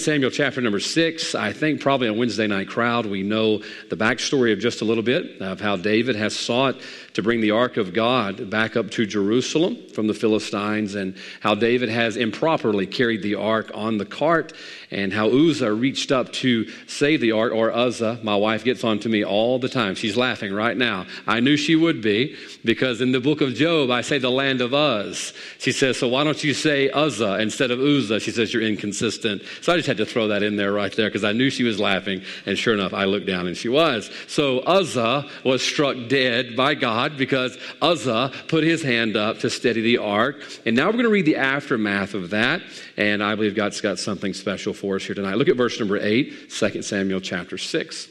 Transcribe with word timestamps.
Samuel 0.00 0.30
chapter 0.30 0.60
number 0.60 0.80
six, 0.80 1.34
I 1.34 1.52
think 1.52 1.80
probably 1.80 2.08
a 2.08 2.14
Wednesday 2.14 2.46
night 2.46 2.68
crowd. 2.68 3.06
We 3.06 3.22
know 3.22 3.58
the 3.90 3.96
backstory 3.96 4.52
of 4.52 4.58
just 4.58 4.80
a 4.80 4.84
little 4.84 5.02
bit 5.02 5.40
of 5.40 5.60
how 5.60 5.76
David 5.76 6.16
has 6.16 6.36
sought 6.36 6.80
to 7.14 7.22
bring 7.22 7.40
the 7.40 7.52
ark 7.52 7.76
of 7.76 7.94
God 7.94 8.50
back 8.50 8.76
up 8.76 8.90
to 8.92 9.06
Jerusalem 9.06 9.78
from 9.94 10.08
the 10.08 10.14
Philistines 10.14 10.96
and 10.96 11.16
how 11.40 11.54
David 11.54 11.88
has 11.88 12.16
improperly 12.16 12.86
carried 12.86 13.22
the 13.22 13.36
ark 13.36 13.70
on 13.72 13.98
the 13.98 14.04
cart 14.04 14.52
and 14.90 15.12
how 15.12 15.28
Uzzah 15.28 15.72
reached 15.72 16.10
up 16.12 16.32
to 16.34 16.68
save 16.86 17.20
the 17.20 17.32
ark, 17.32 17.52
or 17.52 17.72
Uzzah. 17.72 18.20
My 18.22 18.36
wife 18.36 18.64
gets 18.64 18.84
on 18.84 18.98
to 19.00 19.08
me 19.08 19.24
all 19.24 19.58
the 19.58 19.68
time. 19.68 19.94
She's 19.94 20.16
laughing 20.16 20.52
right 20.52 20.76
now. 20.76 21.06
I 21.26 21.40
knew 21.40 21.56
she 21.56 21.76
would 21.76 22.00
be 22.00 22.36
because 22.64 23.00
in 23.00 23.12
the 23.12 23.20
book 23.20 23.40
of 23.40 23.54
Job, 23.54 23.90
I 23.90 24.00
say 24.00 24.18
the 24.18 24.30
land 24.30 24.60
of 24.60 24.72
Uz. 24.72 25.32
She 25.58 25.72
says, 25.72 25.96
So 25.96 26.08
why 26.08 26.24
don't 26.24 26.42
you 26.42 26.54
say 26.54 26.90
Uzzah 26.90 27.40
instead 27.40 27.70
of 27.70 27.80
Uzzah? 27.80 28.20
She 28.20 28.32
says, 28.32 28.52
You're 28.52 28.62
inconsistent. 28.62 29.42
So 29.62 29.72
I 29.72 29.76
just 29.76 29.86
had 29.86 29.96
to 29.98 30.06
throw 30.06 30.28
that 30.28 30.42
in 30.42 30.56
there 30.56 30.72
right 30.72 30.92
there 30.92 31.08
because 31.08 31.24
I 31.24 31.32
knew 31.32 31.50
she 31.50 31.64
was 31.64 31.78
laughing. 31.78 32.22
And 32.46 32.58
sure 32.58 32.74
enough, 32.74 32.92
I 32.92 33.04
looked 33.04 33.26
down 33.26 33.46
and 33.46 33.56
she 33.56 33.68
was. 33.68 34.10
So 34.26 34.60
Uzzah 34.60 35.28
was 35.44 35.62
struck 35.62 35.96
dead 36.08 36.56
by 36.56 36.74
God 36.74 37.03
because 37.16 37.58
Uzzah 37.80 38.32
put 38.48 38.64
his 38.64 38.82
hand 38.82 39.16
up 39.16 39.38
to 39.40 39.50
steady 39.50 39.80
the 39.80 39.98
ark. 39.98 40.42
And 40.66 40.74
now 40.74 40.86
we're 40.86 40.92
going 40.92 41.04
to 41.04 41.10
read 41.10 41.26
the 41.26 41.36
aftermath 41.36 42.14
of 42.14 42.30
that. 42.30 42.62
And 42.96 43.22
I 43.22 43.34
believe 43.34 43.54
God's 43.54 43.80
got 43.80 43.98
something 43.98 44.34
special 44.34 44.74
for 44.74 44.96
us 44.96 45.04
here 45.04 45.14
tonight. 45.14 45.36
Look 45.36 45.48
at 45.48 45.56
verse 45.56 45.78
number 45.78 45.98
8, 45.98 46.50
2 46.50 46.82
Samuel 46.82 47.20
chapter 47.20 47.58
6. 47.58 48.08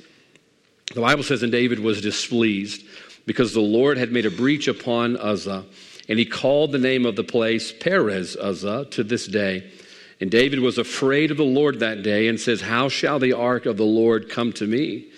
The 0.94 1.02
Bible 1.02 1.24
says, 1.24 1.44
And 1.44 1.52
David 1.52 1.80
was 1.80 2.02
displeased 2.02 2.86
because 3.26 3.54
the 3.54 3.62
Lord 3.62 3.98
had 3.98 4.12
made 4.12 4.26
a 4.26 4.32
breach 4.32 4.68
upon 4.68 5.18
Uzzah, 5.18 5.66
and 6.10 6.20
he 6.20 6.26
called 6.26 6.72
the 6.72 6.80
name 6.80 7.06
of 7.06 7.16
the 7.16 7.24
place 7.24 7.72
Perez 7.72 8.36
Uzzah 8.36 8.86
to 8.92 9.04
this 9.04 9.28
day. 9.28 9.72
And 10.20 10.30
David 10.30 10.60
was 10.60 10.78
afraid 10.78 11.32
of 11.32 11.38
the 11.38 11.44
Lord 11.44 11.80
that 11.80 12.04
day 12.04 12.28
and 12.28 12.40
says, 12.40 12.62
How 12.62 12.90
shall 12.90 13.20
the 13.20 13.34
ark 13.34 13.66
of 13.66 13.78
the 13.78 13.86
Lord 13.86 14.30
come 14.30 14.54
to 14.54 14.68
me? 14.68 15.10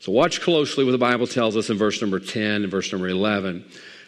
So 0.00 0.12
watch 0.12 0.40
closely 0.40 0.84
what 0.84 0.92
the 0.92 0.98
Bible 0.98 1.26
tells 1.26 1.56
us 1.56 1.70
in 1.70 1.78
verse 1.78 2.00
number 2.00 2.20
10 2.20 2.62
and 2.62 2.70
verse 2.70 2.92
number 2.92 3.08
11. 3.08 3.64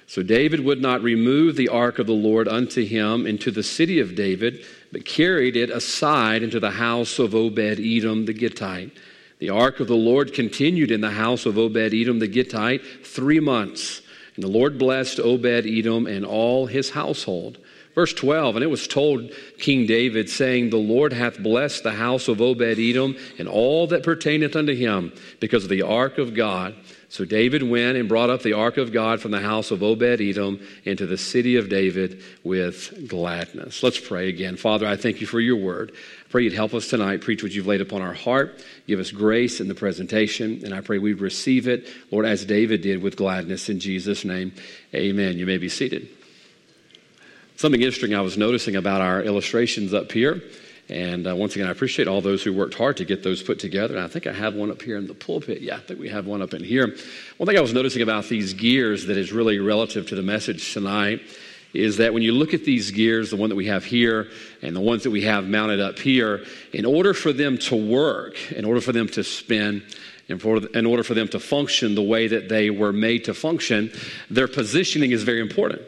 So 0.07 0.23
David 0.23 0.61
would 0.61 0.81
not 0.81 1.03
remove 1.03 1.57
the 1.57 1.69
ark 1.69 1.99
of 1.99 2.07
the 2.07 2.13
Lord 2.13 2.49
unto 2.49 2.85
him 2.85 3.27
into 3.27 3.51
the 3.51 3.63
city 3.63 4.01
of 4.01 4.15
David, 4.15 4.65
but 4.91 5.05
carried 5.05 5.55
it 5.55 5.69
aside 5.69 6.43
into 6.43 6.59
the 6.59 6.71
house 6.71 7.19
of 7.19 7.35
Obed 7.35 7.59
Edom 7.59 8.25
the 8.25 8.33
Gittite. 8.33 8.93
The 9.39 9.51
ark 9.51 9.81
of 9.81 9.87
the 9.87 9.95
Lord 9.95 10.33
continued 10.33 10.91
in 10.91 11.01
the 11.01 11.11
house 11.11 11.47
of 11.47 11.59
Obed 11.59 11.95
Edom 11.95 12.19
the 12.19 12.27
Gittite 12.27 12.83
three 13.05 13.39
months. 13.39 14.01
And 14.35 14.43
the 14.43 14.49
Lord 14.49 14.79
blessed 14.79 15.21
Obed 15.21 15.67
Edom 15.67 16.07
and 16.07 16.25
all 16.25 16.67
his 16.67 16.91
household. 16.91 17.59
Verse 17.99 18.15
12, 18.15 18.55
and 18.55 18.63
it 18.63 18.69
was 18.69 18.87
told 18.87 19.29
King 19.59 19.85
David, 19.85 20.31
saying, 20.31 20.71
The 20.71 20.77
Lord 20.77 21.13
hath 21.13 21.43
blessed 21.43 21.83
the 21.83 21.91
house 21.91 22.29
of 22.29 22.41
Obed 22.41 22.79
Edom 22.79 23.17
and 23.41 23.49
all 23.49 23.89
that 23.89 24.05
pertaineth 24.05 24.55
unto 24.55 24.73
him, 24.73 25.13
because 25.41 25.65
of 25.65 25.69
the 25.69 25.83
ark 25.83 26.17
of 26.17 26.33
God. 26.33 26.77
So 27.09 27.25
David 27.25 27.65
went 27.65 27.97
and 27.97 28.09
brought 28.09 28.31
up 28.31 28.43
the 28.43 28.53
ark 28.53 28.77
of 28.77 28.93
God 28.93 29.21
from 29.21 29.33
the 29.33 29.41
house 29.41 29.73
of 29.73 29.83
Obed 29.83 30.21
Edom 30.21 30.61
into 30.85 31.07
the 31.07 31.19
city 31.19 31.57
of 31.57 31.69
David 31.69 32.23
with 32.45 33.09
gladness. 33.09 33.83
Let's 33.83 33.99
pray 33.99 34.29
again. 34.29 34.57
Father, 34.57 34.87
I 34.87 34.95
thank 34.95 35.21
you 35.21 35.27
for 35.27 35.41
your 35.41 35.57
word. 35.57 35.91
I 35.91 36.31
pray 36.31 36.45
you'd 36.45 36.53
help 36.53 36.75
us 36.75 36.87
tonight, 36.87 37.23
preach 37.23 37.43
what 37.43 37.51
you've 37.51 37.67
laid 37.67 37.81
upon 37.81 38.01
our 38.01 38.15
heart, 38.15 38.65
give 38.87 39.01
us 39.01 39.11
grace 39.11 39.61
in 39.61 39.67
the 39.67 39.75
presentation, 39.75 40.61
and 40.65 40.73
I 40.73 40.83
pray 40.83 40.99
we'd 40.99 41.21
receive 41.21 41.67
it, 41.67 41.89
Lord, 42.13 42.27
as 42.27 42.45
David 42.45 42.81
did 42.81 43.03
with 43.03 43.17
gladness 43.17 43.69
in 43.69 43.81
Jesus' 43.81 44.25
name. 44.25 44.53
Amen. 44.95 45.37
You 45.37 45.47
may 45.47 45.59
be 45.59 45.69
seated. 45.69 46.11
Something 47.59 47.83
interesting 47.83 48.15
I 48.15 48.21
was 48.21 48.39
noticing 48.39 48.77
about 48.77 49.01
our 49.01 49.21
illustrations 49.21 49.93
up 49.93 50.13
here 50.13 50.41
and 50.89 51.27
uh, 51.27 51.35
once 51.35 51.57
again, 51.57 51.67
I 51.67 51.73
appreciate 51.73 52.07
all 52.07 52.21
those 52.21 52.41
who 52.45 52.53
worked 52.53 52.75
hard 52.75 52.97
to 52.99 53.05
get 53.05 53.25
those 53.25 53.43
put 53.43 53.59
together. 53.59 53.97
And 53.97 54.05
I 54.05 54.07
think 54.07 54.29
I 54.29 54.33
have 54.33 54.55
one 54.55 54.71
up 54.71 54.81
here 54.81 54.97
in 54.97 55.09
the 55.09 55.15
pulpit. 55.15 55.61
Yeah, 55.61 55.77
I 55.77 55.81
think 55.81 55.99
we 55.99 56.09
have 56.09 56.27
one 56.27 56.41
up 56.41 56.55
in 56.55 56.63
here. 56.63 56.95
One 57.37 57.49
thing 57.49 57.59
I 57.59 57.61
was 57.61 57.75
noticing 57.75 58.01
about 58.01 58.27
these 58.27 58.55
gears 58.55 59.07
that 59.07 59.17
is 59.17 59.33
really 59.33 59.59
relative 59.59 60.07
to 60.07 60.15
the 60.15 60.23
message 60.23 60.73
tonight 60.73 61.21
is 61.75 61.97
that 61.97 62.15
when 62.15 62.23
you 62.23 62.33
look 62.33 62.55
at 62.55 62.65
these 62.65 62.93
gears, 62.93 63.31
the 63.31 63.37
one 63.37 63.49
that 63.49 63.57
we 63.57 63.67
have 63.67 63.85
here 63.85 64.29
and 64.63 64.75
the 64.75 64.81
ones 64.81 65.03
that 65.03 65.11
we 65.11 65.23
have 65.23 65.49
mounted 65.49 65.81
up 65.81 65.99
here, 65.99 66.45
in 66.73 66.87
order 66.87 67.13
for 67.13 67.33
them 67.33 67.59
to 67.59 67.75
work, 67.75 68.53
in 68.53 68.65
order 68.65 68.81
for 68.81 68.93
them 68.93 69.09
to 69.09 69.25
spin, 69.25 69.83
in 70.29 70.87
order 70.87 71.03
for 71.03 71.15
them 71.15 71.27
to 71.27 71.41
function 71.41 71.97
the 71.97 72.03
way 72.03 72.29
that 72.29 72.49
they 72.49 72.71
were 72.71 72.93
made 72.93 73.25
to 73.25 73.35
function, 73.35 73.91
their 74.31 74.47
positioning 74.47 75.11
is 75.11 75.25
very 75.25 75.41
important. 75.41 75.83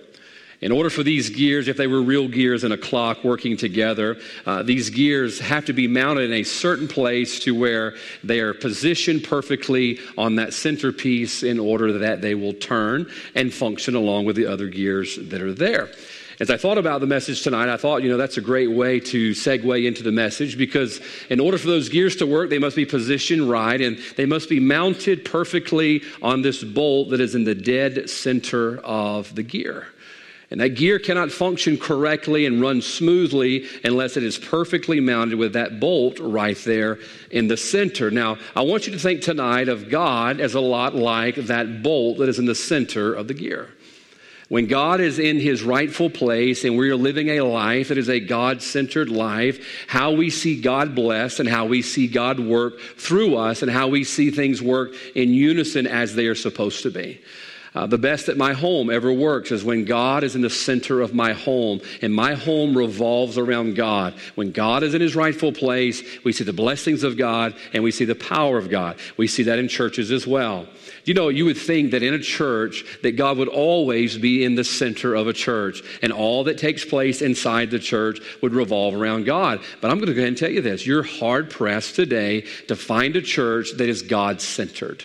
In 0.60 0.72
order 0.72 0.90
for 0.90 1.02
these 1.02 1.30
gears, 1.30 1.68
if 1.68 1.78
they 1.78 1.86
were 1.86 2.02
real 2.02 2.28
gears 2.28 2.64
in 2.64 2.72
a 2.72 2.76
clock 2.76 3.24
working 3.24 3.56
together, 3.56 4.18
uh, 4.44 4.62
these 4.62 4.90
gears 4.90 5.38
have 5.38 5.64
to 5.66 5.72
be 5.72 5.88
mounted 5.88 6.30
in 6.30 6.34
a 6.34 6.42
certain 6.42 6.86
place 6.86 7.40
to 7.40 7.54
where 7.54 7.94
they 8.22 8.40
are 8.40 8.52
positioned 8.52 9.24
perfectly 9.24 9.98
on 10.18 10.36
that 10.36 10.52
centerpiece 10.52 11.42
in 11.42 11.58
order 11.58 11.98
that 12.00 12.20
they 12.20 12.34
will 12.34 12.52
turn 12.52 13.10
and 13.34 13.54
function 13.54 13.94
along 13.94 14.26
with 14.26 14.36
the 14.36 14.44
other 14.44 14.68
gears 14.68 15.16
that 15.16 15.40
are 15.40 15.54
there. 15.54 15.88
As 16.40 16.50
I 16.50 16.58
thought 16.58 16.78
about 16.78 17.00
the 17.00 17.06
message 17.06 17.42
tonight, 17.42 17.72
I 17.72 17.76
thought, 17.76 18.02
you 18.02 18.10
know, 18.10 18.16
that's 18.16 18.38
a 18.38 18.42
great 18.42 18.70
way 18.70 19.00
to 19.00 19.32
segue 19.32 19.86
into 19.86 20.02
the 20.02 20.12
message 20.12 20.56
because 20.56 21.00
in 21.28 21.40
order 21.40 21.58
for 21.58 21.66
those 21.68 21.90
gears 21.90 22.16
to 22.16 22.26
work, 22.26 22.48
they 22.48 22.58
must 22.58 22.76
be 22.76 22.86
positioned 22.86 23.48
right 23.48 23.80
and 23.80 23.98
they 24.16 24.24
must 24.24 24.48
be 24.48 24.60
mounted 24.60 25.24
perfectly 25.24 26.02
on 26.20 26.40
this 26.42 26.64
bolt 26.64 27.10
that 27.10 27.20
is 27.20 27.34
in 27.34 27.44
the 27.44 27.54
dead 27.54 28.08
center 28.08 28.78
of 28.78 29.34
the 29.34 29.42
gear. 29.42 29.86
And 30.50 30.60
that 30.60 30.70
gear 30.70 30.98
cannot 30.98 31.30
function 31.30 31.78
correctly 31.78 32.44
and 32.44 32.60
run 32.60 32.82
smoothly 32.82 33.66
unless 33.84 34.16
it 34.16 34.24
is 34.24 34.36
perfectly 34.36 34.98
mounted 34.98 35.38
with 35.38 35.52
that 35.52 35.78
bolt 35.78 36.18
right 36.18 36.58
there 36.64 36.98
in 37.30 37.46
the 37.46 37.56
center. 37.56 38.10
Now, 38.10 38.36
I 38.56 38.62
want 38.62 38.86
you 38.86 38.92
to 38.92 38.98
think 38.98 39.22
tonight 39.22 39.68
of 39.68 39.88
God 39.88 40.40
as 40.40 40.54
a 40.54 40.60
lot 40.60 40.96
like 40.96 41.36
that 41.36 41.84
bolt 41.84 42.18
that 42.18 42.28
is 42.28 42.40
in 42.40 42.46
the 42.46 42.56
center 42.56 43.14
of 43.14 43.28
the 43.28 43.34
gear. 43.34 43.68
When 44.48 44.66
God 44.66 45.00
is 45.00 45.20
in 45.20 45.38
his 45.38 45.62
rightful 45.62 46.10
place 46.10 46.64
and 46.64 46.76
we 46.76 46.90
are 46.90 46.96
living 46.96 47.28
a 47.28 47.42
life 47.42 47.86
that 47.86 47.98
is 47.98 48.08
a 48.08 48.18
God 48.18 48.60
centered 48.60 49.08
life, 49.08 49.64
how 49.86 50.10
we 50.10 50.28
see 50.30 50.60
God 50.60 50.96
bless 50.96 51.38
and 51.38 51.48
how 51.48 51.66
we 51.66 51.82
see 51.82 52.08
God 52.08 52.40
work 52.40 52.80
through 52.80 53.36
us 53.36 53.62
and 53.62 53.70
how 53.70 53.86
we 53.86 54.02
see 54.02 54.32
things 54.32 54.60
work 54.60 54.94
in 55.14 55.32
unison 55.32 55.86
as 55.86 56.16
they 56.16 56.26
are 56.26 56.34
supposed 56.34 56.82
to 56.82 56.90
be. 56.90 57.20
Uh, 57.72 57.86
the 57.86 57.98
best 57.98 58.26
that 58.26 58.36
my 58.36 58.52
home 58.52 58.90
ever 58.90 59.12
works 59.12 59.52
is 59.52 59.62
when 59.62 59.84
God 59.84 60.24
is 60.24 60.34
in 60.34 60.42
the 60.42 60.50
center 60.50 61.00
of 61.00 61.14
my 61.14 61.32
home 61.32 61.80
and 62.02 62.12
my 62.12 62.34
home 62.34 62.76
revolves 62.76 63.38
around 63.38 63.76
God. 63.76 64.14
When 64.34 64.50
God 64.50 64.82
is 64.82 64.92
in 64.92 65.00
his 65.00 65.14
rightful 65.14 65.52
place, 65.52 66.02
we 66.24 66.32
see 66.32 66.42
the 66.42 66.52
blessings 66.52 67.04
of 67.04 67.16
God 67.16 67.54
and 67.72 67.84
we 67.84 67.92
see 67.92 68.04
the 68.04 68.16
power 68.16 68.58
of 68.58 68.70
God. 68.70 68.98
We 69.16 69.28
see 69.28 69.44
that 69.44 69.60
in 69.60 69.68
churches 69.68 70.10
as 70.10 70.26
well. 70.26 70.66
You 71.04 71.14
know, 71.14 71.28
you 71.28 71.44
would 71.44 71.58
think 71.58 71.92
that 71.92 72.02
in 72.02 72.12
a 72.12 72.18
church 72.18 72.84
that 73.02 73.12
God 73.12 73.38
would 73.38 73.48
always 73.48 74.18
be 74.18 74.44
in 74.44 74.56
the 74.56 74.64
center 74.64 75.14
of 75.14 75.28
a 75.28 75.32
church 75.32 75.80
and 76.02 76.12
all 76.12 76.44
that 76.44 76.58
takes 76.58 76.84
place 76.84 77.22
inside 77.22 77.70
the 77.70 77.78
church 77.78 78.18
would 78.42 78.52
revolve 78.52 78.94
around 78.94 79.26
God. 79.26 79.60
But 79.80 79.92
I'm 79.92 79.98
going 79.98 80.08
to 80.08 80.14
go 80.14 80.22
ahead 80.22 80.28
and 80.28 80.36
tell 80.36 80.50
you 80.50 80.60
this. 80.60 80.86
You're 80.86 81.04
hard 81.04 81.50
pressed 81.50 81.94
today 81.94 82.40
to 82.66 82.74
find 82.74 83.14
a 83.14 83.22
church 83.22 83.72
that 83.76 83.88
is 83.88 84.02
God 84.02 84.40
centered 84.40 85.04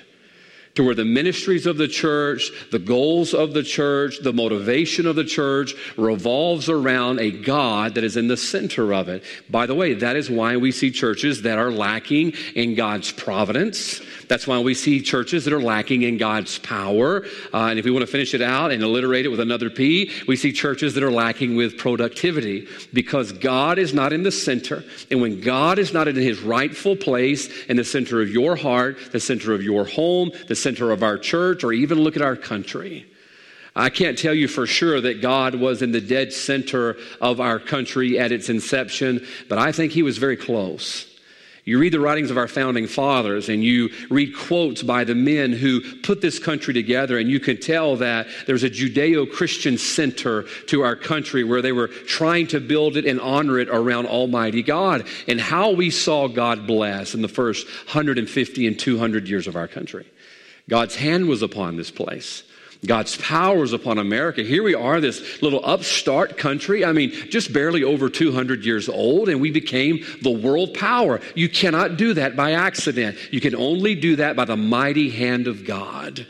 to 0.75 0.83
where 0.83 0.95
the 0.95 1.05
ministries 1.05 1.65
of 1.65 1.77
the 1.77 1.87
church, 1.87 2.51
the 2.71 2.79
goals 2.79 3.33
of 3.33 3.53
the 3.53 3.63
church, 3.63 4.19
the 4.21 4.33
motivation 4.33 5.07
of 5.07 5.15
the 5.15 5.23
church 5.23 5.73
revolves 5.97 6.69
around 6.69 7.19
a 7.19 7.31
God 7.31 7.95
that 7.95 8.03
is 8.03 8.17
in 8.17 8.27
the 8.27 8.37
center 8.37 8.93
of 8.93 9.09
it. 9.09 9.23
By 9.49 9.65
the 9.65 9.75
way, 9.75 9.93
that 9.95 10.15
is 10.15 10.29
why 10.29 10.57
we 10.57 10.71
see 10.71 10.91
churches 10.91 11.41
that 11.43 11.57
are 11.57 11.71
lacking 11.71 12.33
in 12.55 12.75
God's 12.75 13.11
providence. 13.11 14.01
That's 14.27 14.47
why 14.47 14.59
we 14.59 14.73
see 14.73 15.01
churches 15.01 15.45
that 15.45 15.53
are 15.53 15.61
lacking 15.61 16.03
in 16.03 16.17
God's 16.17 16.59
power. 16.59 17.25
Uh, 17.53 17.67
and 17.67 17.79
if 17.79 17.85
we 17.85 17.91
want 17.91 18.01
to 18.01 18.11
finish 18.11 18.33
it 18.33 18.41
out 18.41 18.71
and 18.71 18.83
alliterate 18.83 19.25
it 19.25 19.29
with 19.29 19.39
another 19.39 19.69
P, 19.69 20.11
we 20.27 20.35
see 20.35 20.51
churches 20.51 20.93
that 20.95 21.03
are 21.03 21.11
lacking 21.11 21.55
with 21.55 21.77
productivity 21.77 22.67
because 22.93 23.31
God 23.31 23.77
is 23.77 23.93
not 23.93 24.13
in 24.13 24.23
the 24.23 24.31
center. 24.31 24.83
And 25.11 25.21
when 25.21 25.41
God 25.41 25.79
is 25.79 25.93
not 25.93 26.07
in 26.07 26.15
his 26.15 26.41
rightful 26.41 26.95
place 26.95 27.66
in 27.66 27.77
the 27.77 27.83
center 27.83 28.22
of 28.22 28.29
your 28.29 28.55
heart, 28.55 28.97
the 29.11 29.19
center 29.19 29.53
of 29.53 29.63
your 29.63 29.85
home, 29.85 30.31
the 30.47 30.55
center 30.55 30.91
of 30.91 31.03
our 31.03 31.17
church, 31.17 31.63
or 31.63 31.73
even 31.73 31.99
look 31.99 32.16
at 32.16 32.21
our 32.21 32.35
country. 32.35 33.05
I 33.75 33.89
can't 33.89 34.17
tell 34.17 34.33
you 34.33 34.47
for 34.47 34.66
sure 34.66 35.01
that 35.01 35.21
God 35.21 35.55
was 35.55 35.81
in 35.81 35.91
the 35.91 35.99
dead 35.99 36.31
center 36.31 36.95
of 37.19 37.41
our 37.41 37.59
country 37.59 38.17
at 38.17 38.31
its 38.31 38.47
inception, 38.47 39.25
but 39.49 39.57
I 39.57 39.73
think 39.73 39.91
he 39.91 40.01
was 40.01 40.17
very 40.17 40.37
close. 40.37 41.11
You 41.66 41.79
read 41.79 41.94
the 41.94 42.00
writings 42.00 42.29
of 42.29 42.38
our 42.38 42.47
founding 42.47 42.85
fathers 42.85 43.50
and 43.50 43.64
you 43.64 43.90
read 44.12 44.38
quotes 44.38 44.84
by 44.84 45.03
the 45.03 45.16
men 45.16 45.52
who 45.52 45.82
put 46.02 46.22
this 46.22 46.38
country 46.38 46.76
together, 46.76 47.17
and 47.17 47.28
you 47.28 47.40
can 47.40 47.58
tell 47.58 47.96
that 47.96 48.28
there's 48.46 48.64
a 48.64 48.70
Judeo 48.70 49.32
Christian 49.32 49.79
center 49.79 50.44
to 50.67 50.84
our 50.84 50.96
country 50.96 51.44
where 51.44 51.64
they 51.64 51.72
were 51.72 51.88
trying 51.88 52.46
to 52.47 52.59
build 52.59 52.97
it 52.97 53.06
and 53.06 53.20
honor 53.20 53.58
it 53.58 53.70
around 53.70 54.06
Almighty 54.06 54.62
God 54.62 55.08
and 55.28 55.41
how 55.41 55.72
we 55.72 55.90
saw 55.90 56.28
God 56.28 56.67
bless 56.67 57.16
in 57.16 57.23
the 57.23 57.28
first 57.28 57.66
150 57.66 58.67
and 58.67 58.78
200 58.78 59.28
years 59.28 59.47
of 59.47 59.56
our 59.56 59.67
country. 59.67 60.06
God's 60.70 60.96
hand 60.96 61.28
was 61.28 61.41
upon 61.41 61.78
this 61.78 61.90
place. 61.90 62.44
God's 62.85 63.17
power 63.17 63.63
is 63.63 63.73
upon 63.73 63.97
America. 63.97 64.41
Here 64.43 64.63
we 64.63 64.73
are, 64.73 64.99
this 64.99 65.41
little 65.41 65.61
upstart 65.63 66.37
country. 66.37 66.83
I 66.83 66.91
mean, 66.91 67.11
just 67.29 67.53
barely 67.53 67.83
over 67.83 68.09
200 68.09 68.66
years 68.66 68.89
old, 68.89 69.29
and 69.29 69.39
we 69.39 69.51
became 69.51 70.03
the 70.22 70.31
world 70.31 70.73
power. 70.73 71.19
You 71.35 71.49
cannot 71.49 71.97
do 71.97 72.13
that 72.16 72.35
by 72.35 72.53
accident. 72.53 73.17
You 73.31 73.41
can 73.41 73.55
only 73.55 73.95
do 73.95 74.17
that 74.17 74.35
by 74.35 74.45
the 74.45 74.57
mighty 74.57 75.09
hand 75.09 75.47
of 75.47 75.66
God. 75.66 76.25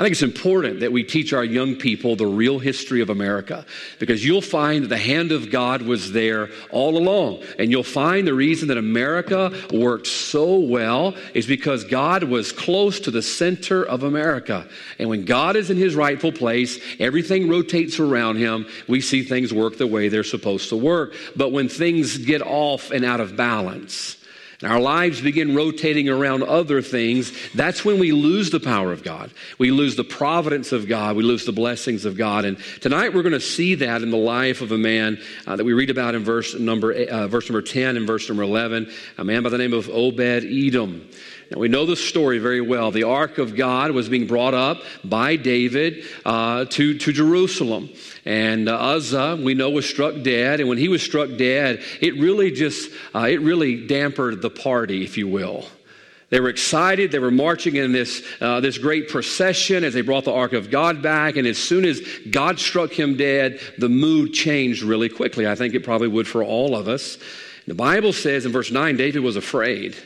I 0.00 0.02
think 0.02 0.12
it's 0.12 0.22
important 0.22 0.80
that 0.80 0.92
we 0.92 1.04
teach 1.04 1.34
our 1.34 1.44
young 1.44 1.76
people 1.76 2.16
the 2.16 2.24
real 2.24 2.58
history 2.58 3.02
of 3.02 3.10
America 3.10 3.66
because 3.98 4.24
you'll 4.24 4.40
find 4.40 4.86
the 4.86 4.96
hand 4.96 5.30
of 5.30 5.50
God 5.50 5.82
was 5.82 6.12
there 6.12 6.48
all 6.70 6.96
along. 6.96 7.42
And 7.58 7.70
you'll 7.70 7.82
find 7.82 8.26
the 8.26 8.32
reason 8.32 8.68
that 8.68 8.78
America 8.78 9.52
worked 9.70 10.06
so 10.06 10.58
well 10.58 11.14
is 11.34 11.44
because 11.44 11.84
God 11.84 12.24
was 12.24 12.50
close 12.50 12.98
to 13.00 13.10
the 13.10 13.20
center 13.20 13.84
of 13.84 14.02
America. 14.02 14.66
And 14.98 15.10
when 15.10 15.26
God 15.26 15.54
is 15.54 15.68
in 15.68 15.76
his 15.76 15.94
rightful 15.94 16.32
place, 16.32 16.80
everything 16.98 17.50
rotates 17.50 18.00
around 18.00 18.36
him. 18.36 18.68
We 18.88 19.02
see 19.02 19.22
things 19.22 19.52
work 19.52 19.76
the 19.76 19.86
way 19.86 20.08
they're 20.08 20.24
supposed 20.24 20.70
to 20.70 20.76
work. 20.78 21.14
But 21.36 21.52
when 21.52 21.68
things 21.68 22.16
get 22.16 22.40
off 22.40 22.90
and 22.90 23.04
out 23.04 23.20
of 23.20 23.36
balance, 23.36 24.16
and 24.62 24.70
our 24.70 24.80
lives 24.80 25.22
begin 25.22 25.54
rotating 25.54 26.08
around 26.08 26.42
other 26.42 26.82
things, 26.82 27.32
that's 27.54 27.84
when 27.84 27.98
we 27.98 28.12
lose 28.12 28.50
the 28.50 28.60
power 28.60 28.92
of 28.92 29.02
God. 29.02 29.30
We 29.58 29.70
lose 29.70 29.96
the 29.96 30.04
providence 30.04 30.72
of 30.72 30.86
God. 30.86 31.16
We 31.16 31.22
lose 31.22 31.46
the 31.46 31.52
blessings 31.52 32.04
of 32.04 32.16
God. 32.16 32.44
And 32.44 32.58
tonight 32.80 33.14
we're 33.14 33.22
going 33.22 33.32
to 33.32 33.40
see 33.40 33.76
that 33.76 34.02
in 34.02 34.10
the 34.10 34.18
life 34.18 34.60
of 34.60 34.70
a 34.72 34.78
man 34.78 35.18
uh, 35.46 35.56
that 35.56 35.64
we 35.64 35.72
read 35.72 35.88
about 35.88 36.14
in 36.14 36.24
verse 36.24 36.54
number, 36.54 36.92
uh, 36.92 37.26
verse 37.26 37.48
number 37.48 37.62
10 37.62 37.96
and 37.96 38.06
verse 38.06 38.28
number 38.28 38.42
11, 38.42 38.90
a 39.16 39.24
man 39.24 39.42
by 39.42 39.48
the 39.48 39.58
name 39.58 39.72
of 39.72 39.88
Obed 39.88 40.20
Edom. 40.20 41.08
Now, 41.50 41.58
we 41.58 41.68
know 41.68 41.84
the 41.84 41.96
story 41.96 42.38
very 42.38 42.60
well. 42.60 42.92
The 42.92 43.02
ark 43.04 43.38
of 43.38 43.56
God 43.56 43.90
was 43.90 44.08
being 44.08 44.26
brought 44.26 44.54
up 44.54 44.82
by 45.02 45.34
David 45.36 46.04
uh, 46.24 46.66
to, 46.66 46.96
to 46.96 47.12
Jerusalem. 47.12 47.90
And 48.30 48.68
uh, 48.68 48.76
Uzzah, 48.76 49.40
we 49.42 49.54
know, 49.54 49.70
was 49.70 49.90
struck 49.90 50.22
dead. 50.22 50.60
And 50.60 50.68
when 50.68 50.78
he 50.78 50.86
was 50.86 51.02
struck 51.02 51.36
dead, 51.36 51.82
it 52.00 52.14
really 52.14 52.52
just, 52.52 52.88
uh, 53.12 53.26
it 53.28 53.40
really 53.40 53.88
dampened 53.88 54.40
the 54.40 54.48
party, 54.48 55.02
if 55.02 55.18
you 55.18 55.26
will. 55.26 55.66
They 56.28 56.38
were 56.38 56.48
excited. 56.48 57.10
They 57.10 57.18
were 57.18 57.32
marching 57.32 57.74
in 57.74 57.90
this, 57.90 58.24
uh, 58.40 58.60
this 58.60 58.78
great 58.78 59.08
procession 59.08 59.82
as 59.82 59.94
they 59.94 60.02
brought 60.02 60.26
the 60.26 60.32
ark 60.32 60.52
of 60.52 60.70
God 60.70 61.02
back. 61.02 61.34
And 61.34 61.44
as 61.44 61.58
soon 61.58 61.84
as 61.84 62.00
God 62.30 62.60
struck 62.60 62.92
him 62.92 63.16
dead, 63.16 63.60
the 63.78 63.88
mood 63.88 64.32
changed 64.32 64.84
really 64.84 65.08
quickly. 65.08 65.48
I 65.48 65.56
think 65.56 65.74
it 65.74 65.82
probably 65.82 66.06
would 66.06 66.28
for 66.28 66.44
all 66.44 66.76
of 66.76 66.86
us. 66.86 67.18
The 67.66 67.74
Bible 67.74 68.12
says 68.12 68.46
in 68.46 68.52
verse 68.52 68.70
9, 68.70 68.96
David 68.96 69.22
was 69.24 69.34
afraid. 69.34 69.96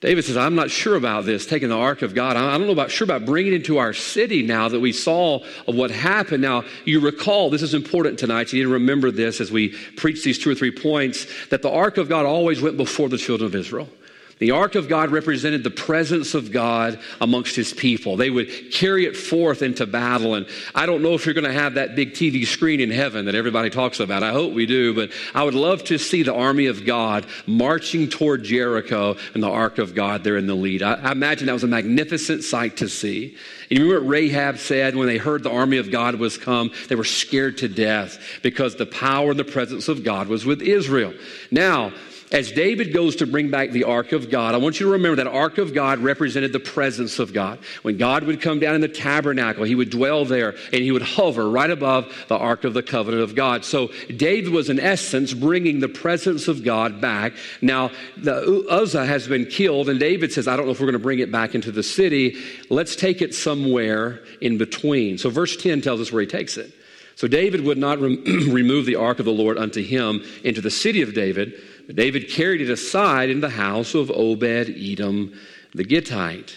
David 0.00 0.24
says, 0.24 0.38
I'm 0.38 0.54
not 0.54 0.70
sure 0.70 0.96
about 0.96 1.26
this, 1.26 1.44
taking 1.44 1.68
the 1.68 1.76
ark 1.76 2.00
of 2.00 2.14
God. 2.14 2.34
I 2.34 2.56
don't 2.56 2.66
know 2.66 2.72
about 2.72 2.90
sure 2.90 3.04
about 3.04 3.26
bringing 3.26 3.52
it 3.52 3.56
into 3.56 3.76
our 3.76 3.92
city 3.92 4.42
now 4.42 4.66
that 4.66 4.80
we 4.80 4.92
saw 4.92 5.40
of 5.68 5.74
what 5.74 5.90
happened. 5.90 6.42
Now, 6.42 6.64
you 6.86 7.00
recall, 7.00 7.50
this 7.50 7.60
is 7.60 7.74
important 7.74 8.18
tonight. 8.18 8.50
You 8.50 8.60
need 8.60 8.68
to 8.68 8.72
remember 8.72 9.10
this 9.10 9.42
as 9.42 9.52
we 9.52 9.76
preach 9.96 10.24
these 10.24 10.38
two 10.38 10.50
or 10.50 10.54
three 10.54 10.70
points, 10.70 11.26
that 11.50 11.60
the 11.60 11.70
ark 11.70 11.98
of 11.98 12.08
God 12.08 12.24
always 12.24 12.62
went 12.62 12.78
before 12.78 13.10
the 13.10 13.18
children 13.18 13.46
of 13.46 13.54
Israel. 13.54 13.90
The 14.40 14.52
ark 14.52 14.74
of 14.74 14.88
God 14.88 15.10
represented 15.10 15.62
the 15.62 15.70
presence 15.70 16.32
of 16.32 16.50
God 16.50 16.98
amongst 17.20 17.54
his 17.54 17.74
people. 17.74 18.16
They 18.16 18.30
would 18.30 18.72
carry 18.72 19.04
it 19.04 19.14
forth 19.14 19.60
into 19.60 19.86
battle. 19.86 20.34
And 20.34 20.46
I 20.74 20.86
don't 20.86 21.02
know 21.02 21.12
if 21.12 21.26
you're 21.26 21.34
going 21.34 21.44
to 21.44 21.52
have 21.52 21.74
that 21.74 21.94
big 21.94 22.14
TV 22.14 22.46
screen 22.46 22.80
in 22.80 22.90
heaven 22.90 23.26
that 23.26 23.34
everybody 23.34 23.68
talks 23.68 24.00
about. 24.00 24.22
I 24.22 24.32
hope 24.32 24.54
we 24.54 24.64
do. 24.64 24.94
But 24.94 25.12
I 25.34 25.44
would 25.44 25.54
love 25.54 25.84
to 25.84 25.98
see 25.98 26.22
the 26.22 26.34
army 26.34 26.66
of 26.66 26.86
God 26.86 27.26
marching 27.46 28.08
toward 28.08 28.42
Jericho 28.42 29.16
and 29.34 29.42
the 29.42 29.50
ark 29.50 29.76
of 29.76 29.94
God 29.94 30.24
there 30.24 30.38
in 30.38 30.46
the 30.46 30.54
lead. 30.54 30.82
I, 30.82 30.94
I 30.94 31.12
imagine 31.12 31.46
that 31.46 31.52
was 31.52 31.64
a 31.64 31.68
magnificent 31.68 32.42
sight 32.42 32.78
to 32.78 32.88
see. 32.88 33.36
And 33.68 33.78
you 33.78 33.84
remember 33.84 34.06
what 34.06 34.10
Rahab 34.10 34.56
said 34.56 34.96
when 34.96 35.06
they 35.06 35.18
heard 35.18 35.42
the 35.42 35.52
army 35.52 35.76
of 35.76 35.90
God 35.90 36.14
was 36.14 36.38
come? 36.38 36.70
They 36.88 36.94
were 36.94 37.04
scared 37.04 37.58
to 37.58 37.68
death 37.68 38.18
because 38.42 38.74
the 38.74 38.86
power 38.86 39.32
and 39.32 39.38
the 39.38 39.44
presence 39.44 39.88
of 39.88 40.02
God 40.02 40.28
was 40.28 40.46
with 40.46 40.62
Israel. 40.62 41.12
Now, 41.50 41.92
as 42.32 42.52
David 42.52 42.92
goes 42.92 43.16
to 43.16 43.26
bring 43.26 43.50
back 43.50 43.70
the 43.70 43.84
ark 43.84 44.12
of 44.12 44.30
God, 44.30 44.54
I 44.54 44.58
want 44.58 44.78
you 44.78 44.86
to 44.86 44.92
remember 44.92 45.16
that 45.16 45.26
ark 45.26 45.58
of 45.58 45.74
God 45.74 45.98
represented 45.98 46.52
the 46.52 46.60
presence 46.60 47.18
of 47.18 47.32
God. 47.32 47.58
When 47.82 47.96
God 47.96 48.22
would 48.24 48.40
come 48.40 48.60
down 48.60 48.76
in 48.76 48.80
the 48.80 48.88
tabernacle, 48.88 49.64
he 49.64 49.74
would 49.74 49.90
dwell 49.90 50.24
there 50.24 50.54
and 50.72 50.82
he 50.82 50.92
would 50.92 51.02
hover 51.02 51.50
right 51.50 51.70
above 51.70 52.12
the 52.28 52.36
ark 52.36 52.62
of 52.62 52.72
the 52.72 52.84
covenant 52.84 53.24
of 53.24 53.34
God. 53.34 53.64
So 53.64 53.90
David 54.16 54.52
was 54.52 54.70
in 54.70 54.78
essence 54.78 55.34
bringing 55.34 55.80
the 55.80 55.88
presence 55.88 56.46
of 56.46 56.62
God 56.62 57.00
back. 57.00 57.32
Now, 57.60 57.90
the 58.16 58.64
Uzzah 58.70 59.06
has 59.06 59.26
been 59.26 59.46
killed 59.46 59.88
and 59.88 59.98
David 59.98 60.32
says, 60.32 60.46
I 60.46 60.56
don't 60.56 60.66
know 60.66 60.72
if 60.72 60.78
we're 60.78 60.86
going 60.86 60.92
to 60.92 61.00
bring 61.00 61.18
it 61.18 61.32
back 61.32 61.56
into 61.56 61.72
the 61.72 61.82
city. 61.82 62.40
Let's 62.68 62.94
take 62.94 63.22
it 63.22 63.34
somewhere 63.34 64.22
in 64.40 64.56
between. 64.56 65.18
So 65.18 65.30
verse 65.30 65.56
10 65.56 65.80
tells 65.80 66.00
us 66.00 66.12
where 66.12 66.20
he 66.20 66.28
takes 66.28 66.56
it. 66.56 66.72
So 67.20 67.28
David 67.28 67.64
would 67.64 67.76
not 67.76 67.98
remove 68.00 68.86
the 68.86 68.96
ark 68.96 69.18
of 69.18 69.26
the 69.26 69.30
Lord 69.32 69.58
unto 69.58 69.82
him 69.82 70.24
into 70.42 70.62
the 70.62 70.70
city 70.70 71.02
of 71.02 71.12
David, 71.12 71.52
but 71.90 71.96
David 71.96 72.28
carried 72.28 72.60
it 72.60 72.70
aside 72.70 73.30
in 73.30 73.40
the 73.40 73.50
house 73.50 73.96
of 73.96 74.12
Obed 74.12 74.44
Edom 74.44 75.36
the 75.74 75.82
Gittite. 75.82 76.56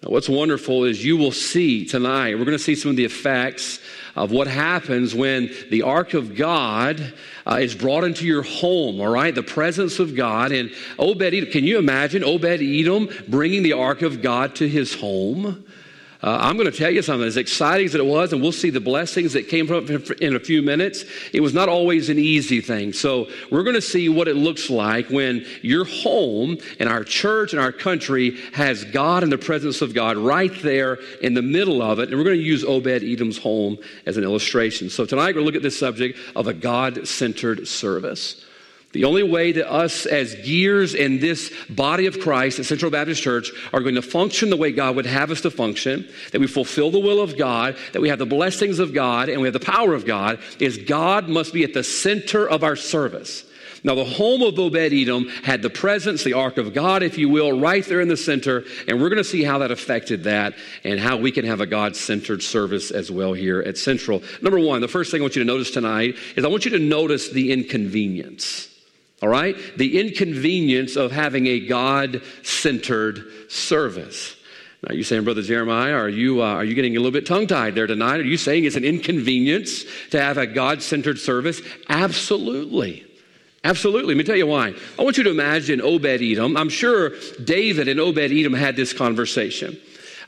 Now, 0.00 0.10
what's 0.10 0.28
wonderful 0.28 0.84
is 0.84 1.04
you 1.04 1.16
will 1.16 1.32
see 1.32 1.84
tonight, 1.84 2.38
we're 2.38 2.44
going 2.44 2.56
to 2.56 2.62
see 2.62 2.76
some 2.76 2.90
of 2.90 2.96
the 2.96 3.04
effects 3.04 3.80
of 4.14 4.30
what 4.30 4.46
happens 4.46 5.16
when 5.16 5.52
the 5.70 5.82
ark 5.82 6.14
of 6.14 6.36
God 6.36 7.12
uh, 7.44 7.56
is 7.56 7.74
brought 7.74 8.04
into 8.04 8.24
your 8.24 8.42
home, 8.42 9.00
all 9.00 9.08
right? 9.08 9.34
The 9.34 9.42
presence 9.42 9.98
of 9.98 10.14
God. 10.14 10.52
And 10.52 10.72
Obed 10.96 11.22
Edom, 11.22 11.50
can 11.50 11.64
you 11.64 11.78
imagine 11.78 12.22
Obed 12.22 12.62
Edom 12.62 13.08
bringing 13.26 13.64
the 13.64 13.72
ark 13.72 14.02
of 14.02 14.22
God 14.22 14.54
to 14.54 14.68
his 14.68 14.94
home? 14.94 15.64
Uh, 16.22 16.38
I'm 16.40 16.56
going 16.56 16.70
to 16.70 16.76
tell 16.76 16.90
you 16.90 17.02
something. 17.02 17.26
As 17.26 17.36
exciting 17.36 17.86
as 17.86 17.96
it 17.96 18.06
was, 18.06 18.32
and 18.32 18.40
we'll 18.40 18.52
see 18.52 18.70
the 18.70 18.80
blessings 18.80 19.32
that 19.32 19.48
came 19.48 19.66
from 19.66 19.90
it 19.90 20.10
in 20.20 20.36
a 20.36 20.40
few 20.40 20.62
minutes, 20.62 21.04
it 21.32 21.40
was 21.40 21.52
not 21.52 21.68
always 21.68 22.08
an 22.10 22.18
easy 22.18 22.60
thing. 22.60 22.92
So 22.92 23.28
we're 23.50 23.64
going 23.64 23.74
to 23.74 23.82
see 23.82 24.08
what 24.08 24.28
it 24.28 24.36
looks 24.36 24.70
like 24.70 25.08
when 25.08 25.44
your 25.62 25.84
home 25.84 26.58
and 26.78 26.88
our 26.88 27.02
church 27.02 27.52
and 27.52 27.60
our 27.60 27.72
country 27.72 28.38
has 28.52 28.84
God 28.84 29.24
and 29.24 29.32
the 29.32 29.38
presence 29.38 29.82
of 29.82 29.94
God 29.94 30.16
right 30.16 30.52
there 30.62 30.98
in 31.22 31.34
the 31.34 31.42
middle 31.42 31.82
of 31.82 31.98
it. 31.98 32.10
And 32.10 32.18
we're 32.18 32.24
going 32.24 32.38
to 32.38 32.42
use 32.42 32.62
Obed 32.62 32.86
Edom's 32.86 33.38
home 33.38 33.78
as 34.06 34.16
an 34.16 34.22
illustration. 34.22 34.90
So 34.90 35.04
tonight 35.04 35.34
we're 35.34 35.42
going 35.42 35.46
to 35.46 35.46
look 35.46 35.56
at 35.56 35.62
this 35.62 35.78
subject 35.78 36.18
of 36.36 36.46
a 36.46 36.54
God 36.54 37.08
centered 37.08 37.66
service. 37.66 38.44
The 38.92 39.04
only 39.04 39.22
way 39.22 39.52
that 39.52 39.72
us 39.72 40.04
as 40.04 40.34
gears 40.34 40.94
in 40.94 41.18
this 41.18 41.50
body 41.70 42.06
of 42.06 42.20
Christ 42.20 42.58
at 42.58 42.66
Central 42.66 42.90
Baptist 42.90 43.22
Church 43.22 43.50
are 43.72 43.80
going 43.80 43.94
to 43.94 44.02
function 44.02 44.50
the 44.50 44.56
way 44.56 44.70
God 44.70 44.96
would 44.96 45.06
have 45.06 45.30
us 45.30 45.40
to 45.42 45.50
function, 45.50 46.06
that 46.32 46.40
we 46.40 46.46
fulfill 46.46 46.90
the 46.90 46.98
will 46.98 47.20
of 47.20 47.38
God, 47.38 47.76
that 47.92 48.02
we 48.02 48.10
have 48.10 48.18
the 48.18 48.26
blessings 48.26 48.78
of 48.78 48.92
God, 48.92 49.30
and 49.30 49.40
we 49.40 49.46
have 49.46 49.54
the 49.54 49.60
power 49.60 49.94
of 49.94 50.04
God, 50.04 50.40
is 50.58 50.76
God 50.76 51.28
must 51.28 51.54
be 51.54 51.64
at 51.64 51.72
the 51.72 51.82
center 51.82 52.46
of 52.46 52.62
our 52.62 52.76
service. 52.76 53.44
Now, 53.84 53.94
the 53.96 54.04
home 54.04 54.42
of 54.42 54.56
Obed 54.58 54.76
Edom 54.76 55.28
had 55.42 55.62
the 55.62 55.70
presence, 55.70 56.22
the 56.22 56.34
ark 56.34 56.56
of 56.56 56.72
God, 56.72 57.02
if 57.02 57.18
you 57.18 57.28
will, 57.28 57.58
right 57.58 57.84
there 57.84 58.00
in 58.00 58.06
the 58.06 58.16
center. 58.16 58.62
And 58.86 59.00
we're 59.00 59.08
going 59.08 59.16
to 59.16 59.24
see 59.24 59.42
how 59.42 59.58
that 59.58 59.72
affected 59.72 60.24
that 60.24 60.54
and 60.84 61.00
how 61.00 61.16
we 61.16 61.32
can 61.32 61.44
have 61.46 61.60
a 61.60 61.66
God 61.66 61.96
centered 61.96 62.44
service 62.44 62.92
as 62.92 63.10
well 63.10 63.32
here 63.32 63.60
at 63.60 63.76
Central. 63.76 64.22
Number 64.40 64.60
one, 64.60 64.82
the 64.82 64.88
first 64.88 65.10
thing 65.10 65.20
I 65.20 65.24
want 65.24 65.34
you 65.34 65.42
to 65.42 65.46
notice 65.46 65.72
tonight 65.72 66.16
is 66.36 66.44
I 66.44 66.48
want 66.48 66.64
you 66.64 66.70
to 66.72 66.78
notice 66.78 67.30
the 67.30 67.52
inconvenience. 67.52 68.68
All 69.22 69.28
right? 69.28 69.56
The 69.76 70.00
inconvenience 70.00 70.96
of 70.96 71.12
having 71.12 71.46
a 71.46 71.60
God 71.60 72.22
centered 72.42 73.24
service. 73.48 74.36
Now, 74.86 74.94
you're 74.94 75.04
saying, 75.04 75.22
Brother 75.22 75.42
Jeremiah, 75.42 75.94
are 75.94 76.08
you, 76.08 76.42
uh, 76.42 76.46
are 76.46 76.64
you 76.64 76.74
getting 76.74 76.96
a 76.96 76.98
little 76.98 77.12
bit 77.12 77.24
tongue 77.24 77.46
tied 77.46 77.76
there 77.76 77.86
tonight? 77.86 78.18
Are 78.18 78.24
you 78.24 78.36
saying 78.36 78.64
it's 78.64 78.74
an 78.74 78.84
inconvenience 78.84 79.84
to 80.10 80.20
have 80.20 80.38
a 80.38 80.46
God 80.46 80.82
centered 80.82 81.20
service? 81.20 81.62
Absolutely. 81.88 83.06
Absolutely. 83.62 84.14
Let 84.14 84.18
me 84.18 84.24
tell 84.24 84.36
you 84.36 84.48
why. 84.48 84.74
I 84.98 85.02
want 85.04 85.18
you 85.18 85.22
to 85.22 85.30
imagine 85.30 85.80
Obed 85.80 86.04
Edom. 86.04 86.56
I'm 86.56 86.68
sure 86.68 87.12
David 87.44 87.86
and 87.86 88.00
Obed 88.00 88.18
Edom 88.18 88.54
had 88.54 88.74
this 88.74 88.92
conversation. 88.92 89.78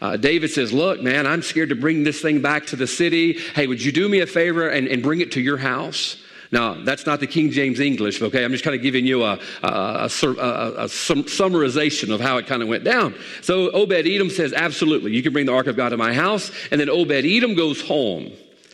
Uh, 0.00 0.16
David 0.16 0.50
says, 0.50 0.72
Look, 0.72 1.02
man, 1.02 1.26
I'm 1.26 1.42
scared 1.42 1.70
to 1.70 1.74
bring 1.74 2.04
this 2.04 2.20
thing 2.20 2.40
back 2.40 2.66
to 2.66 2.76
the 2.76 2.86
city. 2.86 3.40
Hey, 3.54 3.66
would 3.66 3.82
you 3.82 3.90
do 3.90 4.08
me 4.08 4.20
a 4.20 4.26
favor 4.26 4.68
and, 4.68 4.86
and 4.86 5.02
bring 5.02 5.20
it 5.20 5.32
to 5.32 5.40
your 5.40 5.56
house? 5.56 6.16
Now, 6.54 6.74
that's 6.74 7.04
not 7.04 7.18
the 7.18 7.26
King 7.26 7.50
James 7.50 7.80
English, 7.80 8.22
okay? 8.22 8.44
I'm 8.44 8.52
just 8.52 8.62
kind 8.62 8.76
of 8.76 8.80
giving 8.80 9.04
you 9.04 9.24
a, 9.24 9.40
a, 9.64 9.66
a, 9.66 10.06
a 10.06 10.84
summarization 10.86 12.14
of 12.14 12.20
how 12.20 12.36
it 12.36 12.46
kind 12.46 12.62
of 12.62 12.68
went 12.68 12.84
down. 12.84 13.16
So 13.42 13.72
Obed 13.72 14.06
Edom 14.06 14.30
says, 14.30 14.52
Absolutely, 14.52 15.12
you 15.12 15.20
can 15.20 15.32
bring 15.32 15.46
the 15.46 15.52
ark 15.52 15.66
of 15.66 15.76
God 15.76 15.88
to 15.88 15.96
my 15.96 16.14
house. 16.14 16.52
And 16.70 16.80
then 16.80 16.88
Obed 16.88 17.10
Edom 17.10 17.56
goes 17.56 17.80
home. 17.80 18.30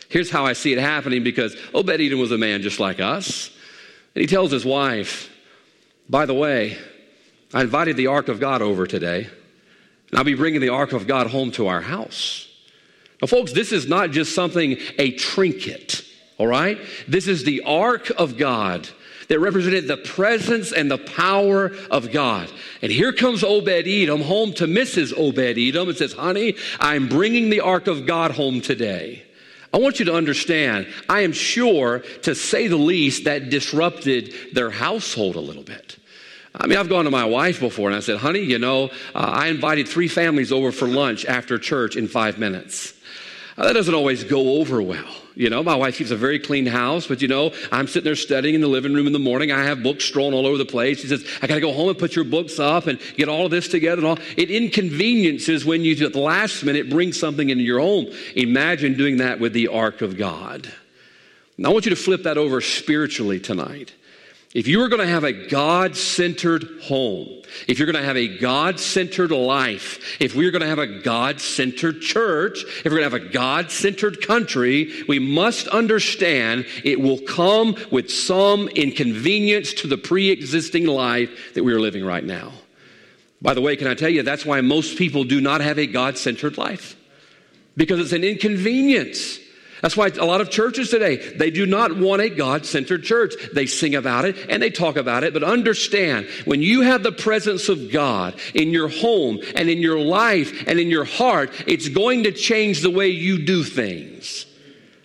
Here's 0.09 0.29
how 0.29 0.45
I 0.45 0.53
see 0.53 0.73
it 0.73 0.77
happening 0.77 1.23
because 1.23 1.55
Obed 1.73 1.89
Edom 1.89 2.19
was 2.19 2.31
a 2.31 2.37
man 2.37 2.61
just 2.61 2.79
like 2.79 2.99
us. 2.99 3.49
And 4.13 4.21
he 4.21 4.27
tells 4.27 4.51
his 4.51 4.63
wife, 4.63 5.31
By 6.07 6.27
the 6.27 6.35
way, 6.35 6.77
I 7.51 7.61
invited 7.61 7.97
the 7.97 8.07
ark 8.07 8.27
of 8.27 8.39
God 8.39 8.61
over 8.61 8.85
today, 8.85 9.27
and 10.11 10.19
I'll 10.19 10.23
be 10.23 10.35
bringing 10.35 10.61
the 10.61 10.69
ark 10.69 10.93
of 10.93 11.07
God 11.07 11.25
home 11.31 11.49
to 11.53 11.65
our 11.65 11.81
house. 11.81 12.47
Now, 13.23 13.27
folks, 13.27 13.53
this 13.53 13.71
is 13.71 13.87
not 13.87 14.11
just 14.11 14.35
something, 14.35 14.77
a 14.99 15.13
trinket 15.13 16.05
all 16.41 16.47
right? 16.47 16.79
This 17.07 17.27
is 17.27 17.43
the 17.43 17.61
ark 17.61 18.09
of 18.17 18.35
God 18.35 18.89
that 19.27 19.39
represented 19.39 19.87
the 19.87 19.97
presence 19.97 20.73
and 20.73 20.89
the 20.89 20.97
power 20.97 21.71
of 21.91 22.11
God. 22.11 22.51
And 22.81 22.91
here 22.91 23.13
comes 23.13 23.43
Obed 23.43 23.87
Edom 23.87 24.21
home 24.21 24.51
to 24.53 24.65
Mrs. 24.65 25.15
Obed 25.15 25.59
Edom 25.59 25.89
and 25.89 25.97
says, 25.97 26.13
Honey, 26.13 26.55
I'm 26.79 27.07
bringing 27.07 27.51
the 27.51 27.59
ark 27.59 27.85
of 27.85 28.07
God 28.07 28.31
home 28.31 28.59
today. 28.59 29.23
I 29.71 29.77
want 29.77 29.99
you 29.99 30.05
to 30.05 30.15
understand, 30.15 30.87
I 31.07 31.21
am 31.21 31.31
sure, 31.31 31.99
to 32.23 32.33
say 32.33 32.67
the 32.67 32.75
least, 32.75 33.25
that 33.25 33.51
disrupted 33.51 34.33
their 34.53 34.71
household 34.71 35.35
a 35.35 35.39
little 35.41 35.63
bit. 35.63 35.97
I 36.55 36.65
mean, 36.65 36.79
I've 36.79 36.89
gone 36.89 37.05
to 37.05 37.11
my 37.11 37.25
wife 37.25 37.59
before 37.59 37.87
and 37.87 37.95
I 37.95 37.99
said, 37.99 38.17
honey, 38.17 38.41
you 38.41 38.57
know, 38.57 38.85
uh, 39.13 39.19
I 39.19 39.49
invited 39.49 39.87
three 39.87 40.07
families 40.07 40.51
over 40.51 40.71
for 40.71 40.87
lunch 40.87 41.23
after 41.23 41.59
church 41.59 41.95
in 41.95 42.07
five 42.07 42.39
minutes. 42.39 42.95
Uh, 43.55 43.65
that 43.65 43.73
doesn't 43.73 43.93
always 43.93 44.23
go 44.23 44.55
over 44.59 44.81
well. 44.81 45.13
You 45.41 45.49
know, 45.49 45.63
my 45.63 45.73
wife 45.73 45.97
keeps 45.97 46.11
a 46.11 46.15
very 46.15 46.37
clean 46.37 46.67
house, 46.67 47.07
but 47.07 47.19
you 47.19 47.27
know, 47.27 47.51
I'm 47.71 47.87
sitting 47.87 48.03
there 48.03 48.15
studying 48.15 48.53
in 48.53 48.61
the 48.61 48.67
living 48.67 48.93
room 48.93 49.07
in 49.07 49.13
the 49.13 49.17
morning. 49.17 49.51
I 49.51 49.63
have 49.63 49.81
books 49.81 50.05
strewn 50.05 50.35
all 50.35 50.45
over 50.45 50.55
the 50.55 50.65
place. 50.65 50.99
She 50.99 51.07
says, 51.07 51.27
I 51.41 51.47
got 51.47 51.55
to 51.55 51.61
go 51.61 51.73
home 51.73 51.89
and 51.89 51.97
put 51.97 52.15
your 52.15 52.25
books 52.25 52.59
up 52.59 52.85
and 52.85 52.99
get 53.17 53.27
all 53.27 53.45
of 53.45 53.51
this 53.51 53.67
together 53.67 54.01
and 54.01 54.07
all. 54.07 54.19
It 54.37 54.51
inconveniences 54.51 55.65
when 55.65 55.81
you, 55.81 56.05
at 56.05 56.13
the 56.13 56.19
last 56.19 56.63
minute, 56.63 56.91
bring 56.91 57.11
something 57.11 57.49
into 57.49 57.63
your 57.63 57.79
home. 57.79 58.13
Imagine 58.35 58.95
doing 58.95 59.17
that 59.17 59.39
with 59.39 59.53
the 59.53 59.69
ark 59.69 60.03
of 60.03 60.15
God. 60.15 60.71
I 61.65 61.69
want 61.69 61.87
you 61.87 61.89
to 61.89 61.95
flip 61.95 62.21
that 62.23 62.37
over 62.37 62.61
spiritually 62.61 63.39
tonight. 63.39 63.95
If 64.53 64.67
you 64.67 64.81
are 64.81 64.89
going 64.89 65.01
to 65.01 65.07
have 65.07 65.23
a 65.23 65.31
God 65.31 65.95
centered 65.95 66.67
home, 66.83 67.41
if 67.67 67.79
you're 67.79 67.89
going 67.89 68.01
to 68.01 68.05
have 68.05 68.17
a 68.17 68.27
God 68.27 68.81
centered 68.81 69.31
life, 69.31 70.17
if 70.19 70.35
we're 70.35 70.51
going 70.51 70.61
to 70.61 70.67
have 70.67 70.79
a 70.79 70.99
God 70.99 71.39
centered 71.39 72.01
church, 72.01 72.63
if 72.63 72.85
we're 72.85 72.99
going 72.99 73.09
to 73.09 73.17
have 73.17 73.27
a 73.27 73.31
God 73.31 73.71
centered 73.71 74.25
country, 74.25 74.91
we 75.07 75.19
must 75.19 75.69
understand 75.69 76.65
it 76.83 76.99
will 76.99 77.19
come 77.19 77.77
with 77.91 78.11
some 78.11 78.67
inconvenience 78.69 79.73
to 79.75 79.87
the 79.87 79.97
pre 79.97 80.29
existing 80.29 80.85
life 80.85 81.53
that 81.53 81.63
we 81.63 81.73
are 81.73 81.79
living 81.79 82.03
right 82.03 82.23
now. 82.23 82.51
By 83.41 83.53
the 83.53 83.61
way, 83.61 83.77
can 83.77 83.87
I 83.87 83.95
tell 83.95 84.09
you 84.09 84.21
that's 84.21 84.45
why 84.45 84.59
most 84.59 84.97
people 84.97 85.23
do 85.23 85.39
not 85.39 85.61
have 85.61 85.79
a 85.79 85.87
God 85.87 86.17
centered 86.17 86.57
life? 86.57 86.97
Because 87.77 88.01
it's 88.01 88.11
an 88.11 88.25
inconvenience. 88.25 89.39
That's 89.81 89.97
why 89.97 90.07
a 90.07 90.25
lot 90.25 90.41
of 90.41 90.51
churches 90.51 90.89
today, 90.89 91.17
they 91.17 91.49
do 91.49 91.65
not 91.65 91.97
want 91.97 92.21
a 92.21 92.29
God 92.29 92.65
centered 92.65 93.03
church. 93.03 93.33
They 93.53 93.65
sing 93.65 93.95
about 93.95 94.25
it 94.25 94.37
and 94.49 94.61
they 94.61 94.69
talk 94.69 94.95
about 94.95 95.23
it, 95.23 95.33
but 95.33 95.43
understand 95.43 96.27
when 96.45 96.61
you 96.61 96.81
have 96.81 97.01
the 97.01 97.11
presence 97.11 97.67
of 97.67 97.91
God 97.91 98.39
in 98.53 98.69
your 98.69 98.89
home 98.89 99.39
and 99.55 99.69
in 99.69 99.79
your 99.79 99.99
life 99.99 100.63
and 100.67 100.79
in 100.79 100.89
your 100.89 101.05
heart, 101.05 101.51
it's 101.65 101.89
going 101.89 102.23
to 102.23 102.31
change 102.31 102.81
the 102.81 102.91
way 102.91 103.07
you 103.07 103.43
do 103.43 103.63
things. 103.63 104.45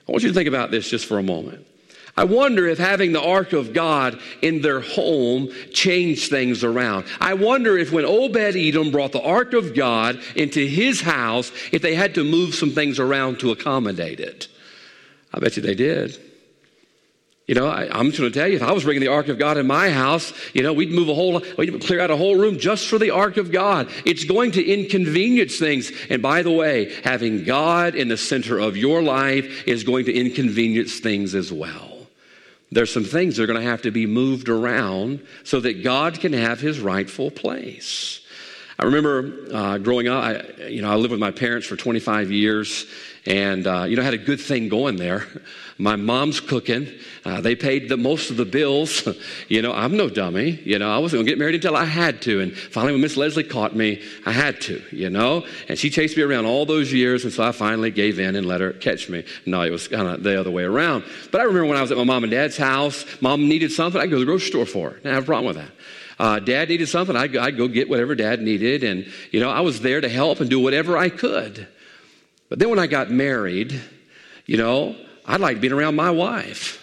I 0.07 0.13
want 0.13 0.23
you 0.23 0.29
to 0.29 0.35
think 0.35 0.49
about 0.49 0.71
this 0.71 0.89
just 0.89 1.07
for 1.07 1.19
a 1.19 1.23
moment. 1.23 1.67
I 2.19 2.25
wonder 2.25 2.67
if 2.67 2.79
having 2.79 3.13
the 3.13 3.23
ark 3.23 3.53
of 3.53 3.75
God 3.75 4.19
in 4.41 4.63
their 4.63 4.81
home 4.81 5.51
changed 5.73 6.31
things 6.31 6.65
around. 6.65 7.05
I 7.21 7.35
wonder 7.35 7.77
if 7.77 7.93
when 7.93 8.07
Obed 8.07 8.57
Edom 8.57 8.91
brought 8.91 9.13
the 9.13 9.23
ark 9.23 9.53
of 9.53 9.75
God 9.75 10.21
into 10.35 10.67
his 10.67 11.01
house, 11.01 11.53
if 11.73 11.83
they 11.83 11.95
had 11.95 12.15
to 12.15 12.25
move 12.25 12.55
some 12.55 12.71
things 12.71 12.99
around 12.99 13.41
to 13.41 13.51
accommodate 13.51 14.21
it. 14.21 14.49
I 15.37 15.41
bet 15.41 15.57
you 15.57 15.63
they 15.63 15.75
did. 15.75 16.19
You 17.47 17.55
know, 17.55 17.69
I, 17.69 18.01
am 18.01 18.07
just 18.07 18.19
going 18.19 18.33
to 18.33 18.37
tell 18.37 18.49
you, 18.49 18.57
if 18.57 18.63
I 18.63 18.73
was 18.73 18.83
bringing 18.83 19.03
the 19.03 19.13
Ark 19.13 19.29
of 19.29 19.39
God 19.39 19.57
in 19.57 19.69
my 19.69 19.91
house, 19.91 20.33
you 20.53 20.65
know, 20.65 20.73
we'd 20.73 20.91
move 20.91 21.09
a 21.09 21.15
whole, 21.15 21.43
we'd 21.57 21.81
clear 21.81 22.01
out 22.01 22.11
a 22.11 22.17
whole 22.17 22.35
room 22.35 22.59
just 22.59 22.89
for 22.89 22.99
the 22.99 23.11
Ark 23.11 23.37
of 23.37 23.53
God. 23.53 23.89
It's 24.05 24.25
going 24.25 24.53
to 24.53 24.65
inconvenience 24.65 25.57
things. 25.57 25.93
And 26.11 26.21
by 26.21 26.43
the 26.43 26.51
way, 26.51 26.93
having 27.05 27.45
God 27.45 27.95
in 27.95 28.09
the 28.09 28.17
center 28.17 28.59
of 28.59 28.77
your 28.77 29.01
life 29.01 29.69
is 29.69 29.85
going 29.85 30.07
to 30.07 30.13
inconvenience 30.13 30.99
things 30.99 31.37
as 31.37 31.53
well. 31.53 32.09
There's 32.73 32.93
some 32.93 33.05
things 33.05 33.37
that 33.37 33.45
are 33.45 33.47
going 33.47 33.61
to 33.61 33.71
have 33.71 33.83
to 33.83 33.93
be 33.93 34.07
moved 34.07 34.49
around 34.49 35.25
so 35.45 35.61
that 35.61 35.85
God 35.85 36.19
can 36.19 36.33
have 36.33 36.59
his 36.59 36.81
rightful 36.81 37.31
place. 37.31 38.27
I 38.79 38.85
remember 38.85 39.33
uh, 39.55 39.79
growing 39.79 40.09
up, 40.09 40.23
I, 40.23 40.67
you 40.67 40.83
know, 40.83 40.91
I 40.91 40.97
lived 40.97 41.13
with 41.13 41.21
my 41.21 41.31
parents 41.31 41.67
for 41.67 41.77
25 41.77 42.31
years, 42.31 42.87
and, 43.27 43.67
uh, 43.67 43.85
you 43.89 43.97
know, 43.97 44.03
I 44.03 44.05
had 44.05 44.15
a 44.15 44.19
good 44.19 44.41
thing 44.41 44.69
going 44.69 44.97
there. 44.97 45.27
My 45.79 45.97
mom's 45.97 46.41
cooking. 46.41 46.89
Uh, 47.25 47.41
they 47.41 47.57
paid 47.57 47.89
the, 47.89 47.97
most 47.97 48.31
of 48.31 48.37
the 48.37 48.45
bills. 48.45 49.07
you 49.49 49.61
know, 49.63 49.73
I'm 49.73 49.97
no 49.97 50.09
dummy. 50.09 50.61
You 50.65 50.79
know, 50.79 50.91
I 50.91 50.99
wasn't 50.99 51.21
to 51.21 51.25
get 51.25 51.39
married 51.39 51.57
until 51.57 51.77
I 51.77 51.85
had 51.85 52.23
to. 52.23 52.41
And 52.41 52.57
finally, 52.57 52.93
when 52.93 53.03
Miss 53.03 53.17
Leslie 53.17 53.43
caught 53.43 53.75
me, 53.75 54.03
I 54.25 54.33
had 54.33 54.61
to, 54.63 54.81
you 54.93 55.11
know. 55.11 55.45
And 55.69 55.77
she 55.77 55.91
chased 55.91 56.17
me 56.17 56.23
around 56.23 56.47
all 56.47 56.65
those 56.67 56.93
years. 56.93 57.25
And 57.25 57.33
so 57.33 57.43
I 57.43 57.53
finally 57.53 57.91
gave 57.91 58.21
in 58.21 58.37
and 58.37 58.47
let 58.47 58.61
her 58.61 58.73
catch 58.73 59.09
me. 59.09 59.25
No, 59.45 59.63
it 59.63 59.71
was 59.71 59.89
kind 59.89 60.07
of 60.07 60.23
the 60.23 60.39
other 60.39 60.53
way 60.53 60.63
around. 60.63 61.05
But 61.33 61.41
I 61.41 61.45
remember 61.45 61.67
when 61.67 61.79
I 61.79 61.83
was 61.83 61.91
at 61.91 61.99
my 61.99 62.05
mom 62.05 62.23
and 62.23 62.31
dad's 62.31 62.57
house, 62.57 63.05
mom 63.21 63.49
needed 63.49 63.73
something. 63.73 64.01
I'd 64.01 64.09
go 64.09 64.17
to 64.17 64.21
the 64.21 64.27
grocery 64.27 64.49
store 64.49 64.67
for 64.67 64.91
her. 64.91 64.97
Didn't 64.97 65.15
have 65.15 65.25
a 65.25 65.27
problem 65.27 65.55
with 65.55 65.57
that. 65.57 65.73
Uh, 66.19 66.39
dad 66.39 66.69
needed 66.69 66.89
something. 66.89 67.17
I'd, 67.17 67.37
I'd 67.37 67.57
go 67.57 67.69
get 67.69 67.91
whatever 67.91 68.15
dad 68.15 68.41
needed. 68.41 68.85
And, 68.85 69.13
you 69.33 69.41
know, 69.41 69.51
I 69.51 69.61
was 69.61 69.81
there 69.81 70.01
to 70.01 70.09
help 70.09 70.41
and 70.41 70.49
do 70.49 70.61
whatever 70.61 70.97
I 70.97 71.09
could. 71.09 71.69
But 72.49 72.59
then 72.59 72.71
when 72.71 72.79
I 72.79 72.87
got 72.87 73.11
married, 73.11 73.81
you 74.47 74.57
know, 74.57 74.97
I 75.25 75.37
liked 75.37 75.61
being 75.61 75.73
around 75.73 75.97
my 75.97 76.11
wife. 76.11 76.83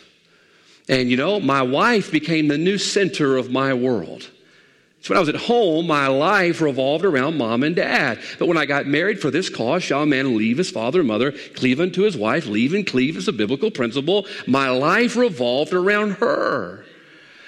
And, 0.89 1.09
you 1.09 1.15
know, 1.15 1.39
my 1.39 1.61
wife 1.61 2.11
became 2.11 2.47
the 2.47 2.57
new 2.57 2.77
center 2.77 3.37
of 3.37 3.49
my 3.49 3.73
world. 3.73 4.29
So 5.01 5.09
when 5.13 5.17
I 5.17 5.19
was 5.19 5.29
at 5.29 5.35
home, 5.35 5.87
my 5.87 6.07
life 6.07 6.61
revolved 6.61 7.03
around 7.03 7.37
mom 7.37 7.63
and 7.63 7.75
dad. 7.75 8.19
But 8.39 8.47
when 8.47 8.57
I 8.57 8.65
got 8.65 8.85
married 8.85 9.19
for 9.19 9.31
this 9.31 9.49
cause, 9.49 9.83
shall 9.83 10.03
a 10.03 10.05
man 10.05 10.37
leave 10.37 10.57
his 10.57 10.69
father 10.69 10.99
and 10.99 11.07
mother, 11.07 11.33
cleave 11.55 11.81
unto 11.81 12.03
his 12.03 12.17
wife, 12.17 12.47
leave 12.47 12.73
and 12.73 12.87
cleave 12.87 13.17
is 13.17 13.27
a 13.27 13.33
biblical 13.33 13.69
principle. 13.69 14.27
My 14.47 14.69
life 14.69 15.17
revolved 15.17 15.73
around 15.73 16.11
her. 16.11 16.85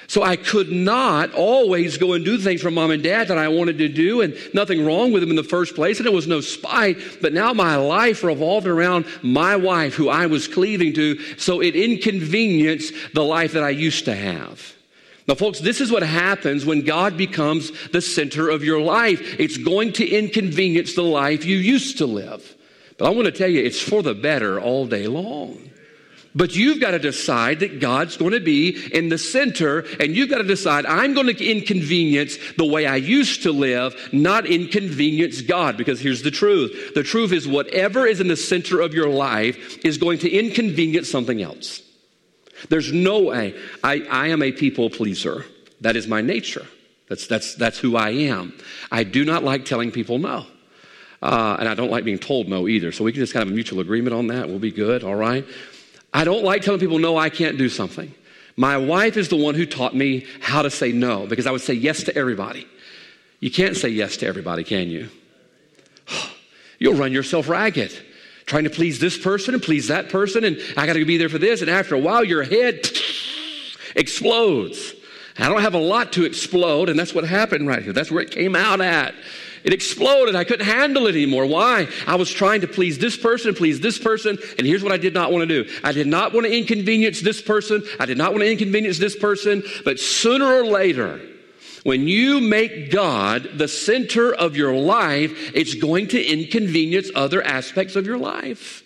So 0.07 0.24
I 0.24 0.35
could 0.35 0.71
not 0.71 1.33
always 1.33 1.97
go 1.97 2.13
and 2.13 2.24
do 2.24 2.38
things 2.38 2.62
for 2.62 2.69
mom 2.69 2.91
and 2.91 3.01
dad 3.01 3.27
that 3.29 3.38
I 3.38 3.47
wanted 3.47 3.77
to 3.79 3.89
do, 3.89 4.21
and 4.21 4.35
nothing 4.53 4.85
wrong 4.85 5.12
with 5.12 5.21
them 5.21 5.31
in 5.31 5.35
the 5.35 5.43
first 5.43 5.75
place, 5.75 5.97
and 6.00 6.07
it 6.07 6.13
was 6.13 6.27
no 6.27 6.41
spite. 6.41 6.97
But 7.21 7.33
now 7.33 7.53
my 7.53 7.75
life 7.75 8.24
revolved 8.24 8.67
around 8.67 9.05
my 9.24 9.55
wife, 9.55 9.95
who 9.95 10.09
I 10.09 10.27
was 10.27 10.47
cleaving 10.47 10.93
to, 10.93 11.19
so 11.38 11.62
it 11.62 11.75
inconvenienced 11.75 12.93
the 13.13 13.24
life 13.24 13.53
that 13.53 13.63
I 13.63 13.69
used 13.69 14.05
to 14.05 14.15
have. 14.15 14.75
Now, 15.27 15.33
folks, 15.33 15.59
this 15.59 15.81
is 15.81 15.91
what 15.91 16.03
happens 16.03 16.65
when 16.65 16.81
God 16.81 17.17
becomes 17.17 17.71
the 17.89 18.01
center 18.01 18.47
of 18.50 18.63
your 18.63 18.79
life. 18.79 19.39
It's 19.39 19.57
going 19.57 19.93
to 19.93 20.07
inconvenience 20.07 20.93
the 20.93 21.01
life 21.01 21.45
you 21.45 21.57
used 21.57 21.97
to 21.97 22.05
live. 22.05 22.55
But 22.97 23.07
I 23.07 23.09
want 23.09 23.25
to 23.25 23.31
tell 23.31 23.50
you, 23.50 23.63
it's 23.63 23.81
for 23.81 24.03
the 24.03 24.13
better 24.13 24.62
all 24.62 24.85
day 24.85 25.07
long. 25.07 25.71
But 26.35 26.53
you've 26.53 26.81
got 26.81 26.91
to 26.91 26.99
decide 26.99 27.61
that 27.61 27.79
God's 27.79 28.17
going 28.17 28.33
to 28.33 28.41
be 28.41 28.77
in 28.93 29.07
the 29.07 29.17
center, 29.17 29.85
and 30.01 30.13
you've 30.13 30.29
got 30.29 30.39
to 30.39 30.43
decide, 30.43 30.85
I'm 30.85 31.13
going 31.13 31.33
to 31.33 31.45
inconvenience 31.45 32.37
the 32.57 32.65
way 32.65 32.85
I 32.85 32.97
used 32.97 33.43
to 33.43 33.53
live, 33.53 33.95
not 34.11 34.45
inconvenience 34.45 35.41
God. 35.41 35.77
Because 35.77 36.01
here's 36.01 36.23
the 36.23 36.31
truth 36.31 36.91
the 36.93 37.03
truth 37.03 37.31
is, 37.31 37.47
whatever 37.47 38.05
is 38.05 38.19
in 38.19 38.27
the 38.27 38.35
center 38.35 38.81
of 38.81 38.93
your 38.93 39.09
life 39.09 39.85
is 39.85 39.97
going 39.97 40.19
to 40.19 40.29
inconvenience 40.29 41.09
something 41.09 41.41
else. 41.41 41.81
There's 42.69 42.91
no 42.91 43.21
way. 43.21 43.57
I, 43.83 44.01
I 44.11 44.27
am 44.27 44.41
a 44.41 44.51
people 44.51 44.89
pleaser. 44.89 45.45
That 45.81 45.95
is 45.95 46.07
my 46.07 46.21
nature. 46.21 46.65
That's, 47.07 47.27
that's, 47.27 47.55
that's 47.55 47.77
who 47.77 47.95
I 47.95 48.09
am. 48.09 48.53
I 48.91 49.03
do 49.03 49.23
not 49.23 49.43
like 49.43 49.65
telling 49.65 49.91
people 49.91 50.17
no. 50.17 50.47
Uh, 51.21 51.57
and 51.59 51.69
I 51.69 51.75
don't 51.75 51.91
like 51.91 52.03
being 52.03 52.19
told 52.19 52.47
no 52.47 52.67
either. 52.67 52.91
So 52.91 53.03
we 53.03 53.11
can 53.11 53.19
just 53.19 53.33
kind 53.33 53.43
of 53.43 53.51
a 53.51 53.55
mutual 53.55 53.79
agreement 53.79 54.15
on 54.15 54.27
that. 54.27 54.47
We'll 54.47 54.59
be 54.59 54.71
good, 54.71 55.03
all 55.03 55.15
right? 55.15 55.45
I 56.15 56.24
don't 56.24 56.45
like 56.45 56.62
telling 56.62 56.79
people, 56.79 56.98
no, 56.98 57.17
I 57.17 57.29
can't 57.29 57.57
do 57.57 57.67
something. 57.67 58.13
My 58.55 58.77
wife 58.77 59.17
is 59.17 59.27
the 59.27 59.36
one 59.36 59.53
who 59.53 59.65
taught 59.65 59.93
me 59.93 60.25
how 60.39 60.62
to 60.62 60.69
say 60.69 60.93
no 60.93 61.27
because 61.27 61.45
I 61.45 61.51
would 61.51 61.60
say 61.60 61.74
yes 61.74 62.03
to 62.03 62.15
everybody. 62.15 62.65
You 63.41 63.51
can't 63.51 63.75
say 63.75 63.89
yes 63.89 64.15
to 64.17 64.25
everybody, 64.25 64.63
can 64.63 64.88
you? 64.88 65.10
You'll 66.79 66.93
run 66.93 67.12
yourself 67.12 67.50
ragged 67.50 67.91
trying 68.45 68.63
to 68.63 68.69
please 68.69 69.00
this 69.00 69.17
person 69.17 69.55
and 69.55 69.62
please 69.62 69.88
that 69.89 70.07
person, 70.07 70.45
and 70.45 70.57
I 70.77 70.86
got 70.86 70.93
to 70.93 71.03
be 71.03 71.17
there 71.17 71.27
for 71.27 71.38
this. 71.38 71.60
And 71.60 71.69
after 71.69 71.95
a 71.95 72.00
while, 72.00 72.24
your 72.24 72.43
head 72.43 72.89
explodes. 73.98 74.93
I 75.38 75.50
don't 75.50 75.62
have 75.62 75.74
a 75.74 75.79
lot 75.79 76.13
to 76.13 76.24
explode, 76.24 76.88
and 76.88 76.98
that's 76.98 77.13
what 77.13 77.25
happened 77.25 77.67
right 77.67 77.84
here. 77.84 77.91
That's 77.91 78.10
where 78.10 78.24
it 78.24 78.31
came 78.31 78.55
out 78.55 78.79
at. 78.79 79.15
It 79.65 79.74
exploded. 79.74 80.36
I 80.36 80.43
couldn't 80.43 80.67
handle 80.67 81.07
it 81.07 81.15
anymore. 81.15 81.48
Why? 81.48 81.88
I 82.05 82.15
was 82.15 82.31
trying 82.31 82.62
to 82.62 82.67
please 82.67 83.00
this 83.00 83.17
person, 83.17 83.55
please 83.55 83.79
this 83.79 83.98
person, 83.98 84.38
and 84.60 84.67
here's 84.67 84.84
what 84.84 84.91
I 84.91 84.98
did 84.98 85.15
not 85.15 85.31
want 85.31 85.50
to 85.50 85.63
do. 85.63 85.69
I 85.84 85.91
did 85.91 86.05
not 86.05 86.34
want 86.34 86.45
to 86.45 86.55
inconvenience 86.55 87.19
this 87.19 87.41
person. 87.41 87.84
I 88.00 88.05
did 88.05 88.17
not 88.17 88.31
want 88.31 88.43
to 88.43 88.51
inconvenience 88.51 89.00
this 89.00 89.15
person, 89.15 89.63
but 89.84 90.00
sooner 90.00 90.45
or 90.45 90.65
later, 90.65 91.19
when 91.84 92.07
you 92.07 92.39
make 92.41 92.91
God 92.91 93.50
the 93.55 93.67
center 93.67 94.34
of 94.34 94.55
your 94.55 94.75
life, 94.75 95.51
it's 95.55 95.74
going 95.74 96.10
to 96.10 96.24
inconvenience 96.24 97.10
other 97.15 97.41
aspects 97.43 97.95
of 97.95 98.05
your 98.05 98.19
life. 98.19 98.84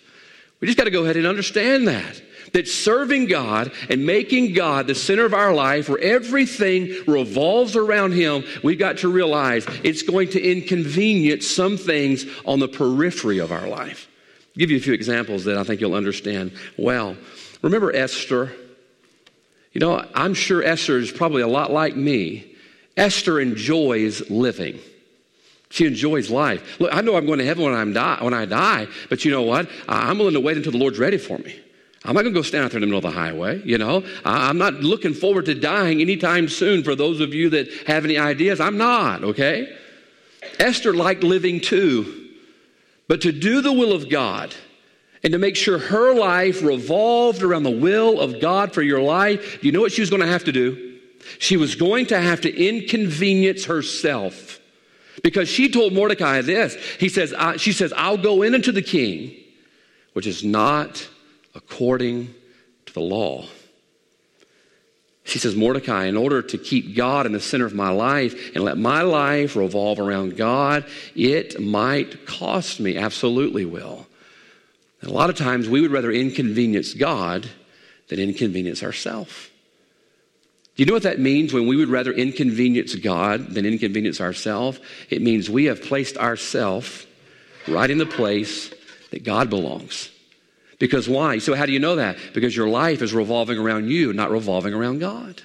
We 0.60 0.66
just 0.66 0.78
got 0.78 0.84
to 0.84 0.90
go 0.90 1.04
ahead 1.04 1.16
and 1.16 1.26
understand 1.26 1.88
that 1.88 2.22
that 2.52 2.68
serving 2.68 3.26
God 3.26 3.72
and 3.88 4.04
making 4.06 4.54
God 4.54 4.86
the 4.86 4.94
center 4.94 5.24
of 5.24 5.34
our 5.34 5.52
life, 5.54 5.88
where 5.88 5.98
everything 5.98 6.94
revolves 7.06 7.76
around 7.76 8.12
Him, 8.12 8.44
we've 8.62 8.78
got 8.78 8.98
to 8.98 9.08
realize 9.08 9.66
it's 9.84 10.02
going 10.02 10.28
to 10.30 10.42
inconvenience 10.42 11.46
some 11.46 11.76
things 11.76 12.24
on 12.44 12.60
the 12.60 12.68
periphery 12.68 13.38
of 13.38 13.52
our 13.52 13.68
life. 13.68 14.08
I'll 14.54 14.58
give 14.58 14.70
you 14.70 14.76
a 14.76 14.80
few 14.80 14.94
examples 14.94 15.44
that 15.44 15.56
I 15.56 15.64
think 15.64 15.80
you'll 15.80 15.94
understand 15.94 16.52
well. 16.76 17.16
Remember 17.62 17.94
Esther? 17.94 18.52
You 19.72 19.80
know, 19.80 20.04
I'm 20.14 20.34
sure 20.34 20.62
Esther 20.62 20.98
is 20.98 21.12
probably 21.12 21.42
a 21.42 21.48
lot 21.48 21.70
like 21.70 21.94
me. 21.94 22.56
Esther 22.96 23.38
enjoys 23.38 24.28
living. 24.28 24.80
She 25.70 25.86
enjoys 25.86 26.30
life. 26.30 26.80
Look, 26.80 26.92
I 26.92 27.00
know 27.00 27.16
I'm 27.16 27.26
going 27.26 27.38
to 27.38 27.44
heaven 27.44 27.64
when, 27.64 27.74
I'm 27.74 27.92
die, 27.92 28.18
when 28.20 28.34
I 28.34 28.44
die, 28.44 28.88
but 29.08 29.24
you 29.24 29.30
know 29.30 29.42
what? 29.42 29.70
I'm 29.88 30.18
willing 30.18 30.34
to 30.34 30.40
wait 30.40 30.56
until 30.56 30.72
the 30.72 30.78
Lord's 30.78 30.98
ready 30.98 31.16
for 31.16 31.38
me. 31.38 31.58
I'm 32.04 32.14
not 32.14 32.22
going 32.22 32.32
to 32.32 32.38
go 32.38 32.42
stand 32.42 32.64
out 32.64 32.70
there 32.70 32.78
in 32.78 32.80
the 32.80 32.86
middle 32.86 33.06
of 33.06 33.14
the 33.14 33.18
highway, 33.18 33.60
you 33.62 33.76
know. 33.76 34.04
I'm 34.24 34.56
not 34.56 34.74
looking 34.74 35.12
forward 35.12 35.46
to 35.46 35.54
dying 35.54 36.00
anytime 36.00 36.48
soon 36.48 36.82
for 36.82 36.94
those 36.94 37.20
of 37.20 37.34
you 37.34 37.50
that 37.50 37.70
have 37.86 38.04
any 38.06 38.16
ideas. 38.16 38.58
I'm 38.58 38.78
not, 38.78 39.22
okay? 39.22 39.76
Esther 40.58 40.94
liked 40.94 41.22
living 41.22 41.60
too. 41.60 42.28
But 43.06 43.20
to 43.22 43.32
do 43.32 43.60
the 43.60 43.72
will 43.72 43.92
of 43.92 44.08
God 44.08 44.54
and 45.22 45.32
to 45.32 45.38
make 45.38 45.56
sure 45.56 45.78
her 45.78 46.14
life 46.14 46.62
revolved 46.62 47.42
around 47.42 47.64
the 47.64 47.70
will 47.70 48.18
of 48.18 48.40
God 48.40 48.72
for 48.72 48.80
your 48.80 49.02
life, 49.02 49.62
you 49.62 49.70
know 49.70 49.82
what 49.82 49.92
she 49.92 50.00
was 50.00 50.08
going 50.08 50.22
to 50.22 50.28
have 50.28 50.44
to 50.44 50.52
do? 50.52 50.98
She 51.38 51.58
was 51.58 51.74
going 51.74 52.06
to 52.06 52.18
have 52.18 52.40
to 52.42 52.56
inconvenience 52.56 53.66
herself. 53.66 54.58
Because 55.22 55.50
she 55.50 55.68
told 55.68 55.92
Mordecai 55.92 56.40
this. 56.40 56.76
He 56.98 57.10
says, 57.10 57.34
she 57.60 57.72
says, 57.72 57.92
I'll 57.94 58.16
go 58.16 58.40
in 58.40 58.54
unto 58.54 58.72
the 58.72 58.80
king, 58.80 59.36
which 60.14 60.26
is 60.26 60.42
not 60.42 61.06
according 61.60 62.34
to 62.86 62.92
the 62.92 63.00
law. 63.00 63.44
She 65.24 65.38
says, 65.38 65.54
Mordecai, 65.54 66.06
in 66.06 66.16
order 66.16 66.42
to 66.42 66.58
keep 66.58 66.96
God 66.96 67.26
in 67.26 67.32
the 67.32 67.40
center 67.40 67.66
of 67.66 67.74
my 67.74 67.90
life 67.90 68.54
and 68.54 68.64
let 68.64 68.78
my 68.78 69.02
life 69.02 69.54
revolve 69.54 70.00
around 70.00 70.36
God, 70.36 70.84
it 71.14 71.60
might 71.60 72.26
cost 72.26 72.80
me. 72.80 72.96
Absolutely 72.96 73.64
will. 73.64 74.06
And 75.00 75.10
a 75.10 75.14
lot 75.14 75.30
of 75.30 75.36
times 75.36 75.68
we 75.68 75.80
would 75.80 75.92
rather 75.92 76.10
inconvenience 76.10 76.94
God 76.94 77.48
than 78.08 78.18
inconvenience 78.18 78.82
ourselves. 78.82 79.50
Do 80.74 80.82
you 80.82 80.86
know 80.86 80.94
what 80.94 81.04
that 81.04 81.20
means 81.20 81.52
when 81.52 81.66
we 81.66 81.76
would 81.76 81.90
rather 81.90 82.12
inconvenience 82.12 82.94
God 82.94 83.50
than 83.50 83.66
inconvenience 83.66 84.20
ourselves? 84.20 84.80
It 85.10 85.22
means 85.22 85.48
we 85.48 85.66
have 85.66 85.82
placed 85.82 86.16
ourselves 86.16 87.06
right 87.68 87.90
in 87.90 87.98
the 87.98 88.06
place 88.06 88.72
that 89.10 89.22
God 89.22 89.50
belongs. 89.50 90.10
Because 90.80 91.08
why? 91.08 91.38
So, 91.38 91.54
how 91.54 91.66
do 91.66 91.72
you 91.72 91.78
know 91.78 91.96
that? 91.96 92.16
Because 92.34 92.56
your 92.56 92.68
life 92.68 93.02
is 93.02 93.14
revolving 93.14 93.58
around 93.58 93.88
you, 93.88 94.12
not 94.12 94.32
revolving 94.32 94.74
around 94.74 94.98
God. 94.98 95.40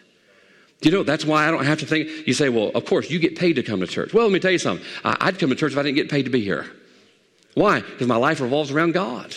You 0.81 0.91
know 0.91 1.03
that's 1.03 1.25
why 1.25 1.47
I 1.47 1.51
don't 1.51 1.65
have 1.65 1.79
to 1.79 1.85
think? 1.85 2.09
You 2.25 2.33
say, 2.33 2.49
well, 2.49 2.71
of 2.73 2.85
course, 2.85 3.09
you 3.09 3.19
get 3.19 3.37
paid 3.37 3.53
to 3.53 3.63
come 3.63 3.81
to 3.81 3.87
church. 3.87 4.13
Well, 4.13 4.25
let 4.25 4.33
me 4.33 4.39
tell 4.39 4.51
you 4.51 4.57
something. 4.57 4.85
I'd 5.03 5.37
come 5.37 5.49
to 5.49 5.55
church 5.55 5.73
if 5.73 5.77
I 5.77 5.83
didn't 5.83 5.97
get 5.97 6.09
paid 6.09 6.23
to 6.23 6.31
be 6.31 6.41
here. 6.41 6.65
Why? 7.53 7.81
Because 7.81 8.07
my 8.07 8.15
life 8.15 8.39
revolves 8.39 8.71
around 8.71 8.93
God. 8.93 9.35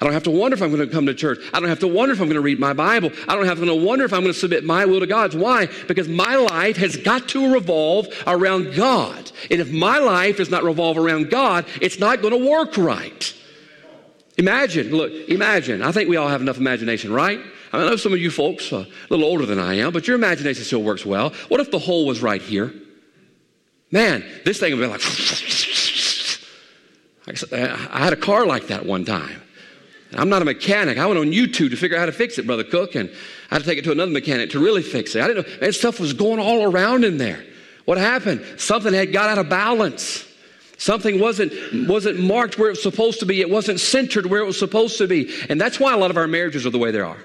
I 0.00 0.04
don't 0.04 0.12
have 0.12 0.24
to 0.24 0.30
wonder 0.30 0.54
if 0.54 0.62
I'm 0.62 0.72
going 0.72 0.86
to 0.86 0.92
come 0.92 1.06
to 1.06 1.14
church. 1.14 1.38
I 1.52 1.60
don't 1.60 1.68
have 1.68 1.78
to 1.80 1.88
wonder 1.88 2.12
if 2.12 2.20
I'm 2.20 2.26
going 2.26 2.34
to 2.34 2.40
read 2.40 2.58
my 2.58 2.72
Bible. 2.72 3.10
I 3.28 3.34
don't 3.34 3.46
have 3.46 3.58
to 3.58 3.74
wonder 3.74 4.04
if 4.04 4.12
I'm 4.12 4.22
going 4.22 4.32
to 4.32 4.38
submit 4.38 4.64
my 4.64 4.84
will 4.84 5.00
to 5.00 5.06
God's. 5.06 5.36
Why? 5.36 5.66
Because 5.88 6.08
my 6.08 6.36
life 6.36 6.76
has 6.76 6.96
got 6.96 7.28
to 7.30 7.52
revolve 7.52 8.08
around 8.26 8.74
God. 8.74 9.30
And 9.50 9.60
if 9.60 9.72
my 9.72 9.98
life 9.98 10.36
does 10.36 10.50
not 10.50 10.64
revolve 10.64 10.98
around 10.98 11.30
God, 11.30 11.64
it's 11.80 11.98
not 11.98 12.22
going 12.22 12.38
to 12.38 12.50
work 12.50 12.76
right. 12.76 13.34
Imagine, 14.36 14.90
look, 14.90 15.12
imagine. 15.28 15.82
I 15.82 15.92
think 15.92 16.08
we 16.08 16.16
all 16.16 16.28
have 16.28 16.40
enough 16.40 16.58
imagination, 16.58 17.12
right? 17.12 17.40
I, 17.72 17.78
know 17.78 17.96
some 17.96 18.12
of 18.12 18.18
you 18.18 18.30
folks 18.30 18.72
uh, 18.72 18.78
a 18.78 18.86
little 19.08 19.24
older 19.24 19.46
than 19.46 19.60
I 19.60 19.74
am, 19.74 19.92
but 19.92 20.08
your 20.08 20.16
imagination 20.16 20.64
still 20.64 20.82
works 20.82 21.06
well. 21.06 21.30
What 21.48 21.60
if 21.60 21.70
the 21.70 21.78
hole 21.78 22.06
was 22.06 22.20
right 22.20 22.42
here? 22.42 22.72
Man, 23.92 24.24
this 24.44 24.58
thing 24.58 24.76
would 24.76 24.80
be 24.80 24.86
like. 24.86 25.00
I 27.52 27.98
had 28.00 28.12
a 28.12 28.16
car 28.16 28.44
like 28.44 28.66
that 28.66 28.84
one 28.84 29.04
time. 29.04 29.40
I'm 30.16 30.28
not 30.28 30.42
a 30.42 30.44
mechanic. 30.44 30.98
I 30.98 31.06
went 31.06 31.18
on 31.18 31.26
YouTube 31.26 31.70
to 31.70 31.76
figure 31.76 31.96
out 31.96 32.00
how 32.00 32.06
to 32.06 32.12
fix 32.12 32.38
it, 32.38 32.46
Brother 32.46 32.64
Cook, 32.64 32.94
and 32.94 33.08
I 33.50 33.54
had 33.54 33.62
to 33.62 33.68
take 33.68 33.78
it 33.78 33.84
to 33.84 33.92
another 33.92 34.12
mechanic 34.12 34.50
to 34.50 34.58
really 34.58 34.82
fix 34.82 35.14
it. 35.14 35.22
I 35.22 35.28
didn't 35.28 35.46
know. 35.46 35.56
that 35.58 35.74
stuff 35.74 36.00
was 36.00 36.12
going 36.12 36.40
all 36.40 36.64
around 36.70 37.04
in 37.04 37.18
there. 37.18 37.44
What 37.84 37.98
happened? 37.98 38.44
Something 38.58 38.94
had 38.94 39.12
got 39.12 39.30
out 39.30 39.38
of 39.38 39.48
balance. 39.48 40.26
Something 40.84 41.18
wasn't, 41.18 41.88
wasn't 41.88 42.20
marked 42.20 42.58
where 42.58 42.68
it 42.68 42.72
was 42.72 42.82
supposed 42.82 43.20
to 43.20 43.24
be. 43.24 43.40
It 43.40 43.48
wasn't 43.48 43.80
centered 43.80 44.26
where 44.26 44.42
it 44.42 44.44
was 44.44 44.58
supposed 44.58 44.98
to 44.98 45.06
be. 45.06 45.32
And 45.48 45.58
that's 45.58 45.80
why 45.80 45.94
a 45.94 45.96
lot 45.96 46.10
of 46.10 46.18
our 46.18 46.26
marriages 46.26 46.66
are 46.66 46.70
the 46.70 46.78
way 46.78 46.90
they 46.90 47.00
are. 47.00 47.16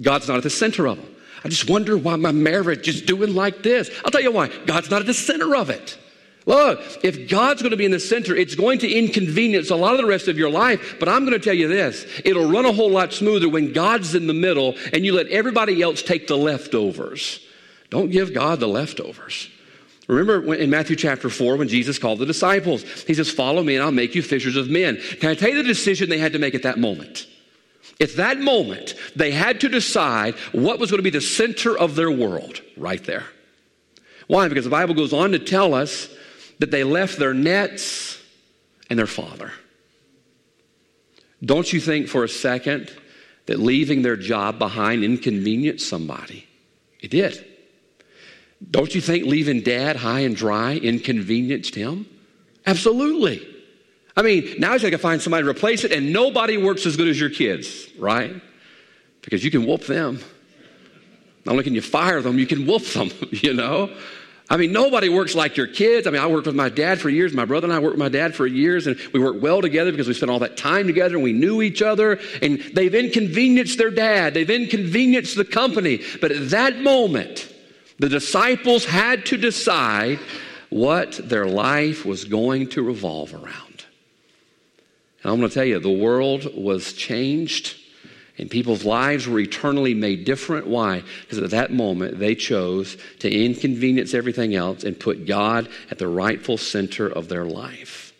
God's 0.00 0.28
not 0.28 0.36
at 0.36 0.44
the 0.44 0.50
center 0.50 0.86
of 0.86 0.98
them. 0.98 1.16
I 1.42 1.48
just 1.48 1.68
wonder 1.68 1.98
why 1.98 2.14
my 2.14 2.30
marriage 2.30 2.86
is 2.86 3.02
doing 3.02 3.34
like 3.34 3.64
this. 3.64 3.90
I'll 4.04 4.12
tell 4.12 4.20
you 4.20 4.30
why. 4.30 4.52
God's 4.66 4.88
not 4.88 5.00
at 5.00 5.08
the 5.08 5.14
center 5.14 5.56
of 5.56 5.68
it. 5.68 5.98
Look, 6.46 6.80
if 7.02 7.28
God's 7.28 7.60
going 7.60 7.72
to 7.72 7.76
be 7.76 7.86
in 7.86 7.90
the 7.90 7.98
center, 7.98 8.36
it's 8.36 8.54
going 8.54 8.78
to 8.78 8.88
inconvenience 8.88 9.70
a 9.70 9.76
lot 9.76 9.94
of 9.94 9.98
the 9.98 10.06
rest 10.06 10.28
of 10.28 10.38
your 10.38 10.48
life. 10.48 10.94
But 11.00 11.08
I'm 11.08 11.26
going 11.26 11.36
to 11.36 11.44
tell 11.44 11.54
you 11.54 11.66
this 11.66 12.06
it'll 12.24 12.52
run 12.52 12.66
a 12.66 12.72
whole 12.72 12.92
lot 12.92 13.12
smoother 13.12 13.48
when 13.48 13.72
God's 13.72 14.14
in 14.14 14.28
the 14.28 14.32
middle 14.32 14.76
and 14.92 15.04
you 15.04 15.12
let 15.12 15.26
everybody 15.26 15.82
else 15.82 16.02
take 16.02 16.28
the 16.28 16.38
leftovers. 16.38 17.44
Don't 17.90 18.12
give 18.12 18.32
God 18.32 18.60
the 18.60 18.68
leftovers. 18.68 19.50
Remember 20.10 20.54
in 20.54 20.70
Matthew 20.70 20.96
chapter 20.96 21.30
4 21.30 21.56
when 21.56 21.68
Jesus 21.68 21.96
called 21.96 22.18
the 22.18 22.26
disciples, 22.26 22.82
he 23.04 23.14
says, 23.14 23.30
Follow 23.30 23.62
me 23.62 23.76
and 23.76 23.84
I'll 23.84 23.92
make 23.92 24.16
you 24.16 24.22
fishers 24.22 24.56
of 24.56 24.68
men. 24.68 24.96
Can 24.96 25.30
I 25.30 25.36
tell 25.36 25.50
you 25.50 25.56
the 25.56 25.62
decision 25.62 26.08
they 26.08 26.18
had 26.18 26.32
to 26.32 26.40
make 26.40 26.56
at 26.56 26.64
that 26.64 26.80
moment? 26.80 27.28
At 28.00 28.16
that 28.16 28.40
moment, 28.40 28.94
they 29.14 29.30
had 29.30 29.60
to 29.60 29.68
decide 29.68 30.34
what 30.50 30.80
was 30.80 30.90
going 30.90 30.98
to 30.98 31.04
be 31.04 31.10
the 31.10 31.20
center 31.20 31.78
of 31.78 31.94
their 31.94 32.10
world 32.10 32.60
right 32.76 33.02
there. 33.04 33.24
Why? 34.26 34.48
Because 34.48 34.64
the 34.64 34.70
Bible 34.70 34.94
goes 34.94 35.12
on 35.12 35.30
to 35.30 35.38
tell 35.38 35.74
us 35.74 36.08
that 36.58 36.72
they 36.72 36.82
left 36.82 37.18
their 37.18 37.34
nets 37.34 38.20
and 38.88 38.98
their 38.98 39.06
father. 39.06 39.52
Don't 41.44 41.72
you 41.72 41.80
think 41.80 42.08
for 42.08 42.24
a 42.24 42.28
second 42.28 42.92
that 43.46 43.60
leaving 43.60 44.02
their 44.02 44.16
job 44.16 44.58
behind 44.58 45.04
inconvenienced 45.04 45.88
somebody? 45.88 46.48
It 47.00 47.12
did. 47.12 47.46
Don't 48.68 48.94
you 48.94 49.00
think 49.00 49.24
leaving 49.24 49.62
dad 49.62 49.96
high 49.96 50.20
and 50.20 50.36
dry 50.36 50.74
inconvenienced 50.76 51.74
him? 51.74 52.06
Absolutely. 52.66 53.46
I 54.16 54.22
mean, 54.22 54.56
now 54.58 54.72
he's 54.72 54.82
got 54.82 54.90
to 54.90 54.98
find 54.98 55.22
somebody 55.22 55.44
to 55.44 55.50
replace 55.50 55.84
it, 55.84 55.92
and 55.92 56.12
nobody 56.12 56.56
works 56.58 56.84
as 56.84 56.96
good 56.96 57.08
as 57.08 57.18
your 57.18 57.30
kids, 57.30 57.88
right? 57.98 58.34
Because 59.22 59.44
you 59.44 59.50
can 59.50 59.66
whoop 59.66 59.86
them. 59.86 60.20
Not 61.46 61.52
only 61.52 61.64
can 61.64 61.74
you 61.74 61.80
fire 61.80 62.20
them, 62.20 62.38
you 62.38 62.46
can 62.46 62.66
whoop 62.66 62.84
them, 62.84 63.10
you 63.30 63.54
know? 63.54 63.94
I 64.50 64.56
mean, 64.56 64.72
nobody 64.72 65.08
works 65.08 65.36
like 65.36 65.56
your 65.56 65.68
kids. 65.68 66.08
I 66.08 66.10
mean, 66.10 66.20
I 66.20 66.26
worked 66.26 66.46
with 66.46 66.56
my 66.56 66.68
dad 66.68 67.00
for 67.00 67.08
years. 67.08 67.32
My 67.32 67.44
brother 67.44 67.66
and 67.66 67.72
I 67.72 67.78
worked 67.78 67.94
with 67.94 68.00
my 68.00 68.08
dad 68.08 68.34
for 68.34 68.48
years, 68.48 68.88
and 68.88 68.98
we 69.12 69.20
worked 69.20 69.40
well 69.40 69.62
together 69.62 69.92
because 69.92 70.08
we 70.08 70.14
spent 70.14 70.30
all 70.30 70.40
that 70.40 70.56
time 70.56 70.88
together 70.88 71.14
and 71.14 71.22
we 71.22 71.32
knew 71.32 71.62
each 71.62 71.82
other. 71.82 72.18
And 72.42 72.58
they've 72.74 72.94
inconvenienced 72.94 73.78
their 73.78 73.92
dad, 73.92 74.34
they've 74.34 74.50
inconvenienced 74.50 75.36
the 75.36 75.44
company. 75.44 76.02
But 76.20 76.32
at 76.32 76.50
that 76.50 76.80
moment, 76.80 77.49
the 78.00 78.08
disciples 78.08 78.86
had 78.86 79.26
to 79.26 79.36
decide 79.36 80.18
what 80.70 81.20
their 81.22 81.46
life 81.46 82.06
was 82.06 82.24
going 82.24 82.66
to 82.70 82.82
revolve 82.82 83.34
around. 83.34 83.84
And 85.22 85.32
I'm 85.32 85.38
going 85.38 85.50
to 85.50 85.54
tell 85.54 85.64
you, 85.64 85.78
the 85.78 85.90
world 85.90 86.48
was 86.56 86.94
changed 86.94 87.76
and 88.38 88.50
people's 88.50 88.86
lives 88.86 89.28
were 89.28 89.38
eternally 89.38 89.92
made 89.92 90.24
different. 90.24 90.66
Why? 90.66 91.02
Because 91.20 91.38
at 91.38 91.50
that 91.50 91.72
moment, 91.72 92.18
they 92.18 92.34
chose 92.34 92.96
to 93.18 93.30
inconvenience 93.30 94.14
everything 94.14 94.54
else 94.54 94.82
and 94.82 94.98
put 94.98 95.26
God 95.26 95.68
at 95.90 95.98
the 95.98 96.08
rightful 96.08 96.56
center 96.56 97.06
of 97.06 97.28
their 97.28 97.44
life. 97.44 98.14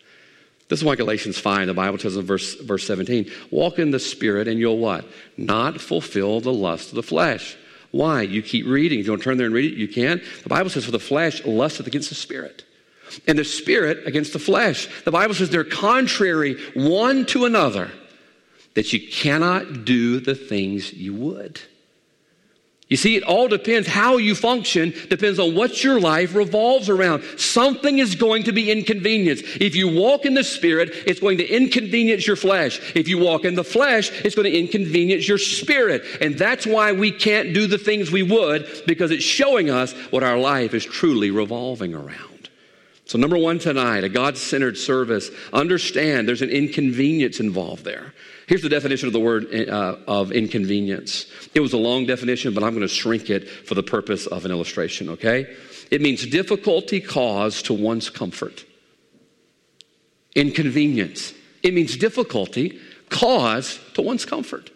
This 0.69 0.81
is 0.81 0.85
why 0.85 0.95
Galatians 0.95 1.39
5, 1.39 1.69
the 1.69 1.75
Bible 1.75 1.97
tells 1.97 2.19
in 2.19 2.27
verse, 2.27 2.55
verse 2.57 2.87
17, 2.87 3.31
walk 3.51 3.79
in 3.79 3.93
the 3.93 3.99
Spirit 3.99 4.47
and 4.47 4.61
you'll 4.61 4.77
what? 4.77 5.07
Not 5.39 5.81
fulfill 5.81 6.41
the 6.41 6.53
lust 6.53 6.91
of 6.91 6.97
the 6.97 7.03
flesh. 7.03 7.57
Why? 7.91 8.23
You 8.23 8.43
keep 8.43 8.67
reading. 8.67 9.01
If 9.01 9.07
you 9.07 9.13
want 9.13 9.23
to 9.23 9.25
turn 9.25 9.37
there 9.37 9.47
and 9.47 9.55
read 9.55 9.73
it, 9.73 9.77
you 9.77 9.89
can. 9.89 10.23
The 10.43 10.49
Bible 10.49 10.71
says, 10.71 10.85
For 10.85 10.91
the 10.91 11.01
flesh 11.01 11.45
lusteth 11.45 11.87
against 11.87 12.09
the 12.09 12.15
spirit, 12.15 12.65
and 13.27 13.39
the 13.39 13.45
spirit 13.45 14.07
against 14.07 14.33
the 14.33 14.39
flesh. 14.39 14.89
The 15.05 15.11
Bible 15.11 15.35
says 15.35 15.51
they're 15.51 15.65
contrary 15.65 16.57
one 16.75 17.27
to 17.27 17.45
another, 17.45 17.91
that 18.75 18.93
you 18.93 19.01
cannot 19.09 19.85
do 19.85 20.21
the 20.21 20.35
things 20.35 20.93
you 20.93 21.15
would. 21.15 21.61
You 22.91 22.97
see, 22.97 23.15
it 23.15 23.23
all 23.23 23.47
depends 23.47 23.87
how 23.87 24.17
you 24.17 24.35
function, 24.35 24.93
depends 25.09 25.39
on 25.39 25.55
what 25.55 25.85
your 25.85 26.01
life 26.01 26.35
revolves 26.35 26.89
around. 26.89 27.23
Something 27.39 28.01
is 28.01 28.17
going 28.17 28.43
to 28.43 28.53
be 28.53 28.69
inconvenienced. 28.69 29.45
If 29.61 29.77
you 29.77 29.87
walk 29.87 30.27
in 30.27 30.35
the 30.35 30.43
Spirit, 30.43 30.91
it's 31.07 31.21
going 31.21 31.39
to 31.39 31.47
inconvenience 31.47 32.27
your 32.27 32.35
flesh. 32.35 32.81
If 32.97 33.07
you 33.07 33.19
walk 33.19 33.45
in 33.45 33.55
the 33.55 33.63
flesh, 33.63 34.11
it's 34.25 34.35
going 34.35 34.51
to 34.51 34.59
inconvenience 34.59 35.29
your 35.29 35.39
spirit. 35.39 36.03
And 36.21 36.37
that's 36.37 36.67
why 36.67 36.91
we 36.91 37.13
can't 37.13 37.55
do 37.55 37.69
the 37.69 37.79
things 37.79 38.11
we 38.11 38.25
would, 38.25 38.69
because 38.89 39.13
it's 39.13 39.23
showing 39.23 39.71
us 39.71 39.93
what 40.11 40.25
our 40.25 40.37
life 40.37 40.75
is 40.75 40.85
truly 40.85 41.31
revolving 41.31 41.95
around. 41.95 42.51
So, 43.05 43.19
number 43.19 43.39
one 43.39 43.61
tonight, 43.61 44.03
a 44.03 44.09
God 44.09 44.37
centered 44.37 44.77
service, 44.77 45.31
understand 45.53 46.27
there's 46.27 46.43
an 46.43 46.51
inconvenience 46.51 47.39
involved 47.39 47.85
there. 47.85 48.15
Here's 48.51 48.63
the 48.63 48.69
definition 48.69 49.07
of 49.07 49.13
the 49.13 49.21
word 49.21 49.47
uh, 49.55 49.97
of 50.09 50.33
inconvenience. 50.33 51.27
It 51.55 51.61
was 51.61 51.73
a 51.73 51.77
long 51.77 52.05
definition, 52.05 52.53
but 52.53 52.65
I'm 52.65 52.75
going 52.75 52.81
to 52.81 52.93
shrink 52.93 53.31
it 53.31 53.49
for 53.49 53.77
the 53.77 53.83
purpose 53.85 54.27
of 54.27 54.45
an 54.45 54.51
illustration, 54.51 55.11
okay? 55.11 55.57
It 55.93 56.01
means 56.01 56.27
difficulty 56.27 57.01
caused 57.01 57.67
to 57.67 57.75
one's 57.75 58.11
comfort. 58.11 58.65
Inconvenience. 60.35 61.33
It 61.63 61.75
means 61.75 61.97
difficulty 61.97 62.81
caused 63.09 63.79
to 63.95 64.03
one's 64.03 64.25
comfort. 64.25 64.69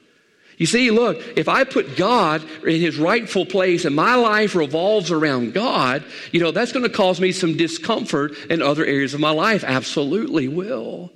You 0.56 0.66
see, 0.66 0.92
look, 0.92 1.20
if 1.36 1.48
I 1.48 1.64
put 1.64 1.96
God 1.96 2.44
in 2.64 2.80
his 2.80 2.96
rightful 2.96 3.44
place 3.44 3.84
and 3.84 3.96
my 3.96 4.14
life 4.14 4.54
revolves 4.54 5.10
around 5.10 5.52
God, 5.52 6.04
you 6.30 6.38
know, 6.38 6.52
that's 6.52 6.70
going 6.70 6.84
to 6.84 6.96
cause 6.96 7.20
me 7.20 7.32
some 7.32 7.56
discomfort 7.56 8.34
in 8.48 8.62
other 8.62 8.84
areas 8.84 9.14
of 9.14 9.20
my 9.20 9.32
life. 9.32 9.64
Absolutely 9.64 10.46
will. 10.46 11.10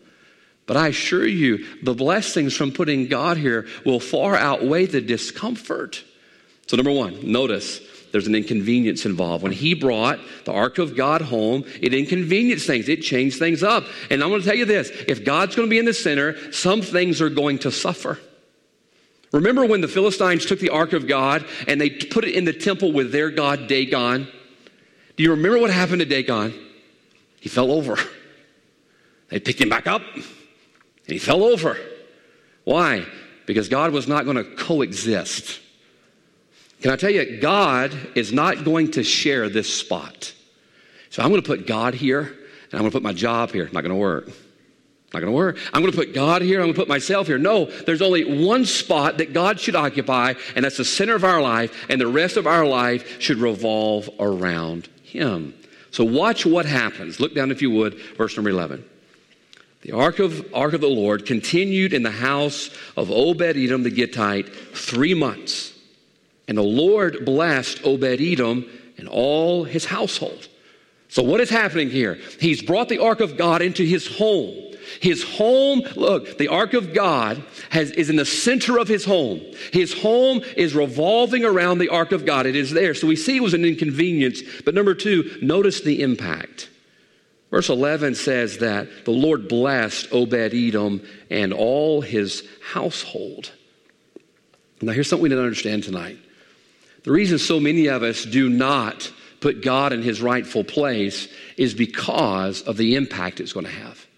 But 0.69 0.77
I 0.77 0.89
assure 0.89 1.27
you, 1.27 1.65
the 1.83 1.95
blessings 1.95 2.55
from 2.55 2.73
putting 2.73 3.09
God 3.09 3.39
here 3.39 3.67
will 3.87 3.99
far 3.99 4.37
outweigh 4.37 4.85
the 4.85 5.01
discomfort. 5.01 6.05
So, 6.67 6.77
number 6.77 6.93
one, 6.93 7.33
notice 7.33 7.81
there's 8.13 8.27
an 8.27 8.35
inconvenience 8.35 9.07
involved. 9.07 9.43
When 9.43 9.53
he 9.53 9.73
brought 9.73 10.21
the 10.45 10.53
ark 10.53 10.77
of 10.77 10.95
God 10.95 11.23
home, 11.23 11.65
it 11.81 11.95
inconvenienced 11.95 12.67
things, 12.67 12.87
it 12.91 13.01
changed 13.01 13.39
things 13.39 13.63
up. 13.63 13.85
And 14.11 14.23
I'm 14.23 14.29
going 14.29 14.43
to 14.43 14.47
tell 14.47 14.57
you 14.57 14.67
this 14.67 14.91
if 15.09 15.25
God's 15.25 15.57
going 15.57 15.67
to 15.67 15.71
be 15.71 15.79
in 15.79 15.87
the 15.87 15.95
center, 15.95 16.53
some 16.53 16.83
things 16.83 17.23
are 17.23 17.31
going 17.31 17.61
to 17.61 17.73
suffer. 17.73 18.19
Remember 19.33 19.65
when 19.65 19.81
the 19.81 19.89
Philistines 19.89 20.45
took 20.45 20.61
the 20.61 20.71
ark 20.71 20.93
of 20.93 21.07
God 21.07 21.47
and 21.67 21.81
they 21.81 21.89
put 21.89 22.25
it 22.25 22.35
in 22.35 22.45
the 22.45 22.53
temple 22.53 22.93
with 22.93 23.11
their 23.11 23.31
god 23.31 23.69
Dagon? 23.69 24.29
Do 25.17 25.23
you 25.23 25.31
remember 25.31 25.59
what 25.59 25.71
happened 25.71 26.01
to 26.01 26.07
Dagon? 26.07 26.53
He 27.41 27.49
fell 27.49 27.73
over. 27.73 27.97
They 29.31 29.41
picked 29.41 29.61
him 29.63 29.71
back 29.71 29.87
up 29.87 30.03
and 31.09 31.15
he 31.15 31.19
fell 31.19 31.43
over. 31.43 31.79
Why? 32.65 33.07
Because 33.47 33.69
God 33.69 33.93
was 33.93 34.07
not 34.07 34.25
going 34.27 34.37
to 34.37 34.45
coexist. 34.45 35.59
Can 36.83 36.91
I 36.91 36.97
tell 36.97 37.11
you, 37.11 37.41
God 37.41 37.97
is 38.15 38.31
not 38.31 38.63
going 38.63 38.93
to 38.93 39.03
share 39.03 39.49
this 39.49 39.73
spot. 39.73 40.35
So 41.09 41.23
I'm 41.23 41.31
going 41.31 41.43
to 41.43 41.47
put 41.47 41.67
God 41.67 41.95
here 41.95 42.21
and 42.21 42.75
I'm 42.75 42.81
going 42.81 42.91
to 42.91 42.97
put 42.97 43.03
my 43.03 43.15
job 43.15 43.51
here. 43.51 43.65
Not 43.73 43.81
going 43.81 43.91
to 43.91 43.95
work. 43.95 44.29
Not 45.15 45.21
going 45.21 45.33
to 45.33 45.37
work. 45.37 45.57
I'm 45.73 45.81
going 45.81 45.91
to 45.93 45.99
put 45.99 46.13
God 46.13 46.43
here. 46.43 46.61
I'm 46.61 46.67
going 46.67 46.75
to 46.75 46.79
put 46.79 46.89
myself 46.89 47.27
here. 47.27 47.39
No, 47.39 47.65
there's 47.65 48.03
only 48.03 48.45
one 48.45 48.67
spot 48.67 49.17
that 49.19 49.33
God 49.33 49.59
should 49.59 49.75
occupy, 49.75 50.35
and 50.55 50.63
that's 50.63 50.77
the 50.77 50.85
center 50.85 51.15
of 51.15 51.25
our 51.25 51.41
life, 51.41 51.87
and 51.89 51.99
the 51.99 52.07
rest 52.07 52.37
of 52.37 52.47
our 52.47 52.67
life 52.67 53.19
should 53.19 53.39
revolve 53.39 54.11
around 54.21 54.91
Him. 55.03 55.55
So 55.93 56.05
watch 56.05 56.45
what 56.45 56.67
happens. 56.67 57.21
Look 57.21 57.35
down, 57.35 57.51
if 57.51 57.63
you 57.63 57.71
would, 57.71 57.95
verse 58.19 58.37
number 58.37 58.51
11. 58.51 58.85
The 59.83 59.93
ark 59.93 60.19
of, 60.19 60.53
ark 60.53 60.73
of 60.73 60.81
the 60.81 60.89
Lord 60.89 61.25
continued 61.25 61.93
in 61.93 62.03
the 62.03 62.11
house 62.11 62.71
of 62.97 63.11
Obed 63.11 63.43
Edom 63.43 63.85
the 63.85 63.91
Gittite 63.91 64.49
three 64.75 65.15
months. 65.15 65.73
And 66.49 66.59
the 66.59 66.63
Lord 66.63 67.25
blessed 67.25 67.85
Obed 67.85 68.21
Edom 68.21 68.69
and 68.97 69.09
all 69.09 69.65
his 69.65 69.85
household. 69.85 70.49
So, 71.09 71.23
what 71.23 71.41
is 71.41 71.49
happening 71.49 71.91
here? 71.91 72.19
He's 72.41 72.61
brought 72.61 72.89
the 72.89 72.99
ark 72.99 73.21
of 73.21 73.37
God 73.37 73.63
into 73.63 73.85
his 73.85 74.07
home. 74.07 74.69
His 75.01 75.23
home, 75.23 75.83
look, 75.97 76.39
the 76.39 76.49
ark 76.49 76.75
of 76.75 76.95
God 76.95 77.43
has, 77.71 77.91
is 77.93 78.11
in 78.11 78.17
the 78.17 78.25
center 78.25 78.79
of 78.79 78.89
his 78.89 79.05
home. 79.05 79.41
His 79.73 79.93
home 79.93 80.43
is 80.57 80.75
revolving 80.75 81.45
around 81.45 81.79
the 81.79 81.91
ark 81.91 82.13
of 82.13 82.25
God. 82.25 82.47
It 82.47 82.57
is 82.57 82.71
there. 82.71 82.95
So 82.95 83.07
we 83.07 83.17
see 83.17 83.37
it 83.37 83.43
was 83.43 83.55
an 83.55 83.65
inconvenience. 83.65 84.43
But 84.65 84.75
number 84.75 84.95
two, 84.95 85.39
notice 85.43 85.83
the 85.83 86.03
impact. 86.03 86.71
Verse 87.51 87.69
11 87.71 88.15
says 88.15 88.59
that 88.59 89.05
the 89.05 89.11
Lord 89.11 89.49
blessed 89.49 90.09
Obed 90.13 90.35
Edom 90.35 91.03
and 91.31 91.53
all 91.53 92.01
his 92.01 92.47
household. 92.73 93.51
Now, 94.83 94.93
here's 94.93 95.09
something 95.09 95.23
we 95.23 95.29
need 95.31 95.37
to 95.37 95.43
understand 95.43 95.83
tonight. 95.83 96.19
The 97.05 97.13
reason 97.13 97.39
so 97.39 97.59
many 97.59 97.87
of 97.87 98.03
us 98.03 98.25
do 98.25 98.49
not 98.49 99.11
put 99.41 99.63
God 99.63 99.93
in 99.93 100.03
his 100.03 100.21
rightful 100.21 100.63
place 100.63 101.29
is 101.57 101.75
because 101.75 102.63
of 102.63 102.77
the 102.77 102.97
impact 102.97 103.41
it's 103.41 103.53
going 103.53 103.67
to 103.67 103.73
have 103.73 104.09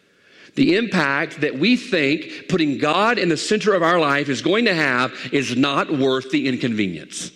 the 0.54 0.76
impact 0.76 1.40
that 1.40 1.58
we 1.58 1.76
think 1.76 2.48
putting 2.48 2.78
God 2.78 3.18
in 3.18 3.28
the 3.28 3.36
center 3.36 3.74
of 3.74 3.82
our 3.82 3.98
life 3.98 4.28
is 4.28 4.42
going 4.42 4.64
to 4.66 4.74
have 4.74 5.14
is 5.32 5.56
not 5.56 5.90
worth 5.90 6.30
the 6.30 6.48
inconvenience. 6.48 7.30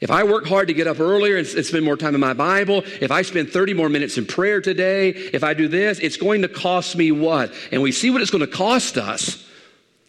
If 0.00 0.10
I 0.10 0.24
work 0.24 0.46
hard 0.46 0.68
to 0.68 0.74
get 0.74 0.86
up 0.86 1.00
earlier 1.00 1.36
and 1.36 1.46
spend 1.46 1.84
more 1.84 1.96
time 1.96 2.14
in 2.14 2.20
my 2.20 2.34
Bible, 2.34 2.82
if 3.00 3.10
I 3.10 3.22
spend 3.22 3.50
30 3.50 3.74
more 3.74 3.88
minutes 3.88 4.18
in 4.18 4.26
prayer 4.26 4.60
today, 4.60 5.10
if 5.10 5.44
I 5.44 5.54
do 5.54 5.68
this, 5.68 5.98
it's 5.98 6.16
going 6.16 6.42
to 6.42 6.48
cost 6.48 6.96
me 6.96 7.12
what? 7.12 7.54
And 7.72 7.80
we 7.80 7.92
see 7.92 8.10
what 8.10 8.20
it's 8.20 8.30
going 8.30 8.44
to 8.44 8.46
cost 8.46 8.98
us, 8.98 9.48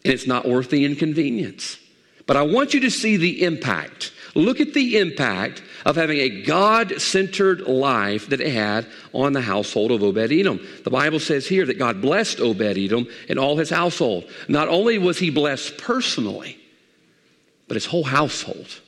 and 0.04 0.14
it's 0.14 0.28
not 0.28 0.48
worth 0.48 0.70
the 0.70 0.86
inconvenience. 0.86 1.78
But 2.26 2.36
I 2.36 2.42
want 2.42 2.74
you 2.74 2.80
to 2.82 2.92
see 2.92 3.18
the 3.18 3.44
impact. 3.44 4.12
Look 4.34 4.60
at 4.60 4.74
the 4.74 4.98
impact 4.98 5.64
of 5.86 5.96
having 5.96 6.18
a 6.18 6.42
God 6.42 7.00
centered 7.00 7.62
life 7.62 8.30
that 8.30 8.42
it 8.42 8.52
had 8.52 8.88
on 9.14 9.34
the 9.34 9.42
household 9.42 9.92
of 9.92 10.04
Obed 10.04 10.32
Edom. 10.32 10.60
The 10.84 10.90
Bible 10.90 11.20
says 11.20 11.48
here 11.48 11.66
that 11.68 11.78
God 11.78 12.02
blessed 12.02 12.42
Obed 12.42 12.62
Edom 12.62 13.08
and 13.30 13.40
all 13.40 13.56
his 13.56 13.70
household. 13.70 14.26
Not 14.50 14.68
only 14.68 14.98
was 14.98 15.20
he 15.20 15.30
blessed 15.30 15.78
personally, 15.78 16.58
but 17.68 17.76
his 17.76 17.86
whole 17.86 18.04
household. 18.04 18.82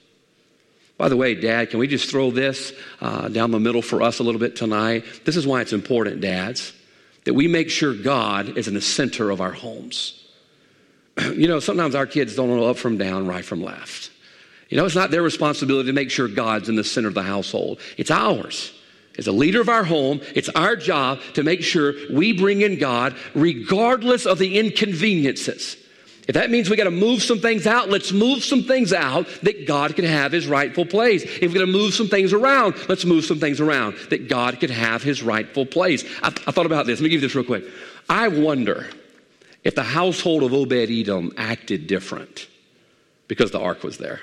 By 0.97 1.09
the 1.09 1.17
way, 1.17 1.35
Dad, 1.35 1.69
can 1.69 1.79
we 1.79 1.87
just 1.87 2.09
throw 2.09 2.31
this 2.31 2.73
uh, 3.01 3.27
down 3.27 3.51
the 3.51 3.59
middle 3.59 3.83
for 3.83 4.01
us 4.01 4.19
a 4.19 4.23
little 4.23 4.39
bit 4.39 4.55
tonight? 4.55 5.05
This 5.25 5.35
is 5.35 5.45
why 5.45 5.61
it's 5.61 5.73
important, 5.73 6.21
dads, 6.21 6.73
that 7.25 7.35
we 7.35 7.47
make 7.47 7.69
sure 7.69 7.93
God 7.93 8.57
is 8.57 8.67
in 8.67 8.73
the 8.73 8.81
center 8.81 9.29
of 9.29 9.39
our 9.39 9.51
homes. 9.51 10.25
you 11.35 11.47
know, 11.47 11.59
sometimes 11.59 11.93
our 11.93 12.07
kids 12.07 12.35
don't 12.35 12.49
know 12.49 12.65
up 12.65 12.77
from 12.77 12.97
down, 12.97 13.27
right 13.27 13.45
from 13.45 13.63
left. 13.63 14.09
You 14.69 14.77
know, 14.77 14.85
it's 14.85 14.95
not 14.95 15.11
their 15.11 15.21
responsibility 15.21 15.87
to 15.87 15.93
make 15.93 16.09
sure 16.09 16.27
God's 16.27 16.67
in 16.67 16.75
the 16.75 16.83
center 16.83 17.07
of 17.07 17.13
the 17.13 17.23
household, 17.23 17.79
it's 17.97 18.11
ours. 18.11 18.73
As 19.17 19.25
a 19.25 19.31
leader 19.31 19.61
of 19.61 19.69
our 19.69 19.83
home, 19.83 20.21
it's 20.35 20.49
our 20.49 20.75
job 20.75 21.19
to 21.33 21.41
make 21.41 21.63
sure 21.63 21.93
we 22.11 22.33
bring 22.33 22.61
in 22.61 22.77
God 22.77 23.15
regardless 23.33 24.27
of 24.27 24.37
the 24.37 24.59
inconveniences. 24.59 25.75
If 26.27 26.33
that 26.33 26.51
means 26.51 26.69
we 26.69 26.75
got 26.75 26.83
to 26.83 26.91
move 26.91 27.23
some 27.23 27.39
things 27.39 27.65
out, 27.65 27.89
let's 27.89 28.11
move 28.11 28.43
some 28.43 28.63
things 28.63 28.91
out 28.91 29.27
that 29.43 29.65
God 29.65 29.95
can 29.95 30.03
have 30.03 30.33
his 30.33 30.45
rightful 30.45 30.85
place. 30.85 31.23
If 31.23 31.41
we're 31.41 31.59
going 31.59 31.65
to 31.65 31.71
move 31.71 31.93
some 31.93 32.09
things 32.09 32.33
around, 32.33 32.75
let's 32.89 33.05
move 33.05 33.23
some 33.23 33.39
things 33.39 33.61
around 33.61 33.95
that 34.09 34.27
God 34.27 34.59
can 34.59 34.69
have 34.69 35.01
his 35.01 35.23
rightful 35.23 35.65
place. 35.65 36.03
I, 36.21 36.27
I 36.27 36.51
thought 36.51 36.65
about 36.65 36.85
this. 36.85 36.99
Let 36.99 37.05
me 37.05 37.09
give 37.09 37.21
you 37.21 37.27
this 37.27 37.35
real 37.35 37.45
quick. 37.45 37.63
I 38.09 38.27
wonder 38.27 38.89
if 39.63 39.73
the 39.73 39.83
household 39.83 40.43
of 40.43 40.53
Obed 40.53 40.73
Edom 40.73 41.31
acted 41.37 41.87
different 41.87 42.47
because 43.29 43.51
the 43.51 43.59
ark 43.61 43.83
was 43.83 43.97
there. 43.97 44.19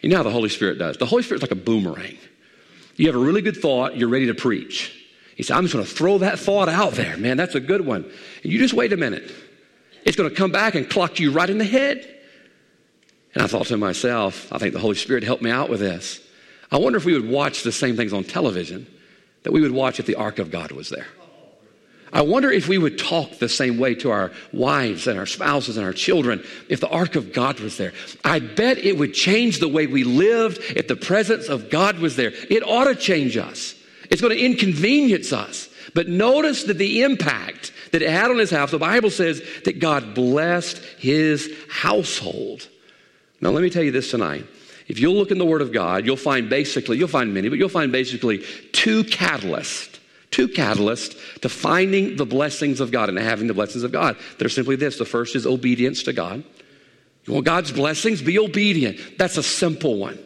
You 0.00 0.08
know 0.08 0.16
how 0.16 0.22
the 0.24 0.30
Holy 0.30 0.48
Spirit 0.48 0.78
does. 0.78 0.96
The 0.96 1.06
Holy 1.06 1.22
Spirit's 1.22 1.42
like 1.42 1.52
a 1.52 1.56
boomerang. 1.56 2.16
You 2.96 3.06
have 3.06 3.16
a 3.16 3.24
really 3.24 3.42
good 3.42 3.56
thought, 3.56 3.96
you're 3.96 4.08
ready 4.08 4.26
to 4.26 4.34
preach. 4.34 4.96
He 5.36 5.44
said, 5.44 5.56
I'm 5.56 5.64
just 5.64 5.72
going 5.72 5.84
to 5.84 5.90
throw 5.90 6.18
that 6.18 6.38
thought 6.38 6.68
out 6.68 6.92
there. 6.92 7.16
Man, 7.16 7.36
that's 7.36 7.54
a 7.54 7.60
good 7.60 7.86
one. 7.86 8.04
And 8.42 8.52
you 8.52 8.58
just 8.58 8.74
wait 8.74 8.92
a 8.92 8.96
minute. 8.96 9.32
It's 10.04 10.16
going 10.16 10.28
to 10.28 10.34
come 10.34 10.52
back 10.52 10.74
and 10.74 10.88
clock 10.88 11.18
you 11.18 11.30
right 11.30 11.48
in 11.48 11.58
the 11.58 11.64
head. 11.64 12.06
And 13.34 13.42
I 13.42 13.46
thought 13.46 13.66
to 13.66 13.76
myself, 13.76 14.52
I 14.52 14.58
think 14.58 14.72
the 14.72 14.80
Holy 14.80 14.96
Spirit 14.96 15.22
helped 15.22 15.42
me 15.42 15.50
out 15.50 15.68
with 15.68 15.80
this. 15.80 16.20
I 16.72 16.78
wonder 16.78 16.96
if 16.96 17.04
we 17.04 17.12
would 17.12 17.28
watch 17.28 17.62
the 17.62 17.72
same 17.72 17.96
things 17.96 18.12
on 18.12 18.24
television 18.24 18.86
that 19.42 19.52
we 19.52 19.60
would 19.60 19.72
watch 19.72 20.00
if 20.00 20.06
the 20.06 20.16
Ark 20.16 20.38
of 20.38 20.50
God 20.50 20.72
was 20.72 20.88
there. 20.88 21.06
I 22.12 22.22
wonder 22.22 22.50
if 22.50 22.66
we 22.66 22.78
would 22.78 22.98
talk 22.98 23.38
the 23.38 23.48
same 23.48 23.78
way 23.78 23.94
to 23.96 24.10
our 24.10 24.32
wives 24.52 25.06
and 25.06 25.18
our 25.18 25.26
spouses 25.26 25.76
and 25.76 25.86
our 25.86 25.92
children 25.92 26.42
if 26.68 26.80
the 26.80 26.88
ark 26.88 27.14
of 27.14 27.32
God 27.32 27.60
was 27.60 27.76
there. 27.76 27.92
I 28.24 28.40
bet 28.40 28.78
it 28.78 28.98
would 28.98 29.14
change 29.14 29.60
the 29.60 29.68
way 29.68 29.86
we 29.86 30.02
lived 30.02 30.58
if 30.74 30.88
the 30.88 30.96
presence 30.96 31.48
of 31.48 31.70
God 31.70 32.00
was 32.00 32.16
there. 32.16 32.32
It 32.50 32.64
ought 32.64 32.86
to 32.86 32.96
change 32.96 33.36
us. 33.36 33.76
It's 34.10 34.20
going 34.20 34.36
to 34.36 34.44
inconvenience 34.44 35.32
us. 35.32 35.68
But 35.94 36.08
notice 36.08 36.64
that 36.64 36.78
the 36.78 37.02
impact 37.02 37.72
that 37.92 38.02
it 38.02 38.10
had 38.10 38.30
on 38.30 38.38
his 38.38 38.50
house, 38.50 38.70
the 38.70 38.78
Bible 38.78 39.10
says 39.10 39.42
that 39.64 39.80
God 39.80 40.14
blessed 40.14 40.78
his 40.98 41.52
household. 41.68 42.68
Now, 43.40 43.50
let 43.50 43.62
me 43.62 43.70
tell 43.70 43.82
you 43.82 43.90
this 43.90 44.10
tonight. 44.10 44.46
If 44.86 44.98
you'll 44.98 45.14
look 45.14 45.30
in 45.30 45.38
the 45.38 45.46
Word 45.46 45.62
of 45.62 45.72
God, 45.72 46.04
you'll 46.04 46.16
find 46.16 46.50
basically, 46.50 46.98
you'll 46.98 47.08
find 47.08 47.32
many, 47.32 47.48
but 47.48 47.58
you'll 47.58 47.68
find 47.68 47.92
basically 47.92 48.44
two 48.72 49.04
catalysts 49.04 49.90
two 50.30 50.48
catalysts 50.48 51.40
to 51.40 51.48
finding 51.48 52.16
the 52.16 52.26
blessings 52.26 52.80
of 52.80 52.90
God 52.90 53.08
and 53.08 53.18
having 53.18 53.46
the 53.46 53.54
blessings 53.54 53.82
of 53.82 53.92
God. 53.92 54.16
They're 54.38 54.48
simply 54.48 54.76
this 54.76 54.98
the 54.98 55.04
first 55.04 55.36
is 55.36 55.46
obedience 55.46 56.04
to 56.04 56.12
God. 56.12 56.44
You 57.24 57.34
want 57.34 57.46
God's 57.46 57.72
blessings? 57.72 58.22
Be 58.22 58.38
obedient. 58.38 59.18
That's 59.18 59.36
a 59.36 59.42
simple 59.42 59.98
one. 59.98 60.18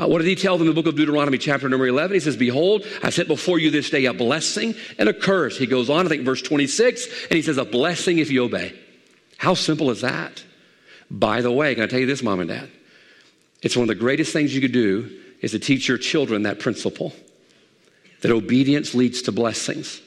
Uh, 0.00 0.06
what 0.06 0.18
did 0.18 0.28
he 0.28 0.34
tell 0.34 0.56
them 0.56 0.66
in 0.66 0.74
the 0.74 0.82
book 0.82 0.90
of 0.90 0.96
Deuteronomy, 0.96 1.36
chapter 1.36 1.68
number 1.68 1.86
11? 1.86 2.14
He 2.14 2.20
says, 2.20 2.36
Behold, 2.36 2.86
I 3.02 3.10
set 3.10 3.28
before 3.28 3.58
you 3.58 3.70
this 3.70 3.90
day 3.90 4.06
a 4.06 4.14
blessing 4.14 4.74
and 4.98 5.10
a 5.10 5.12
curse. 5.12 5.58
He 5.58 5.66
goes 5.66 5.90
on, 5.90 6.06
I 6.06 6.08
think, 6.08 6.22
verse 6.22 6.40
26, 6.40 7.24
and 7.24 7.32
he 7.36 7.42
says, 7.42 7.58
A 7.58 7.66
blessing 7.66 8.18
if 8.18 8.30
you 8.30 8.44
obey. 8.44 8.72
How 9.36 9.52
simple 9.52 9.90
is 9.90 10.00
that? 10.00 10.42
By 11.10 11.42
the 11.42 11.52
way, 11.52 11.74
can 11.74 11.84
I 11.84 11.86
tell 11.86 11.98
you 11.98 12.06
this, 12.06 12.22
mom 12.22 12.40
and 12.40 12.48
dad? 12.48 12.70
It's 13.62 13.76
one 13.76 13.82
of 13.82 13.88
the 13.88 13.94
greatest 13.94 14.32
things 14.32 14.54
you 14.54 14.62
could 14.62 14.72
do 14.72 15.20
is 15.42 15.50
to 15.50 15.58
teach 15.58 15.86
your 15.86 15.98
children 15.98 16.44
that 16.44 16.60
principle 16.60 17.12
that 18.22 18.30
obedience 18.30 18.94
leads 18.94 19.22
to 19.22 19.32
blessings. 19.32 20.00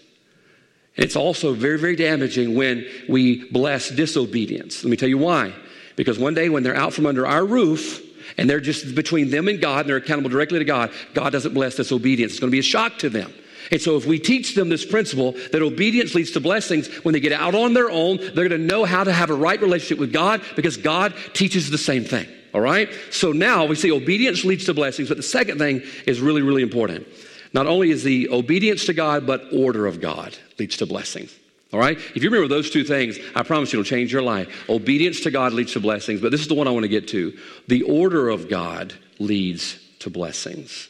And 0.97 1.05
it's 1.05 1.15
also 1.15 1.53
very, 1.53 1.77
very 1.77 1.95
damaging 1.95 2.55
when 2.55 2.87
we 3.09 3.45
bless 3.49 3.89
disobedience. 3.89 4.83
Let 4.83 4.89
me 4.89 4.97
tell 4.97 5.09
you 5.09 5.17
why. 5.19 5.53
Because 5.95 6.17
one 6.17 6.33
day 6.33 6.49
when 6.49 6.63
they're 6.63 6.75
out 6.75 6.93
from 6.93 7.05
under 7.05 7.27
our 7.27 7.45
roof 7.45 8.02
and 8.37 8.49
they're 8.49 8.59
just 8.59 8.95
between 8.95 9.29
them 9.29 9.47
and 9.47 9.61
God 9.61 9.81
and 9.81 9.89
they're 9.89 9.97
accountable 9.97 10.29
directly 10.29 10.59
to 10.59 10.65
God, 10.65 10.91
God 11.13 11.31
doesn't 11.31 11.53
bless 11.53 11.75
disobedience. 11.75 12.33
It's 12.33 12.39
going 12.39 12.49
to 12.49 12.55
be 12.55 12.59
a 12.59 12.63
shock 12.63 12.99
to 12.99 13.09
them. 13.09 13.33
And 13.71 13.81
so, 13.81 13.95
if 13.95 14.05
we 14.05 14.19
teach 14.19 14.55
them 14.55 14.69
this 14.69 14.85
principle 14.85 15.31
that 15.51 15.61
obedience 15.61 16.15
leads 16.15 16.31
to 16.31 16.39
blessings, 16.39 16.87
when 17.03 17.13
they 17.13 17.19
get 17.19 17.31
out 17.31 17.55
on 17.55 17.73
their 17.73 17.89
own, 17.89 18.17
they're 18.17 18.47
going 18.47 18.51
to 18.51 18.57
know 18.57 18.83
how 18.83 19.03
to 19.03 19.13
have 19.13 19.29
a 19.29 19.33
right 19.33 19.59
relationship 19.61 19.99
with 19.99 20.11
God 20.11 20.41
because 20.55 20.77
God 20.77 21.13
teaches 21.33 21.69
the 21.69 21.77
same 21.77 22.03
thing. 22.03 22.27
All 22.53 22.61
right? 22.61 22.89
So 23.09 23.31
now 23.31 23.65
we 23.65 23.75
see 23.75 23.91
obedience 23.91 24.43
leads 24.43 24.65
to 24.65 24.73
blessings, 24.73 25.07
but 25.07 25.17
the 25.17 25.23
second 25.23 25.57
thing 25.57 25.81
is 26.05 26.19
really, 26.19 26.41
really 26.41 26.61
important. 26.61 27.07
Not 27.53 27.67
only 27.67 27.91
is 27.91 28.03
the 28.03 28.29
obedience 28.29 28.85
to 28.85 28.93
God, 28.93 29.25
but 29.25 29.45
order 29.53 29.85
of 29.87 30.01
God 30.01 30.37
leads 30.59 30.77
to 30.77 30.85
blessings. 30.85 31.33
All 31.73 31.79
right? 31.79 31.97
If 31.97 32.21
you 32.23 32.29
remember 32.29 32.47
those 32.47 32.69
two 32.69 32.83
things, 32.83 33.17
I 33.35 33.41
promise 33.41 33.73
you 33.73 33.79
it'll 33.79 33.89
change 33.89 34.13
your 34.13 34.21
life. 34.21 34.69
Obedience 34.69 35.21
to 35.21 35.31
God 35.31 35.53
leads 35.53 35.73
to 35.73 35.79
blessings, 35.79 36.21
but 36.21 36.31
this 36.31 36.41
is 36.41 36.47
the 36.47 36.53
one 36.53 36.67
I 36.67 36.71
want 36.71 36.83
to 36.83 36.89
get 36.89 37.07
to. 37.09 37.35
The 37.67 37.81
order 37.81 38.29
of 38.29 38.47
God 38.47 38.93
leads 39.17 39.79
to 39.99 40.11
blessings. 40.11 40.87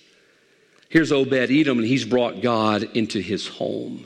Here's 0.90 1.12
Obed 1.12 1.34
Edom, 1.34 1.80
and 1.80 1.88
he's 1.88 2.04
brought 2.04 2.42
God 2.42 2.84
into 2.96 3.20
his 3.20 3.48
home. 3.48 4.06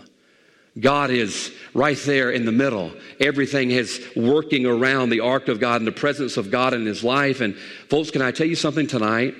God 0.79 1.09
is 1.09 1.51
right 1.73 1.97
there 2.05 2.29
in 2.29 2.45
the 2.45 2.51
middle. 2.51 2.91
Everything 3.19 3.71
is 3.71 3.99
working 4.15 4.67
around 4.67 5.09
the 5.09 5.21
ark 5.21 5.47
of 5.47 5.59
God 5.59 5.81
and 5.81 5.87
the 5.87 5.91
presence 5.91 6.37
of 6.37 6.51
God 6.51 6.75
in 6.75 6.85
his 6.85 7.03
life. 7.03 7.41
And, 7.41 7.55
folks, 7.89 8.11
can 8.11 8.21
I 8.21 8.29
tell 8.29 8.45
you 8.45 8.55
something 8.55 8.85
tonight? 8.85 9.33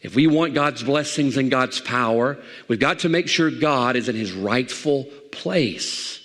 If 0.00 0.14
we 0.14 0.28
want 0.28 0.54
God's 0.54 0.84
blessings 0.84 1.36
and 1.36 1.50
God's 1.50 1.80
power, 1.80 2.38
we've 2.68 2.78
got 2.78 3.00
to 3.00 3.08
make 3.08 3.26
sure 3.26 3.50
God 3.50 3.96
is 3.96 4.08
in 4.08 4.14
his 4.14 4.32
rightful 4.32 5.08
place. 5.32 6.20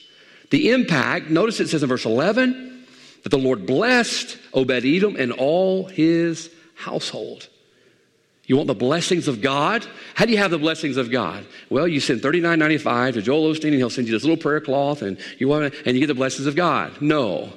The 0.54 0.70
impact, 0.70 1.32
notice 1.32 1.60
it 1.60 1.70
says 1.70 1.82
in 1.82 1.90
verse 1.90 2.06
11 2.06 2.86
that 3.24 3.30
the 3.30 3.40
Lord 3.40 3.66
blessed 3.66 4.38
Obed 4.54 4.86
Edom 4.86 5.16
and 5.16 5.32
all 5.32 5.86
his 5.86 6.48
household. 6.76 7.50
You 8.46 8.58
want 8.58 8.68
the 8.68 8.76
blessings 8.76 9.28
of 9.28 9.42
God? 9.42 9.84
How 10.14 10.26
do 10.26 10.32
you 10.32 10.38
have 10.38 10.52
the 10.52 10.60
blessings 10.60 10.98
of 10.98 11.10
God? 11.10 11.44
Well, 11.72 11.88
you 11.88 12.00
send 12.00 12.22
$39.95 12.22 13.14
to 13.14 13.22
Joel 13.24 13.52
Osteen 13.52 13.70
and 13.70 13.78
he'll 13.78 13.90
send 13.90 14.08
you 14.08 14.14
this 14.14 14.22
little 14.22 14.38
prayer 14.38 14.62
cloth 14.62 15.02
and 15.02 15.18
you 15.40 15.48
want 15.48 15.74
and 15.88 15.96
you 15.96 16.02
get 16.02 16.06
the 16.06 16.14
blessings 16.14 16.46
of 16.46 16.56
God. 16.56 17.02
No. 17.02 17.52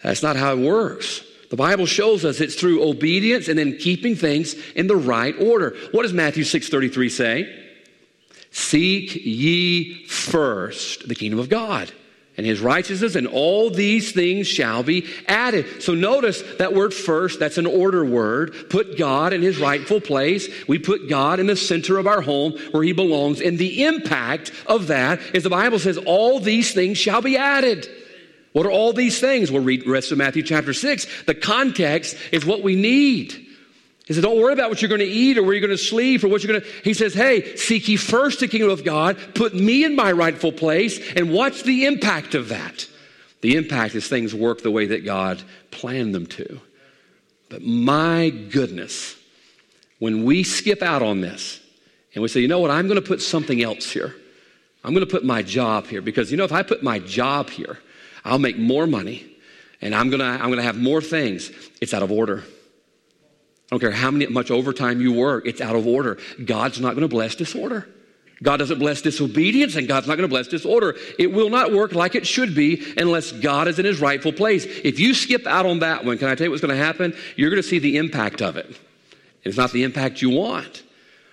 That's 0.00 0.22
not 0.22 0.36
how 0.36 0.52
it 0.52 0.60
works. 0.60 1.24
The 1.50 1.56
Bible 1.56 1.86
shows 1.86 2.24
us 2.24 2.40
it's 2.40 2.54
through 2.54 2.88
obedience 2.88 3.48
and 3.48 3.58
then 3.58 3.76
keeping 3.76 4.14
things 4.14 4.54
in 4.76 4.86
the 4.86 4.94
right 4.94 5.34
order. 5.40 5.76
What 5.90 6.02
does 6.02 6.12
Matthew 6.12 6.44
6:33 6.44 7.08
say? 7.10 7.66
Seek 8.52 9.16
ye 9.16 10.04
first 10.06 11.08
the 11.08 11.16
kingdom 11.16 11.40
of 11.40 11.48
God 11.48 11.90
and 12.40 12.46
his 12.46 12.62
righteousness, 12.62 13.16
and 13.16 13.26
all 13.26 13.68
these 13.68 14.12
things 14.12 14.48
shall 14.48 14.82
be 14.82 15.06
added. 15.28 15.82
So 15.82 15.92
notice 15.92 16.42
that 16.56 16.72
word 16.72 16.94
first, 16.94 17.38
that's 17.38 17.58
an 17.58 17.66
order 17.66 18.02
word. 18.02 18.70
Put 18.70 18.96
God 18.96 19.34
in 19.34 19.42
his 19.42 19.58
rightful 19.58 20.00
place. 20.00 20.48
We 20.66 20.78
put 20.78 21.06
God 21.06 21.38
in 21.38 21.48
the 21.48 21.54
center 21.54 21.98
of 21.98 22.06
our 22.06 22.22
home 22.22 22.52
where 22.70 22.82
he 22.82 22.94
belongs. 22.94 23.42
And 23.42 23.58
the 23.58 23.84
impact 23.84 24.52
of 24.64 24.86
that 24.86 25.20
is 25.34 25.42
the 25.42 25.50
Bible 25.50 25.78
says, 25.78 25.98
all 25.98 26.40
these 26.40 26.72
things 26.72 26.96
shall 26.96 27.20
be 27.20 27.36
added. 27.36 27.86
What 28.52 28.64
are 28.64 28.70
all 28.70 28.94
these 28.94 29.20
things? 29.20 29.52
We'll 29.52 29.62
read 29.62 29.84
the 29.84 29.90
rest 29.90 30.10
of 30.10 30.16
Matthew 30.16 30.42
chapter 30.42 30.72
6. 30.72 31.24
The 31.24 31.34
context 31.34 32.16
is 32.32 32.46
what 32.46 32.62
we 32.62 32.74
need. 32.74 33.48
He 34.10 34.14
said, 34.14 34.24
Don't 34.24 34.40
worry 34.40 34.52
about 34.52 34.70
what 34.70 34.82
you're 34.82 34.88
going 34.88 35.02
to 35.02 35.06
eat 35.06 35.38
or 35.38 35.44
where 35.44 35.52
you're 35.52 35.64
going 35.64 35.70
to 35.70 35.78
sleep 35.78 36.24
or 36.24 36.28
what 36.28 36.42
you're 36.42 36.52
going 36.52 36.64
to. 36.64 36.82
He 36.82 36.94
says, 36.94 37.14
Hey, 37.14 37.54
seek 37.54 37.86
ye 37.86 37.94
first 37.94 38.40
the 38.40 38.48
kingdom 38.48 38.68
of 38.68 38.82
God, 38.82 39.16
put 39.36 39.54
me 39.54 39.84
in 39.84 39.94
my 39.94 40.10
rightful 40.10 40.50
place, 40.50 40.98
and 41.14 41.32
watch 41.32 41.62
the 41.62 41.86
impact 41.86 42.34
of 42.34 42.48
that. 42.48 42.88
The 43.40 43.54
impact 43.54 43.94
is 43.94 44.08
things 44.08 44.34
work 44.34 44.62
the 44.62 44.70
way 44.72 44.86
that 44.86 45.04
God 45.04 45.40
planned 45.70 46.12
them 46.12 46.26
to. 46.26 46.60
But 47.50 47.62
my 47.62 48.30
goodness, 48.30 49.16
when 50.00 50.24
we 50.24 50.42
skip 50.42 50.82
out 50.82 51.02
on 51.02 51.20
this 51.20 51.60
and 52.12 52.20
we 52.20 52.26
say, 52.26 52.40
you 52.40 52.48
know 52.48 52.58
what, 52.58 52.72
I'm 52.72 52.88
going 52.88 53.00
to 53.00 53.06
put 53.06 53.22
something 53.22 53.62
else 53.62 53.92
here. 53.92 54.16
I'm 54.82 54.92
going 54.92 55.06
to 55.06 55.10
put 55.10 55.24
my 55.24 55.42
job 55.42 55.86
here 55.86 56.02
because, 56.02 56.32
you 56.32 56.36
know, 56.36 56.42
if 56.42 56.52
I 56.52 56.64
put 56.64 56.82
my 56.82 56.98
job 56.98 57.48
here, 57.48 57.78
I'll 58.24 58.40
make 58.40 58.58
more 58.58 58.88
money 58.88 59.30
and 59.80 59.94
I'm 59.94 60.10
going 60.10 60.18
to, 60.18 60.26
I'm 60.26 60.48
going 60.48 60.56
to 60.56 60.64
have 60.64 60.78
more 60.78 61.00
things. 61.00 61.52
It's 61.80 61.94
out 61.94 62.02
of 62.02 62.10
order. 62.10 62.42
I 63.70 63.76
don't 63.76 63.80
care 63.80 63.92
how 63.92 64.10
many, 64.10 64.26
much 64.26 64.50
overtime 64.50 65.00
you 65.00 65.12
work, 65.12 65.46
it's 65.46 65.60
out 65.60 65.76
of 65.76 65.86
order. 65.86 66.18
God's 66.44 66.80
not 66.80 66.90
going 66.90 67.02
to 67.02 67.08
bless 67.08 67.36
disorder. 67.36 67.88
God 68.42 68.56
doesn't 68.56 68.78
bless 68.78 69.02
disobedience, 69.02 69.76
and 69.76 69.86
God's 69.86 70.06
not 70.06 70.16
going 70.16 70.28
to 70.28 70.32
bless 70.32 70.48
disorder. 70.48 70.96
It 71.18 71.30
will 71.30 71.50
not 71.50 71.72
work 71.72 71.92
like 71.92 72.14
it 72.14 72.26
should 72.26 72.54
be 72.54 72.82
unless 72.96 73.32
God 73.32 73.68
is 73.68 73.78
in 73.78 73.84
his 73.84 74.00
rightful 74.00 74.32
place. 74.32 74.64
If 74.64 74.98
you 74.98 75.12
skip 75.12 75.46
out 75.46 75.66
on 75.66 75.80
that 75.80 76.04
one, 76.04 76.16
can 76.16 76.28
I 76.28 76.34
tell 76.34 76.46
you 76.46 76.50
what's 76.50 76.62
going 76.62 76.76
to 76.76 76.82
happen? 76.82 77.14
You're 77.36 77.50
going 77.50 77.62
to 77.62 77.68
see 77.68 77.78
the 77.78 77.98
impact 77.98 78.40
of 78.40 78.56
it. 78.56 78.78
It's 79.44 79.58
not 79.58 79.72
the 79.72 79.82
impact 79.82 80.22
you 80.22 80.30
want. 80.30 80.82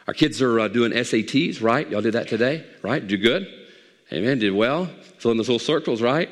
Our 0.07 0.13
kids 0.13 0.41
are 0.41 0.59
uh, 0.59 0.67
doing 0.67 0.91
SATs, 0.91 1.61
right? 1.61 1.89
Y'all 1.89 2.01
did 2.01 2.13
that 2.13 2.27
today, 2.27 2.65
right? 2.81 3.05
Do 3.05 3.17
good? 3.17 3.47
Amen. 4.11 4.39
Did 4.39 4.53
well. 4.53 4.89
Filling 5.17 5.37
those 5.37 5.49
little 5.49 5.59
circles, 5.59 6.01
right? 6.01 6.29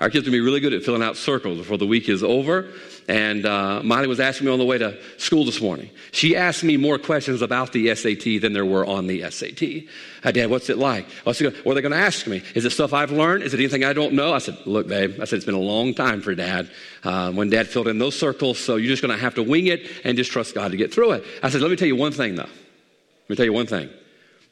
Our 0.00 0.10
kids 0.10 0.26
are 0.26 0.30
going 0.30 0.32
to 0.32 0.38
be 0.38 0.40
really 0.40 0.60
good 0.60 0.72
at 0.72 0.82
filling 0.82 1.02
out 1.02 1.16
circles 1.16 1.58
before 1.58 1.78
the 1.78 1.86
week 1.86 2.08
is 2.08 2.22
over. 2.22 2.68
And 3.06 3.44
uh, 3.44 3.82
Molly 3.82 4.06
was 4.06 4.18
asking 4.18 4.46
me 4.46 4.52
on 4.52 4.58
the 4.58 4.64
way 4.64 4.78
to 4.78 4.98
school 5.18 5.44
this 5.44 5.60
morning. 5.60 5.90
She 6.10 6.36
asked 6.36 6.64
me 6.64 6.76
more 6.76 6.98
questions 6.98 7.42
about 7.42 7.72
the 7.72 7.94
SAT 7.94 8.40
than 8.40 8.54
there 8.54 8.64
were 8.64 8.84
on 8.86 9.06
the 9.06 9.30
SAT. 9.30 9.88
Uh, 10.24 10.32
Dad, 10.32 10.48
what's 10.50 10.70
it 10.70 10.78
like? 10.78 11.06
What's 11.24 11.40
it, 11.40 11.64
what 11.64 11.72
are 11.72 11.74
they 11.74 11.82
going 11.82 11.92
to 11.92 11.98
ask 11.98 12.26
me? 12.26 12.42
Is 12.54 12.64
it 12.64 12.70
stuff 12.70 12.92
I've 12.92 13.12
learned? 13.12 13.42
Is 13.42 13.52
it 13.52 13.60
anything 13.60 13.84
I 13.84 13.92
don't 13.92 14.14
know? 14.14 14.32
I 14.32 14.38
said, 14.38 14.58
Look, 14.64 14.88
babe, 14.88 15.20
I 15.20 15.26
said, 15.26 15.36
it's 15.36 15.44
been 15.44 15.54
a 15.54 15.58
long 15.58 15.94
time 15.94 16.22
for 16.22 16.34
Dad 16.34 16.70
uh, 17.04 17.30
when 17.32 17.50
Dad 17.50 17.68
filled 17.68 17.88
in 17.88 17.98
those 17.98 18.18
circles, 18.18 18.58
so 18.58 18.76
you're 18.76 18.88
just 18.88 19.02
going 19.02 19.14
to 19.14 19.20
have 19.20 19.34
to 19.34 19.42
wing 19.42 19.66
it 19.66 19.86
and 20.02 20.16
just 20.16 20.32
trust 20.32 20.54
God 20.54 20.70
to 20.70 20.76
get 20.76 20.92
through 20.92 21.12
it. 21.12 21.24
I 21.42 21.50
said, 21.50 21.60
Let 21.60 21.70
me 21.70 21.76
tell 21.76 21.88
you 21.88 21.96
one 21.96 22.12
thing, 22.12 22.36
though. 22.36 22.42
Let 22.42 23.30
me 23.30 23.36
tell 23.36 23.46
you 23.46 23.52
one 23.52 23.66
thing. 23.66 23.90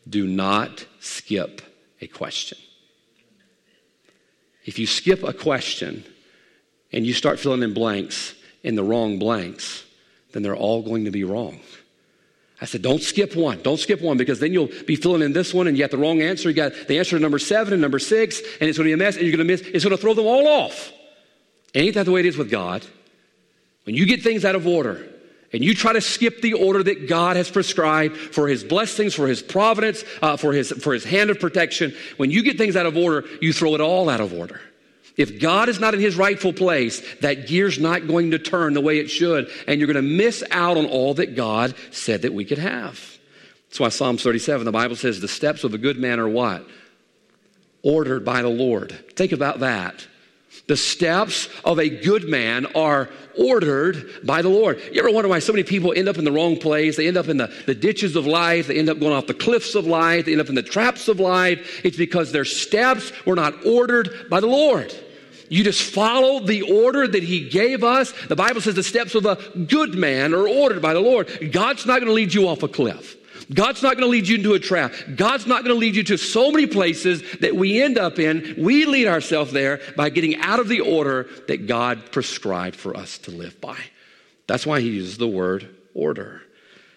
Do 0.08 0.26
not 0.26 0.86
skip 1.00 1.62
a 2.00 2.06
question. 2.06 2.58
If 4.64 4.78
you 4.78 4.86
skip 4.86 5.22
a 5.22 5.32
question 5.32 6.04
and 6.92 7.06
you 7.06 7.14
start 7.14 7.40
filling 7.40 7.62
in 7.62 7.74
blanks, 7.74 8.34
in 8.62 8.76
the 8.76 8.84
wrong 8.84 9.18
blanks, 9.18 9.84
then 10.32 10.42
they're 10.42 10.56
all 10.56 10.82
going 10.82 11.04
to 11.04 11.10
be 11.10 11.24
wrong. 11.24 11.60
I 12.60 12.64
said, 12.64 12.80
don't 12.80 13.02
skip 13.02 13.34
one. 13.34 13.60
Don't 13.62 13.78
skip 13.78 14.00
one 14.00 14.16
because 14.16 14.38
then 14.38 14.52
you'll 14.52 14.70
be 14.86 14.94
filling 14.94 15.22
in 15.22 15.32
this 15.32 15.52
one 15.52 15.66
and 15.66 15.76
you 15.76 15.82
got 15.82 15.90
the 15.90 15.98
wrong 15.98 16.22
answer. 16.22 16.48
You 16.48 16.54
got 16.54 16.72
the 16.86 16.98
answer 16.98 17.16
to 17.16 17.22
number 17.22 17.40
seven 17.40 17.72
and 17.72 17.82
number 17.82 17.98
six, 17.98 18.40
and 18.60 18.68
it's 18.68 18.78
going 18.78 18.88
to 18.88 18.90
be 18.90 18.92
a 18.92 18.96
mess, 18.96 19.16
and 19.16 19.26
you're 19.26 19.36
going 19.36 19.46
to 19.46 19.52
miss. 19.52 19.62
It's 19.62 19.84
going 19.84 19.96
to 19.96 20.00
throw 20.00 20.14
them 20.14 20.26
all 20.26 20.46
off. 20.46 20.92
Ain't 21.74 21.94
that 21.94 22.04
the 22.04 22.12
way 22.12 22.20
it 22.20 22.26
is 22.26 22.36
with 22.36 22.50
God? 22.50 22.86
When 23.84 23.96
you 23.96 24.06
get 24.06 24.22
things 24.22 24.44
out 24.44 24.54
of 24.54 24.66
order 24.66 25.11
and 25.52 25.62
you 25.62 25.74
try 25.74 25.92
to 25.92 26.00
skip 26.00 26.40
the 26.40 26.54
order 26.54 26.82
that 26.82 27.08
God 27.08 27.36
has 27.36 27.50
prescribed 27.50 28.16
for 28.16 28.48
His 28.48 28.64
blessings, 28.64 29.14
for 29.14 29.26
His 29.26 29.42
providence, 29.42 30.04
uh, 30.22 30.36
for, 30.36 30.52
his, 30.52 30.72
for 30.72 30.92
His 30.92 31.04
hand 31.04 31.30
of 31.30 31.38
protection, 31.38 31.94
when 32.16 32.30
you 32.30 32.42
get 32.42 32.58
things 32.58 32.76
out 32.76 32.86
of 32.86 32.96
order, 32.96 33.26
you 33.40 33.52
throw 33.52 33.74
it 33.74 33.80
all 33.80 34.08
out 34.08 34.20
of 34.20 34.32
order. 34.32 34.60
If 35.16 35.40
God 35.40 35.68
is 35.68 35.78
not 35.78 35.94
in 35.94 36.00
his 36.00 36.16
rightful 36.16 36.52
place, 36.52 37.02
that 37.20 37.46
gear's 37.46 37.78
not 37.78 38.08
going 38.08 38.30
to 38.30 38.38
turn 38.38 38.72
the 38.72 38.80
way 38.80 38.98
it 38.98 39.08
should, 39.08 39.50
and 39.66 39.78
you're 39.78 39.92
going 39.92 40.02
to 40.02 40.16
miss 40.16 40.42
out 40.50 40.78
on 40.78 40.86
all 40.86 41.14
that 41.14 41.36
God 41.36 41.74
said 41.90 42.22
that 42.22 42.32
we 42.32 42.44
could 42.44 42.58
have. 42.58 43.18
That's 43.68 43.80
why 43.80 43.88
Psalm 43.90 44.16
37, 44.16 44.64
the 44.64 44.72
Bible 44.72 44.96
says, 44.96 45.20
the 45.20 45.28
steps 45.28 45.64
of 45.64 45.74
a 45.74 45.78
good 45.78 45.98
man 45.98 46.18
are 46.18 46.28
what? 46.28 46.66
Ordered 47.82 48.24
by 48.24 48.42
the 48.42 48.48
Lord. 48.48 48.92
Think 49.14 49.32
about 49.32 49.60
that. 49.60 50.06
The 50.68 50.76
steps 50.76 51.48
of 51.64 51.78
a 51.78 51.88
good 51.88 52.28
man 52.28 52.66
are 52.74 53.10
ordered 53.36 54.10
by 54.24 54.42
the 54.42 54.48
Lord. 54.48 54.80
You 54.92 55.00
ever 55.00 55.10
wonder 55.10 55.28
why 55.28 55.40
so 55.40 55.52
many 55.52 55.64
people 55.64 55.92
end 55.92 56.08
up 56.08 56.18
in 56.18 56.24
the 56.24 56.32
wrong 56.32 56.56
place? 56.56 56.96
They 56.96 57.08
end 57.08 57.16
up 57.16 57.28
in 57.28 57.36
the, 57.36 57.52
the 57.66 57.74
ditches 57.74 58.14
of 58.14 58.26
life. 58.26 58.68
They 58.68 58.78
end 58.78 58.88
up 58.88 59.00
going 59.00 59.12
off 59.12 59.26
the 59.26 59.34
cliffs 59.34 59.74
of 59.74 59.86
life. 59.86 60.26
They 60.26 60.32
end 60.32 60.40
up 60.40 60.48
in 60.48 60.54
the 60.54 60.62
traps 60.62 61.08
of 61.08 61.18
life. 61.18 61.84
It's 61.84 61.96
because 61.96 62.30
their 62.30 62.44
steps 62.44 63.12
were 63.26 63.34
not 63.34 63.66
ordered 63.66 64.28
by 64.30 64.40
the 64.40 64.46
Lord. 64.46 64.94
You 65.48 65.64
just 65.64 65.82
follow 65.82 66.40
the 66.40 66.62
order 66.62 67.06
that 67.06 67.22
He 67.22 67.48
gave 67.48 67.82
us. 67.84 68.12
The 68.28 68.36
Bible 68.36 68.60
says 68.60 68.74
the 68.74 68.82
steps 68.82 69.14
of 69.14 69.26
a 69.26 69.36
good 69.66 69.94
man 69.94 70.32
are 70.32 70.48
ordered 70.48 70.80
by 70.80 70.94
the 70.94 71.00
Lord. 71.00 71.50
God's 71.52 71.84
not 71.84 71.98
going 71.98 72.06
to 72.06 72.12
lead 72.12 72.32
you 72.32 72.48
off 72.48 72.62
a 72.62 72.68
cliff. 72.68 73.16
God's 73.52 73.82
not 73.82 73.94
going 73.94 74.06
to 74.06 74.10
lead 74.10 74.28
you 74.28 74.36
into 74.36 74.54
a 74.54 74.58
trap. 74.58 74.92
God's 75.16 75.46
not 75.46 75.64
going 75.64 75.74
to 75.74 75.78
lead 75.78 75.96
you 75.96 76.02
to 76.04 76.16
so 76.16 76.50
many 76.50 76.66
places 76.66 77.22
that 77.40 77.56
we 77.56 77.82
end 77.82 77.98
up 77.98 78.18
in. 78.18 78.54
We 78.58 78.84
lead 78.86 79.08
ourselves 79.08 79.52
there 79.52 79.80
by 79.96 80.10
getting 80.10 80.36
out 80.36 80.60
of 80.60 80.68
the 80.68 80.80
order 80.80 81.28
that 81.48 81.66
God 81.66 82.12
prescribed 82.12 82.76
for 82.76 82.96
us 82.96 83.18
to 83.18 83.30
live 83.30 83.60
by. 83.60 83.78
That's 84.46 84.66
why 84.66 84.80
he 84.80 84.90
uses 84.90 85.18
the 85.18 85.28
word 85.28 85.74
order. 85.94 86.42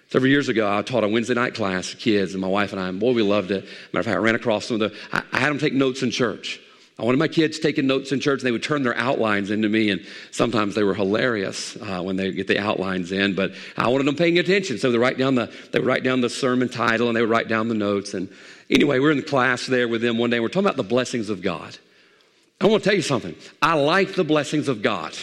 Several 0.10 0.30
years 0.30 0.50
ago, 0.50 0.72
I 0.72 0.82
taught 0.82 1.04
a 1.04 1.08
Wednesday 1.08 1.34
night 1.34 1.56
class, 1.56 1.94
kids, 1.94 2.34
and 2.34 2.42
my 2.42 2.48
wife 2.48 2.72
and 2.72 2.82
I, 2.82 2.88
and 2.88 3.00
boy, 3.00 3.14
we 3.14 3.22
loved 3.22 3.52
it. 3.52 3.66
Matter 3.92 4.00
of 4.00 4.06
fact, 4.06 4.16
I 4.16 4.20
ran 4.20 4.36
across 4.36 4.66
some 4.66 4.82
of 4.82 4.92
the, 4.92 4.98
I, 5.12 5.24
I 5.32 5.40
had 5.40 5.50
them 5.50 5.58
take 5.58 5.74
notes 5.74 6.04
in 6.04 6.12
church. 6.12 6.60
I 6.98 7.04
wanted 7.04 7.18
my 7.18 7.28
kids 7.28 7.60
taking 7.60 7.88
notes 7.88 8.14
in 8.14 8.22
church, 8.22 8.40
and 8.40 8.48
they 8.48 8.52
would 8.52 8.64
turn 8.64 8.84
their 8.84 8.96
outlines 8.96 9.52
into 9.52 9.68
me, 9.68 9.90
and 9.90 10.06
sometimes 10.32 10.76
they 10.76 10.84
were 10.84 10.94
hilarious 10.94 11.76
uh, 11.76 12.02
when 12.02 12.16
they 12.16 12.32
get 12.32 12.48
the 12.48 12.58
outlines 12.58 13.12
in. 13.12 13.36
But 13.36 13.52
I 13.76 13.90
wanted 13.90 14.08
them 14.08 14.16
paying 14.16 14.40
attention, 14.40 14.78
so 14.78 14.92
they 14.92 14.98
write 14.98 15.18
down 15.18 15.36
the 15.36 15.52
they 15.72 15.80
would 15.80 15.88
write 15.88 16.04
down 16.04 16.22
the 16.22 16.30
sermon 16.30 16.70
title, 16.70 17.08
and 17.08 17.16
they 17.16 17.22
would 17.22 17.30
write 17.30 17.50
down 17.50 17.68
the 17.68 17.76
notes. 17.76 18.14
And 18.14 18.30
anyway, 18.70 19.00
we're 19.00 19.12
in 19.12 19.18
the 19.18 19.24
class 19.24 19.66
there 19.68 19.90
with 19.90 20.02
them 20.02 20.18
one 20.18 20.30
day. 20.30 20.38
And 20.38 20.44
we're 20.44 20.50
talking 20.50 20.68
about 20.68 20.78
the 20.78 20.84
blessings 20.84 21.30
of 21.30 21.42
God. 21.42 21.78
I 22.62 22.68
want 22.68 22.84
to 22.84 22.90
tell 22.90 22.96
you 22.96 23.02
something. 23.02 23.36
I 23.62 23.74
like 23.74 24.14
the 24.14 24.24
blessings 24.24 24.70
of 24.70 24.82
God. 24.82 25.14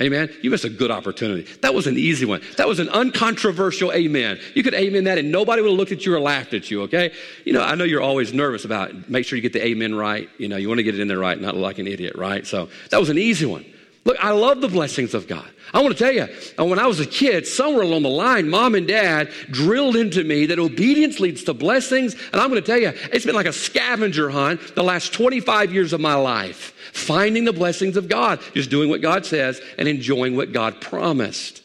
Amen. 0.00 0.28
You 0.42 0.50
missed 0.50 0.64
a 0.64 0.70
good 0.70 0.90
opportunity. 0.90 1.44
That 1.60 1.72
was 1.72 1.86
an 1.86 1.96
easy 1.96 2.26
one. 2.26 2.42
That 2.56 2.66
was 2.66 2.80
an 2.80 2.88
uncontroversial 2.88 3.92
amen. 3.92 4.40
You 4.54 4.64
could 4.64 4.74
amen 4.74 5.04
that 5.04 5.18
and 5.18 5.30
nobody 5.30 5.62
would 5.62 5.70
have 5.70 5.78
looked 5.78 5.92
at 5.92 6.04
you 6.04 6.12
or 6.14 6.20
laughed 6.20 6.52
at 6.52 6.68
you, 6.68 6.82
okay? 6.82 7.12
You 7.44 7.52
know, 7.52 7.62
I 7.62 7.76
know 7.76 7.84
you're 7.84 8.02
always 8.02 8.32
nervous 8.32 8.64
about 8.64 9.08
make 9.08 9.24
sure 9.24 9.36
you 9.36 9.42
get 9.42 9.52
the 9.52 9.64
amen 9.64 9.94
right. 9.94 10.28
You 10.36 10.48
know, 10.48 10.56
you 10.56 10.66
want 10.66 10.80
to 10.80 10.82
get 10.82 10.96
it 10.96 11.00
in 11.00 11.06
there 11.06 11.20
right, 11.20 11.40
not 11.40 11.54
like 11.54 11.78
an 11.78 11.86
idiot, 11.86 12.16
right? 12.16 12.44
So 12.44 12.70
that 12.90 12.98
was 12.98 13.08
an 13.08 13.18
easy 13.18 13.46
one. 13.46 13.64
Look, 14.04 14.18
I 14.22 14.32
love 14.32 14.60
the 14.60 14.68
blessings 14.68 15.14
of 15.14 15.26
God. 15.26 15.48
I 15.72 15.80
want 15.80 15.96
to 15.96 16.04
tell 16.04 16.12
you, 16.12 16.28
uh, 16.58 16.64
when 16.64 16.78
I 16.78 16.86
was 16.86 17.00
a 17.00 17.06
kid, 17.06 17.46
somewhere 17.46 17.82
along 17.82 18.02
the 18.02 18.10
line, 18.10 18.50
mom 18.50 18.74
and 18.74 18.86
dad 18.86 19.30
drilled 19.50 19.96
into 19.96 20.22
me 20.24 20.46
that 20.46 20.58
obedience 20.58 21.20
leads 21.20 21.42
to 21.44 21.54
blessings. 21.54 22.14
And 22.32 22.40
I'm 22.40 22.50
going 22.50 22.62
to 22.62 22.66
tell 22.66 22.78
you, 22.78 22.92
it's 23.12 23.24
been 23.24 23.34
like 23.34 23.46
a 23.46 23.52
scavenger 23.52 24.28
hunt 24.28 24.74
the 24.74 24.84
last 24.84 25.14
25 25.14 25.72
years 25.72 25.94
of 25.94 26.00
my 26.00 26.14
life, 26.14 26.74
finding 26.92 27.44
the 27.44 27.52
blessings 27.52 27.96
of 27.96 28.08
God, 28.08 28.40
just 28.52 28.70
doing 28.70 28.90
what 28.90 29.00
God 29.00 29.24
says 29.24 29.60
and 29.78 29.88
enjoying 29.88 30.36
what 30.36 30.52
God 30.52 30.82
promised. 30.82 31.62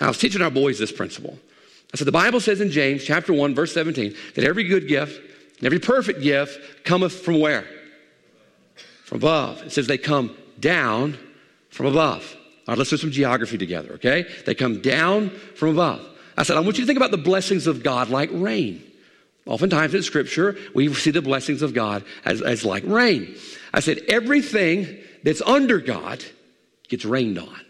I 0.00 0.08
was 0.08 0.18
teaching 0.18 0.42
our 0.42 0.50
boys 0.50 0.78
this 0.78 0.92
principle. 0.92 1.38
I 1.94 1.96
said, 1.96 2.06
the 2.06 2.12
Bible 2.12 2.40
says 2.40 2.60
in 2.60 2.70
James 2.70 3.04
chapter 3.04 3.32
1, 3.32 3.54
verse 3.54 3.72
17, 3.72 4.14
that 4.34 4.44
every 4.44 4.64
good 4.64 4.88
gift 4.88 5.20
and 5.58 5.66
every 5.66 5.78
perfect 5.78 6.22
gift 6.22 6.84
cometh 6.84 7.20
from 7.20 7.40
where? 7.40 7.66
From 9.04 9.18
above. 9.18 9.62
It 9.62 9.72
says 9.72 9.86
they 9.86 9.96
come 9.96 10.36
down 10.60 11.16
from 11.70 11.86
above. 11.86 12.36
All 12.66 12.72
right, 12.72 12.78
let's 12.78 12.90
do 12.90 12.96
some 12.96 13.10
geography 13.10 13.58
together, 13.58 13.94
okay? 13.94 14.26
They 14.44 14.54
come 14.54 14.80
down 14.80 15.30
from 15.30 15.70
above. 15.70 16.06
I 16.36 16.42
said, 16.42 16.56
I 16.56 16.60
want 16.60 16.78
you 16.78 16.84
to 16.84 16.86
think 16.86 16.98
about 16.98 17.10
the 17.10 17.18
blessings 17.18 17.66
of 17.66 17.82
God 17.82 18.10
like 18.10 18.30
rain. 18.32 18.82
Oftentimes 19.46 19.94
in 19.94 20.02
Scripture, 20.02 20.56
we 20.74 20.92
see 20.92 21.10
the 21.10 21.22
blessings 21.22 21.62
of 21.62 21.72
God 21.72 22.04
as, 22.24 22.42
as 22.42 22.64
like 22.64 22.84
rain. 22.84 23.34
I 23.72 23.80
said, 23.80 23.98
everything 24.08 24.98
that's 25.24 25.40
under 25.42 25.78
God 25.78 26.22
gets 26.88 27.04
rained 27.04 27.38
on. 27.38 27.60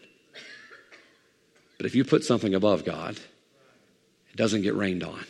But 1.77 1.87
if 1.87 1.95
you 1.95 2.05
put 2.05 2.25
something 2.25 2.55
above 2.55 2.85
God, 2.85 3.17
it 4.31 4.37
doesn't 4.37 4.63
get 4.63 4.75
rained 4.75 5.05
on. 5.05 5.25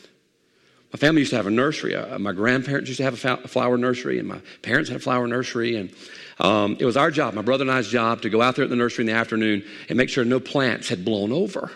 My 0.93 0.99
family 0.99 1.21
used 1.21 1.31
to 1.31 1.37
have 1.37 1.47
a 1.47 1.51
nursery. 1.51 1.95
Uh, 1.95 2.19
my 2.19 2.33
grandparents 2.33 2.89
used 2.89 2.99
to 2.99 3.05
have 3.05 3.25
a 3.45 3.49
flower 3.49 3.77
nursery, 3.77 4.19
and 4.19 4.27
my 4.27 4.41
parents 4.63 4.89
had 4.89 4.97
a 4.97 5.03
flower 5.03 5.27
nursery. 5.27 5.77
And 5.77 5.91
um, 6.39 6.77
it 6.81 6.87
was 6.87 6.97
our 6.97 7.11
job, 7.11 7.35
my 7.35 7.43
brother 7.43 7.63
and 7.63 7.71
I's 7.71 7.89
job, 7.89 8.23
to 8.23 8.31
go 8.31 8.41
out 8.41 8.57
there 8.57 8.65
at 8.65 8.71
the 8.71 8.77
nursery 8.77 9.03
in 9.03 9.07
the 9.07 9.13
afternoon 9.13 9.65
and 9.89 9.99
make 9.99 10.09
sure 10.09 10.25
no 10.25 10.41
plants 10.41 10.89
had 10.89 11.05
blown 11.05 11.31
over. 11.31 11.71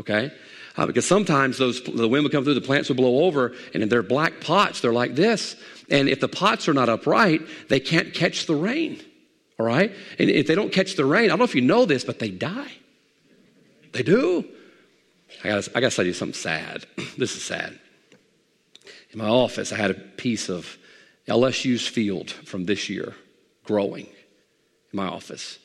Okay? 0.00 0.30
Uh, 0.76 0.86
because 0.86 1.06
sometimes 1.06 1.58
those, 1.58 1.82
the 1.82 2.06
wind 2.06 2.22
would 2.22 2.30
come 2.30 2.44
through, 2.44 2.54
the 2.54 2.60
plants 2.60 2.88
would 2.88 2.98
blow 2.98 3.24
over, 3.24 3.54
and 3.74 3.82
in 3.82 3.88
their 3.88 4.02
black 4.02 4.40
pots, 4.40 4.80
they're 4.80 4.92
like 4.92 5.16
this. 5.16 5.56
And 5.90 6.08
if 6.08 6.20
the 6.20 6.28
pots 6.28 6.68
are 6.68 6.74
not 6.74 6.88
upright, 6.88 7.40
they 7.68 7.80
can't 7.80 8.14
catch 8.14 8.46
the 8.46 8.54
rain. 8.54 9.02
All 9.58 9.66
right? 9.66 9.92
And 10.18 10.30
if 10.30 10.46
they 10.46 10.54
don't 10.54 10.70
catch 10.70 10.94
the 10.94 11.04
rain, 11.04 11.24
I 11.24 11.28
don't 11.28 11.38
know 11.38 11.44
if 11.44 11.54
you 11.54 11.62
know 11.62 11.84
this, 11.84 12.04
but 12.04 12.20
they 12.20 12.30
die. 12.30 12.72
They 13.92 14.02
do. 14.02 14.44
I 15.42 15.48
got 15.48 15.68
I 15.74 15.80
to 15.80 15.90
tell 15.90 16.06
you 16.06 16.12
something 16.12 16.34
sad. 16.34 16.86
this 17.16 17.34
is 17.34 17.42
sad. 17.42 17.78
In 19.16 19.22
my 19.22 19.28
office, 19.28 19.72
I 19.72 19.76
had 19.76 19.90
a 19.90 19.94
piece 19.94 20.50
of 20.50 20.76
LSU's 21.26 21.86
field 21.86 22.30
from 22.30 22.66
this 22.66 22.90
year 22.90 23.14
growing 23.64 24.04
in 24.04 24.12
my 24.92 25.06
office. 25.06 25.58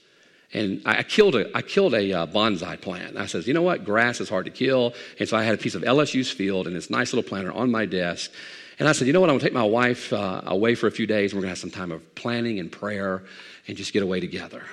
And 0.54 0.82
I 0.86 1.04
killed 1.04 1.36
a, 1.36 1.56
I 1.56 1.62
killed 1.62 1.94
a 1.94 2.14
uh, 2.14 2.28
bonsai 2.28 2.80
plant. 2.80 3.18
I 3.18 3.26
says, 3.26 3.50
you 3.50 3.54
know 3.54 3.62
what? 3.62 3.84
Grass 3.84 4.22
is 4.22 4.30
hard 4.30 4.46
to 4.46 4.52
kill. 4.52 4.94
And 5.20 5.28
so 5.28 5.36
I 5.36 5.44
had 5.44 5.54
a 5.54 5.58
piece 5.58 5.76
of 5.76 5.82
LSU's 5.82 6.32
field 6.32 6.66
and 6.66 6.78
this 6.78 6.90
nice 6.90 7.12
little 7.12 7.28
planter 7.28 7.52
on 7.52 7.70
my 7.70 7.86
desk. 7.86 8.32
And 8.80 8.88
I 8.88 8.94
said, 8.94 9.08
you 9.08 9.12
know 9.12 9.20
what? 9.20 9.30
I'm 9.30 9.34
going 9.34 9.42
to 9.42 9.46
take 9.48 9.54
my 9.54 9.64
wife 9.64 10.14
uh, 10.14 10.44
away 10.46 10.74
for 10.74 10.88
a 10.88 10.92
few 10.92 11.06
days. 11.06 11.34
And 11.34 11.38
we're 11.38 11.42
going 11.42 11.54
to 11.54 11.62
have 11.62 11.72
some 11.72 11.72
time 11.72 11.92
of 11.92 12.16
planning 12.16 12.58
and 12.58 12.72
prayer 12.72 13.22
and 13.68 13.76
just 13.76 13.92
get 13.92 14.02
away 14.02 14.22
together. 14.22 14.64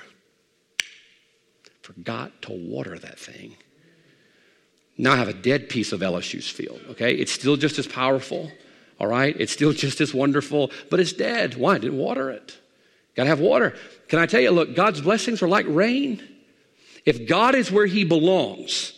Forgot 1.82 2.42
to 2.42 2.52
water 2.52 2.96
that 2.96 3.18
thing. 3.18 3.56
Now 4.96 5.14
I 5.14 5.16
have 5.16 5.28
a 5.28 5.32
dead 5.32 5.68
piece 5.68 5.90
of 5.90 6.00
LSU's 6.00 6.48
field, 6.48 6.80
okay? 6.90 7.12
It's 7.12 7.32
still 7.32 7.56
just 7.56 7.80
as 7.80 7.88
powerful 7.88 8.52
all 8.98 9.06
right? 9.06 9.34
It's 9.38 9.52
still 9.52 9.72
just 9.72 10.00
as 10.00 10.12
wonderful, 10.12 10.70
but 10.90 11.00
it's 11.00 11.12
dead. 11.12 11.54
Why? 11.54 11.74
I 11.74 11.78
didn't 11.78 11.98
water 11.98 12.30
it. 12.30 12.56
Got 13.14 13.24
to 13.24 13.30
have 13.30 13.40
water. 13.40 13.76
Can 14.08 14.18
I 14.18 14.26
tell 14.26 14.40
you, 14.40 14.50
look, 14.50 14.74
God's 14.74 15.00
blessings 15.00 15.42
are 15.42 15.48
like 15.48 15.66
rain. 15.68 16.22
If 17.04 17.28
God 17.28 17.54
is 17.54 17.70
where 17.70 17.86
He 17.86 18.04
belongs, 18.04 18.92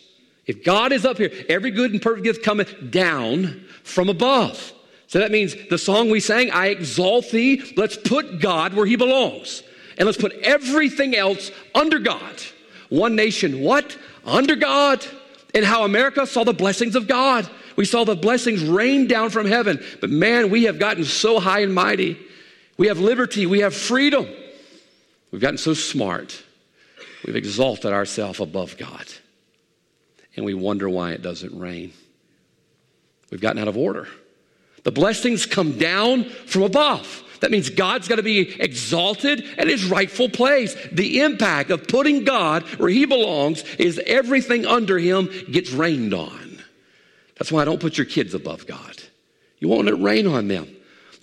if 0.45 0.63
God 0.63 0.91
is 0.91 1.05
up 1.05 1.17
here, 1.17 1.31
every 1.49 1.71
good 1.71 1.91
and 1.91 2.01
perfect 2.01 2.23
gift 2.23 2.43
cometh 2.43 2.91
down 2.91 3.65
from 3.83 4.09
above. 4.09 4.73
So 5.07 5.19
that 5.19 5.31
means 5.31 5.55
the 5.69 5.77
song 5.77 6.09
we 6.09 6.19
sang, 6.19 6.51
I 6.51 6.67
exalt 6.67 7.31
thee, 7.31 7.73
let's 7.75 7.97
put 7.97 8.39
God 8.39 8.73
where 8.73 8.85
He 8.85 8.95
belongs. 8.95 9.63
And 9.97 10.05
let's 10.05 10.17
put 10.17 10.33
everything 10.41 11.15
else 11.15 11.51
under 11.75 11.99
God. 11.99 12.41
One 12.89 13.15
nation, 13.15 13.61
what? 13.61 13.97
Under 14.25 14.55
God. 14.55 15.05
And 15.53 15.65
how 15.65 15.83
America 15.83 16.25
saw 16.25 16.43
the 16.43 16.53
blessings 16.53 16.95
of 16.95 17.07
God. 17.07 17.49
We 17.81 17.85
saw 17.85 18.03
the 18.03 18.15
blessings 18.15 18.63
rain 18.63 19.07
down 19.07 19.31
from 19.31 19.47
heaven. 19.47 19.83
But 20.01 20.11
man, 20.11 20.51
we 20.51 20.65
have 20.65 20.77
gotten 20.77 21.03
so 21.03 21.39
high 21.39 21.61
and 21.61 21.73
mighty. 21.73 22.15
We 22.77 22.89
have 22.89 22.99
liberty, 22.99 23.47
we 23.47 23.61
have 23.61 23.73
freedom. 23.73 24.27
We've 25.31 25.41
gotten 25.41 25.57
so 25.57 25.73
smart. 25.73 26.43
We've 27.25 27.35
exalted 27.35 27.91
ourselves 27.91 28.39
above 28.39 28.77
God. 28.77 29.03
And 30.35 30.45
we 30.45 30.53
wonder 30.53 30.87
why 30.87 31.13
it 31.13 31.23
doesn't 31.23 31.57
rain. 31.57 31.91
We've 33.31 33.41
gotten 33.41 33.59
out 33.59 33.67
of 33.67 33.77
order. 33.77 34.07
The 34.83 34.91
blessings 34.91 35.47
come 35.47 35.79
down 35.79 36.25
from 36.25 36.61
above. 36.61 37.23
That 37.39 37.49
means 37.49 37.71
God's 37.71 38.07
got 38.07 38.17
to 38.17 38.21
be 38.21 38.61
exalted 38.61 39.43
at 39.57 39.65
his 39.65 39.85
rightful 39.85 40.29
place. 40.29 40.75
The 40.91 41.21
impact 41.21 41.71
of 41.71 41.87
putting 41.87 42.25
God 42.25 42.61
where 42.77 42.89
he 42.89 43.05
belongs 43.05 43.63
is 43.79 43.99
everything 44.05 44.67
under 44.67 44.99
him 44.99 45.31
gets 45.49 45.71
rained 45.71 46.13
on. 46.13 46.50
That's 47.41 47.51
why 47.51 47.63
I 47.63 47.65
don't 47.65 47.79
put 47.79 47.97
your 47.97 48.05
kids 48.05 48.35
above 48.35 48.67
God. 48.67 49.01
You 49.57 49.67
won't 49.67 49.85
let 49.85 49.95
it 49.95 49.99
rain 49.99 50.27
on 50.27 50.47
them. 50.47 50.67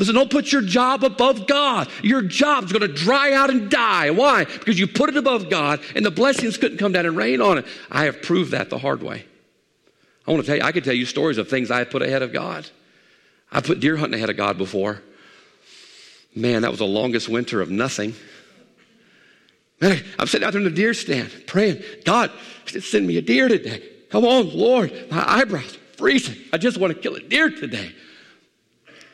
Listen, 0.00 0.16
don't 0.16 0.32
put 0.32 0.50
your 0.50 0.62
job 0.62 1.04
above 1.04 1.46
God. 1.46 1.88
Your 2.02 2.22
job's 2.22 2.72
going 2.72 2.82
to 2.82 2.92
dry 2.92 3.34
out 3.34 3.50
and 3.50 3.70
die. 3.70 4.10
Why? 4.10 4.42
Because 4.42 4.80
you 4.80 4.88
put 4.88 5.10
it 5.10 5.16
above 5.16 5.48
God 5.48 5.80
and 5.94 6.04
the 6.04 6.10
blessings 6.10 6.56
couldn't 6.56 6.78
come 6.78 6.90
down 6.90 7.06
and 7.06 7.16
rain 7.16 7.40
on 7.40 7.58
it. 7.58 7.66
I 7.88 8.06
have 8.06 8.20
proved 8.20 8.50
that 8.50 8.68
the 8.68 8.78
hard 8.78 9.00
way. 9.00 9.26
I 10.26 10.32
want 10.32 10.42
to 10.42 10.46
tell 10.48 10.56
you, 10.56 10.64
I 10.64 10.72
could 10.72 10.82
tell 10.82 10.92
you 10.92 11.06
stories 11.06 11.38
of 11.38 11.48
things 11.48 11.70
I 11.70 11.84
put 11.84 12.02
ahead 12.02 12.22
of 12.22 12.32
God. 12.32 12.68
I 13.52 13.60
put 13.60 13.78
deer 13.78 13.96
hunting 13.96 14.18
ahead 14.18 14.28
of 14.28 14.36
God 14.36 14.58
before. 14.58 15.00
Man, 16.34 16.62
that 16.62 16.70
was 16.72 16.80
the 16.80 16.84
longest 16.84 17.28
winter 17.28 17.60
of 17.60 17.70
nothing. 17.70 18.16
Man, 19.80 20.02
I'm 20.18 20.26
sitting 20.26 20.44
out 20.44 20.50
there 20.52 20.60
in 20.60 20.64
the 20.64 20.74
deer 20.74 20.94
stand 20.94 21.30
praying, 21.46 21.80
God, 22.04 22.32
send 22.66 23.06
me 23.06 23.18
a 23.18 23.22
deer 23.22 23.46
today. 23.46 23.88
Come 24.10 24.24
on, 24.24 24.50
Lord. 24.52 24.92
My 25.12 25.22
eyebrows 25.24 25.78
freezing. 25.98 26.36
I 26.52 26.58
just 26.58 26.78
want 26.78 26.94
to 26.94 26.98
kill 26.98 27.16
a 27.16 27.20
deer 27.20 27.50
today. 27.50 27.92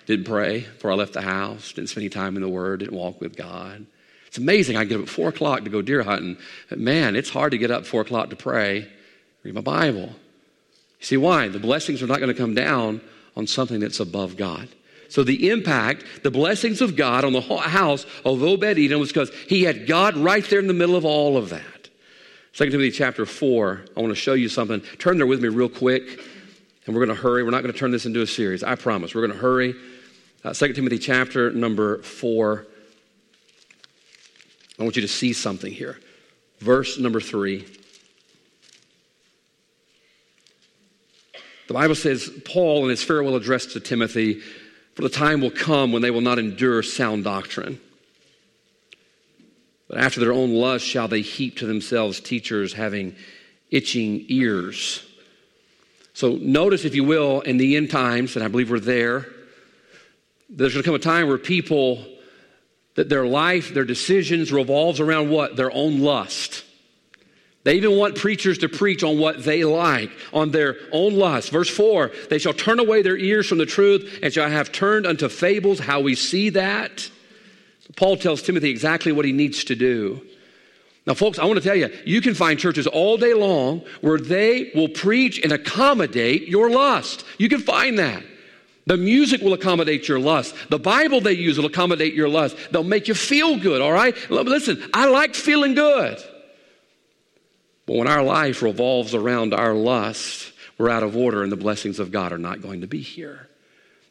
Didn't 0.07 0.27
pray 0.27 0.61
before 0.61 0.93
I 0.93 0.95
left 0.95 1.15
the 1.15 1.23
house, 1.23 1.73
didn't 1.73 1.89
spend 1.89 2.03
any 2.03 2.11
time 2.11 2.37
in 2.37 2.43
the 2.43 2.49
Word, 2.49 2.81
didn't 2.81 2.95
walk 2.95 3.21
with 3.21 3.37
God. 3.37 3.87
It's 4.27 4.37
amazing. 4.37 4.77
I 4.77 4.85
get 4.85 4.97
up 4.99 5.05
at 5.05 5.09
4 5.09 5.31
o'clock 5.31 5.65
to 5.65 5.71
go 5.71 5.81
deer 5.81 6.03
hunting. 6.03 6.37
But 6.69 6.79
man, 6.79 7.17
it's 7.17 7.31
hard 7.31 7.53
to 7.53 7.59
get 7.59 7.71
up 7.71 7.83
at 7.83 7.87
4 7.87 8.03
o'clock 8.03 8.31
to 8.31 8.37
pray, 8.37 8.87
read 9.43 9.55
my 9.55 9.61
Bible. 9.63 10.11
You 11.01 11.07
see 11.07 11.17
why? 11.17 11.49
The 11.49 11.59
blessings 11.59 12.03
are 12.03 12.07
not 12.07 12.19
going 12.19 12.33
to 12.33 12.39
come 12.39 12.55
down 12.55 13.01
on 13.37 13.47
something 13.47 13.81
that's 13.81 14.01
above 14.01 14.37
God. 14.37 14.69
So 15.09 15.23
the 15.23 15.51
impact, 15.51 16.05
the 16.23 16.31
blessings 16.31 16.81
of 16.81 16.97
God 16.97 17.25
on 17.25 17.33
the 17.33 17.41
house 17.41 18.05
of 18.25 18.43
Obed 18.43 18.65
Edom 18.65 19.01
was 19.01 19.11
because 19.11 19.31
he 19.49 19.63
had 19.63 19.87
God 19.87 20.17
right 20.17 20.45
there 20.45 20.59
in 20.59 20.67
the 20.67 20.75
middle 20.75 20.97
of 20.97 21.05
all 21.05 21.37
of 21.37 21.51
that. 21.51 21.89
2 22.55 22.71
Timothy 22.71 22.91
chapter 22.91 23.25
4, 23.25 23.85
I 23.97 24.01
want 24.01 24.11
to 24.11 24.17
show 24.17 24.35
you 24.35 24.49
something. 24.49 24.81
Turn 24.99 25.17
there 25.17 25.27
with 25.27 25.43
me 25.43 25.49
real 25.49 25.69
quick. 25.69 26.21
And 26.87 26.95
we're 26.95 27.05
going 27.05 27.17
to 27.17 27.23
hurry. 27.23 27.43
We're 27.43 27.51
not 27.51 27.63
going 27.63 27.73
to 27.73 27.79
turn 27.79 27.91
this 27.91 28.07
into 28.07 28.21
a 28.21 28.27
series. 28.27 28.63
I 28.63 28.75
promise. 28.75 29.15
We're 29.15 29.27
going 29.27 29.33
to 29.33 29.43
hurry. 29.43 29.75
Uh, 30.45 30.53
2 30.53 30.75
Timothy 30.75 30.99
chapter 30.99 31.51
number 31.51 32.03
4. 32.03 32.67
I 34.79 34.83
want 34.83 34.97
you 34.97 35.03
to 35.03 35.09
see 35.09 35.33
something 35.33 35.73
here. 35.73 35.99
Verse 36.59 36.99
number 36.99 37.21
3. 37.21 37.65
The 41.69 41.75
Bible 41.75 41.95
says, 41.95 42.31
Paul 42.45 42.85
in 42.85 42.91
his 42.91 43.03
farewell 43.03 43.37
address 43.37 43.67
to 43.67 43.81
Timothy, 43.81 44.41
for 44.95 45.03
the 45.03 45.09
time 45.09 45.41
will 45.41 45.51
come 45.51 45.93
when 45.93 46.03
they 46.03 46.11
will 46.11 46.21
not 46.21 46.39
endure 46.39 46.83
sound 46.83 47.25
doctrine. 47.25 47.81
But 49.89 49.99
after 49.99 50.21
their 50.21 50.33
own 50.33 50.53
lust 50.53 50.85
shall 50.85 51.09
they 51.09 51.23
heap 51.23 51.57
to 51.59 51.67
themselves 51.67 52.21
teachers 52.21 52.75
having 52.75 53.17
itching 53.71 54.27
ears 54.29 55.03
so 56.15 56.39
notice, 56.41 56.85
if 56.85 56.95
you 56.95 57.03
will, 57.05 57.41
in 57.41 57.57
the 57.57 57.77
end 57.77 57.91
times, 57.91 58.37
and 58.37 58.45
I 58.45 58.49
believe 58.49 58.71
we're 58.71 58.79
there, 58.79 59.27
there's 60.49 60.73
going 60.73 60.85
to 60.85 60.89
come 60.89 60.95
a 60.95 60.99
time 61.01 61.27
where 61.27 61.39
people, 61.39 62.07
that 62.95 63.09
their 63.09 63.27
life, 63.27 63.75
their 63.75 63.85
decisions 63.85 64.53
revolves 64.53 65.01
around 65.01 65.31
what? 65.31 65.57
Their 65.57 65.73
own 65.73 66.01
lust. 66.01 66.65
They 67.65 67.75
even 67.77 67.97
want 67.97 68.15
preachers 68.15 68.59
to 68.59 68.69
preach 68.69 69.03
on 69.03 69.19
what 69.19 69.43
they 69.43 69.65
like, 69.65 70.11
on 70.33 70.53
their 70.53 70.77
own 70.93 71.15
lust. 71.15 71.51
Verse 71.51 71.69
4 71.69 72.13
They 72.31 72.39
shall 72.39 72.53
turn 72.53 72.79
away 72.79 73.03
their 73.03 73.17
ears 73.17 73.49
from 73.49 73.59
the 73.59 73.67
truth 73.67 74.21
and 74.23 74.33
shall 74.33 74.49
have 74.49 74.71
turned 74.71 75.07
unto 75.07 75.29
fables. 75.29 75.81
How 75.81 76.01
we 76.01 76.15
see 76.15 76.51
that? 76.51 77.11
Paul 77.97 78.17
tells 78.19 78.43
Timothy 78.43 78.71
exactly 78.71 79.13
what 79.13 79.25
he 79.25 79.33
needs 79.33 79.65
to 79.65 79.75
do. 79.75 80.25
Now, 81.07 81.15
folks, 81.15 81.39
I 81.39 81.45
want 81.45 81.63
to 81.63 81.65
tell 81.65 81.77
you, 81.77 81.91
you 82.07 82.21
can 82.21 82.35
find 82.35 82.59
churches 82.59 82.87
all 82.87 83.19
day 83.19 83.35
long 83.35 83.83
where 84.01 84.19
they 84.19 84.71
will 84.75 84.89
preach 84.89 85.39
and 85.39 85.53
accommodate 85.53 86.49
your 86.49 86.71
lust. 86.71 87.25
You 87.39 87.49
can 87.49 87.61
find 87.61 87.99
that. 87.99 88.23
The 88.87 88.97
music 88.97 89.41
will 89.41 89.55
accommodate 89.55 90.09
your 90.09 90.19
lust. 90.19 90.55
The 90.69 90.79
Bible 90.79 91.21
they 91.21 91.33
use 91.33 91.59
will 91.59 91.67
accommodate 91.67 92.15
your 92.15 92.29
lust. 92.29 92.57
They'll 92.71 92.85
make 92.85 93.09
you 93.09 93.15
feel 93.15 93.59
good, 93.59 93.81
all 93.81 93.93
right? 93.93 94.15
Listen, 94.31 94.83
I 94.93 95.07
like 95.07 95.35
feeling 95.35 95.75
good. 95.75 96.19
But 97.87 97.97
when 97.97 98.09
our 98.09 98.23
life 98.23 98.63
revolves 98.63 99.15
around 99.15 99.53
our 99.53 99.75
lust, 99.75 100.53
we're 100.79 100.91
out 100.91 101.03
of 101.03 101.17
order 101.17 101.43
and 101.43 101.53
the 101.53 101.57
blessings 101.57 101.99
of 101.99 102.13
God 102.13 102.33
are 102.33 102.39
not 102.39 102.63
going 102.63 102.81
to 102.81 102.87
be 102.87 103.01
here. 103.01 103.49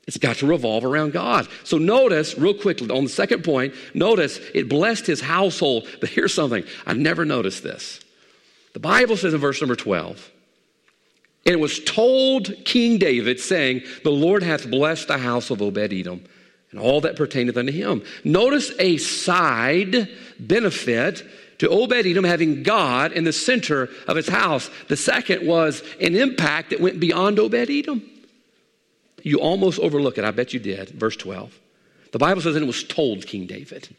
It's 0.06 0.18
got 0.18 0.38
to 0.38 0.48
revolve 0.48 0.84
around 0.84 1.14
God. 1.14 1.48
So 1.64 1.78
notice, 1.78 2.38
real 2.38 2.54
quickly, 2.54 2.90
on 2.90 3.04
the 3.04 3.10
second 3.10 3.44
point, 3.44 3.74
notice 3.94 4.38
it 4.54 4.68
blessed 4.68 5.08
his 5.08 5.22
household. 5.22 5.88
But 6.02 6.10
here's 6.10 6.34
something 6.34 6.66
I 6.86 6.94
never 6.94 7.24
noticed 7.24 7.64
this. 7.64 8.02
The 8.74 8.80
Bible 8.80 9.16
says 9.16 9.34
in 9.34 9.40
verse 9.40 9.62
number 9.62 9.76
12, 9.76 10.32
and 11.46 11.54
it 11.54 11.60
was 11.60 11.80
told 11.84 12.54
King 12.66 12.98
David, 12.98 13.40
saying, 13.40 13.84
The 14.04 14.12
Lord 14.12 14.44
hath 14.44 14.70
blessed 14.70 15.08
the 15.08 15.18
house 15.18 15.50
of 15.50 15.62
Obed 15.62 15.94
Edom 15.94 16.24
and 16.72 16.80
all 16.80 17.02
that 17.02 17.16
pertaineth 17.16 17.56
unto 17.56 17.72
him. 17.72 18.04
Notice 18.24 18.72
a 18.80 18.98
side 18.98 20.10
benefit 20.40 21.24
to 21.60 21.70
Obed 21.70 21.94
Edom 21.94 22.24
having 22.24 22.64
God 22.64 23.12
in 23.12 23.26
the 23.26 23.34
center 23.34 23.90
of 24.08 24.16
his 24.16 24.28
house. 24.28 24.70
The 24.88 24.98
second 24.98 25.46
was 25.46 25.84
an 26.02 26.16
impact 26.16 26.72
that 26.72 26.82
went 26.82 27.00
beyond 27.00 27.40
Obed 27.40 27.70
Edom. 27.70 28.10
You 29.24 29.40
almost 29.40 29.80
overlook 29.80 30.18
it. 30.18 30.26
I 30.26 30.32
bet 30.32 30.54
you 30.54 30.60
did. 30.60 30.90
Verse 30.90 31.16
12. 31.16 31.60
The 32.12 32.20
Bible 32.20 32.42
says, 32.42 32.56
and 32.56 32.64
it 32.64 32.68
was 32.68 32.84
told 32.84 33.26
King 33.26 33.48
David. 33.48 33.96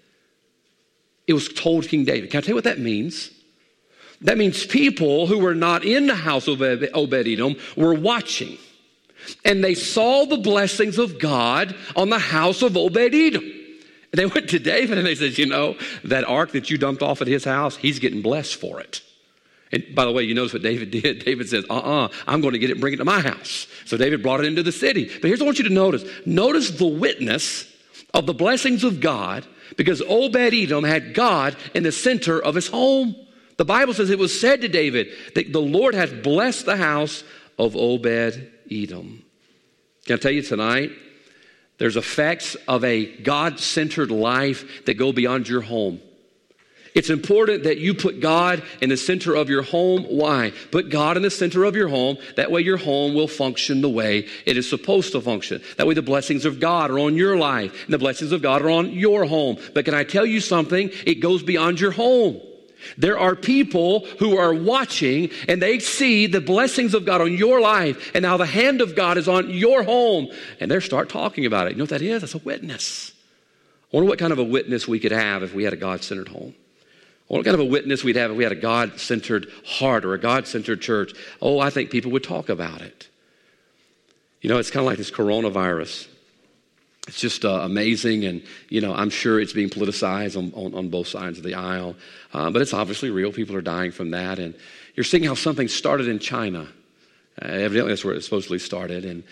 It 1.27 1.33
was 1.33 1.49
told 1.49 1.89
King 1.89 2.05
David. 2.05 2.31
Can 2.31 2.39
I 2.39 2.41
tell 2.43 2.51
you 2.51 2.55
what 2.55 2.65
that 2.65 2.79
means? 2.79 3.31
That 4.21 4.39
means 4.39 4.67
people 4.67 5.27
who 5.27 5.39
were 5.39 5.55
not 5.55 5.85
in 5.85 6.07
the 6.07 6.15
house 6.15 6.47
of 6.47 6.63
Obed 6.63 7.27
Edom 7.27 7.57
were 7.77 7.95
watching. 7.95 8.59
And 9.45 9.65
they 9.65 9.75
saw 9.75 10.27
the 10.27 10.37
blessings 10.37 10.99
of 10.99 11.19
God 11.19 11.75
on 11.97 12.11
the 12.11 12.19
house 12.19 12.63
of 12.63 12.77
Obed 12.77 12.97
Edom. 12.97 13.43
And 13.43 14.19
they 14.19 14.27
went 14.27 14.51
to 14.51 14.59
David 14.59 14.99
and 14.99 15.07
they 15.07 15.15
said, 15.15 15.39
You 15.39 15.47
know, 15.47 15.77
that 16.05 16.25
ark 16.25 16.53
that 16.53 16.71
you 16.71 16.79
dumped 16.79 17.03
off 17.03 17.21
at 17.21 17.27
his 17.27 17.45
house, 17.45 17.77
he's 17.77 17.99
getting 17.99 18.23
blessed 18.23 18.57
for 18.57 18.81
it. 18.81 19.03
And 19.75 19.93
by 19.93 20.05
the 20.05 20.13
way, 20.13 20.23
you 20.23 20.35
notice 20.35 20.53
what 20.53 20.63
David 20.63 20.91
did? 21.03 21.25
David 21.25 21.49
says, 21.49 21.65
uh 21.69 21.75
uh-uh, 21.75 22.05
uh, 22.05 22.09
i 22.29 22.33
am 22.33 22.41
going 22.41 22.53
to 22.53 22.59
get 22.61 22.71
it 22.71 22.75
and 22.75 22.81
bring 22.81 22.95
it 22.95 22.99
to 22.99 23.05
my 23.05 23.21
house. 23.21 23.67
So 23.85 23.97
David 23.97 24.23
brought 24.23 24.41
it 24.41 24.47
into 24.47 24.63
the 24.63 24.73
city. 24.73 25.07
But 25.07 25.25
here's 25.25 25.41
what 25.41 25.47
I 25.47 25.49
want 25.49 25.59
you 25.59 25.65
to 25.65 25.75
notice 25.75 26.05
notice 26.25 26.71
the 26.71 26.87
witness 26.87 27.71
of 28.15 28.27
the 28.27 28.35
blessings 28.35 28.85
of 28.85 29.01
God 29.01 29.45
because 29.77 30.01
Obed 30.01 30.37
Edom 30.37 30.85
had 30.85 31.13
God 31.15 31.57
in 31.75 31.83
the 31.83 31.91
center 31.91 32.41
of 32.41 32.55
his 32.55 32.69
home. 32.69 33.17
The 33.57 33.65
Bible 33.65 33.95
says 33.95 34.11
it 34.11 34.19
was 34.19 34.39
said 34.39 34.61
to 34.61 34.69
David 34.69 35.09
that 35.35 35.53
the 35.53 35.61
Lord 35.61 35.95
hath 35.95 36.23
blessed 36.23 36.67
the 36.67 36.77
house 36.77 37.25
of 37.59 37.77
Obed 37.77 38.51
Edom. 38.71 39.25
Can 40.07 40.15
I 40.15 40.19
tell 40.19 40.33
you 40.33 40.43
tonight? 40.43 40.93
There's 41.79 41.97
effects 41.97 42.55
of 42.69 42.85
a 42.85 43.07
God 43.23 43.59
centered 43.59 44.13
life 44.13 44.85
that 44.85 44.95
go 44.95 45.13
beyond 45.13 45.49
your 45.49 45.63
home. 45.63 46.01
It's 46.95 47.11
important 47.11 47.65
that 47.65 47.79
you 47.79 47.93
put 47.93 48.21
God 48.21 48.63
in 48.81 48.89
the 48.89 48.97
center 48.97 49.35
of 49.35 49.51
your 49.51 49.63
home. 49.63 50.05
Why? 50.05 50.53
Put 50.71 50.91
God 50.91 51.17
in 51.17 51.25
the 51.25 51.31
center 51.31 51.65
of 51.65 51.75
your 51.75 51.89
home. 51.89 52.19
That 52.37 52.53
way 52.53 52.61
your 52.61 52.77
home 52.77 53.15
will 53.15 53.27
function 53.27 53.81
the 53.81 53.89
way 53.89 54.29
it 54.47 54.57
is 54.57 54.71
supposed 54.71 55.11
to 55.13 55.21
function. 55.21 55.61
That 55.77 55.89
way 55.89 55.95
the 55.95 56.03
blessings 56.03 56.45
of 56.45 56.61
God 56.61 56.93
are 56.93 57.01
on 57.01 57.17
your 57.17 57.37
life 57.37 57.85
and 57.85 57.93
the 57.93 57.99
blessings 57.99 58.31
of 58.31 58.43
God 58.43 58.63
are 58.63 58.71
on 58.71 58.93
your 58.93 59.25
home. 59.25 59.59
But 59.75 59.85
can 59.85 59.95
I 59.95 60.05
tell 60.05 60.25
you 60.25 60.41
something? 60.41 60.91
It 61.05 61.17
goes 61.17 61.43
beyond 61.43 61.81
your 61.81 61.91
home. 61.91 62.41
There 62.97 63.19
are 63.19 63.35
people 63.35 64.07
who 64.21 64.37
are 64.37 64.55
watching 64.55 65.31
and 65.49 65.61
they 65.61 65.81
see 65.81 66.29
the 66.29 66.41
blessings 66.41 66.95
of 66.95 67.05
God 67.05 67.21
on 67.21 67.33
your 67.33 67.61
life 67.61 68.13
and 68.15 68.23
now 68.23 68.37
the 68.37 68.47
hand 68.47 68.81
of 68.81 68.95
God 68.95 69.19
is 69.19 69.27
on 69.27 69.51
your 69.51 69.83
home 69.83 70.29
and 70.61 70.71
they 70.71 70.79
start 70.79 71.09
talking 71.09 71.45
about 71.45 71.67
it. 71.67 71.71
You 71.71 71.79
know 71.79 71.85
what 71.85 71.91
that 71.91 72.03
is? 72.03 72.21
That's 72.21 72.35
a 72.35 72.39
witness. 72.39 73.13
I 73.93 73.97
wonder 73.97 74.09
what 74.09 74.21
kind 74.21 74.33
of 74.33 74.39
a 74.39 74.45
witness 74.45 74.87
we 74.87 75.01
could 75.01 75.13
have 75.13 75.43
if 75.43 75.55
we 75.55 75.65
had 75.65 75.73
a 75.73 75.77
God 75.77 76.05
centered 76.05 76.29
home. 76.29 76.55
What 77.29 77.45
kind 77.45 77.55
of 77.55 77.61
a 77.61 77.65
witness 77.65 78.05
we'd 78.05 78.17
have 78.17 78.31
if 78.31 78.37
we 78.37 78.45
had 78.45 78.53
a 78.53 78.57
God 78.57 79.01
centered 79.01 79.51
heart 79.65 80.05
or 80.05 80.15
a 80.15 80.21
God 80.21 80.47
centered 80.47 80.81
church? 80.81 81.13
Oh, 81.41 81.59
I 81.59 81.71
think 81.71 81.91
people 81.91 82.13
would 82.13 82.25
talk 82.25 82.49
about 82.49 82.83
it. 82.83 83.09
You 84.41 84.51
know, 84.51 84.59
it's 84.59 84.71
kind 84.71 84.85
of 84.85 84.87
like 84.87 84.99
this 84.99 85.11
coronavirus. 85.11 86.07
It's 87.09 87.21
just 87.21 87.45
uh, 87.45 87.61
amazing, 87.63 88.25
and 88.25 88.43
you 88.69 88.81
know, 88.81 88.95
I'm 88.95 89.11
sure 89.11 89.41
it's 89.41 89.53
being 89.53 89.71
politicized 89.71 90.37
on, 90.37 90.53
on, 90.55 90.75
on 90.75 90.89
both 90.89 91.07
sides 91.07 91.39
of 91.39 91.45
the 91.45 91.55
aisle, 91.55 91.97
uh, 92.33 92.51
but 92.51 92.63
it's 92.63 92.73
obviously 92.73 93.11
real. 93.11 93.31
People 93.33 93.57
are 93.57 93.63
dying 93.63 93.91
from 93.91 94.11
that, 94.11 94.39
and 94.39 94.55
you're 94.95 95.05
seeing 95.05 95.25
how 95.25 95.35
something 95.35 95.69
started 95.69 96.09
in 96.09 96.19
China. 96.19 96.69
Uh, 97.41 97.47
evidently, 97.47 97.93
that's 97.93 98.05
where 98.05 98.15
it 98.15 98.23
supposedly 98.23 98.59
started, 98.59 99.05
and 99.05 99.23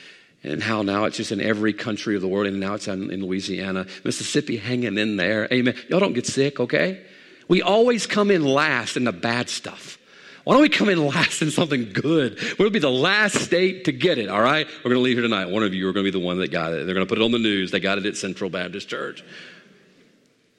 and 0.42 0.62
how 0.62 0.82
now 0.82 1.04
it's 1.04 1.16
just 1.16 1.32
in 1.32 1.40
every 1.40 1.72
country 1.72 2.14
of 2.14 2.20
the 2.20 2.28
world, 2.28 2.46
and 2.46 2.60
now 2.60 2.74
it's 2.74 2.88
in, 2.88 3.10
in 3.10 3.24
Louisiana, 3.24 3.86
Mississippi, 4.04 4.56
hanging 4.56 4.98
in 4.98 5.16
there. 5.16 5.48
Amen. 5.52 5.74
Y'all 5.88 6.00
don't 6.00 6.14
get 6.14 6.26
sick, 6.26 6.58
okay? 6.58 7.00
We 7.48 7.62
always 7.62 8.06
come 8.06 8.30
in 8.30 8.44
last 8.44 8.96
in 8.96 9.04
the 9.04 9.12
bad 9.12 9.48
stuff. 9.48 9.98
Why 10.44 10.54
don't 10.54 10.62
we 10.62 10.68
come 10.68 10.88
in 10.88 11.06
last 11.06 11.40
in 11.40 11.50
something 11.50 11.92
good? 11.92 12.38
We'll 12.58 12.70
be 12.70 12.80
the 12.80 12.90
last 12.90 13.36
state 13.36 13.84
to 13.84 13.92
get 13.92 14.18
it, 14.18 14.28
all 14.28 14.40
right? 14.40 14.66
We're 14.66 14.90
going 14.90 14.96
to 14.96 15.00
leave 15.00 15.16
here 15.16 15.22
tonight. 15.22 15.50
One 15.50 15.62
of 15.62 15.72
you 15.72 15.88
are 15.88 15.92
going 15.92 16.04
to 16.04 16.12
be 16.12 16.18
the 16.18 16.24
one 16.24 16.38
that 16.38 16.50
got 16.50 16.72
it. 16.72 16.84
They're 16.84 16.94
going 16.94 17.06
to 17.06 17.08
put 17.08 17.18
it 17.18 17.24
on 17.24 17.30
the 17.30 17.38
news. 17.38 17.70
They 17.70 17.80
got 17.80 17.98
it 17.98 18.06
at 18.06 18.16
Central 18.16 18.50
Baptist 18.50 18.88
Church. 18.88 19.22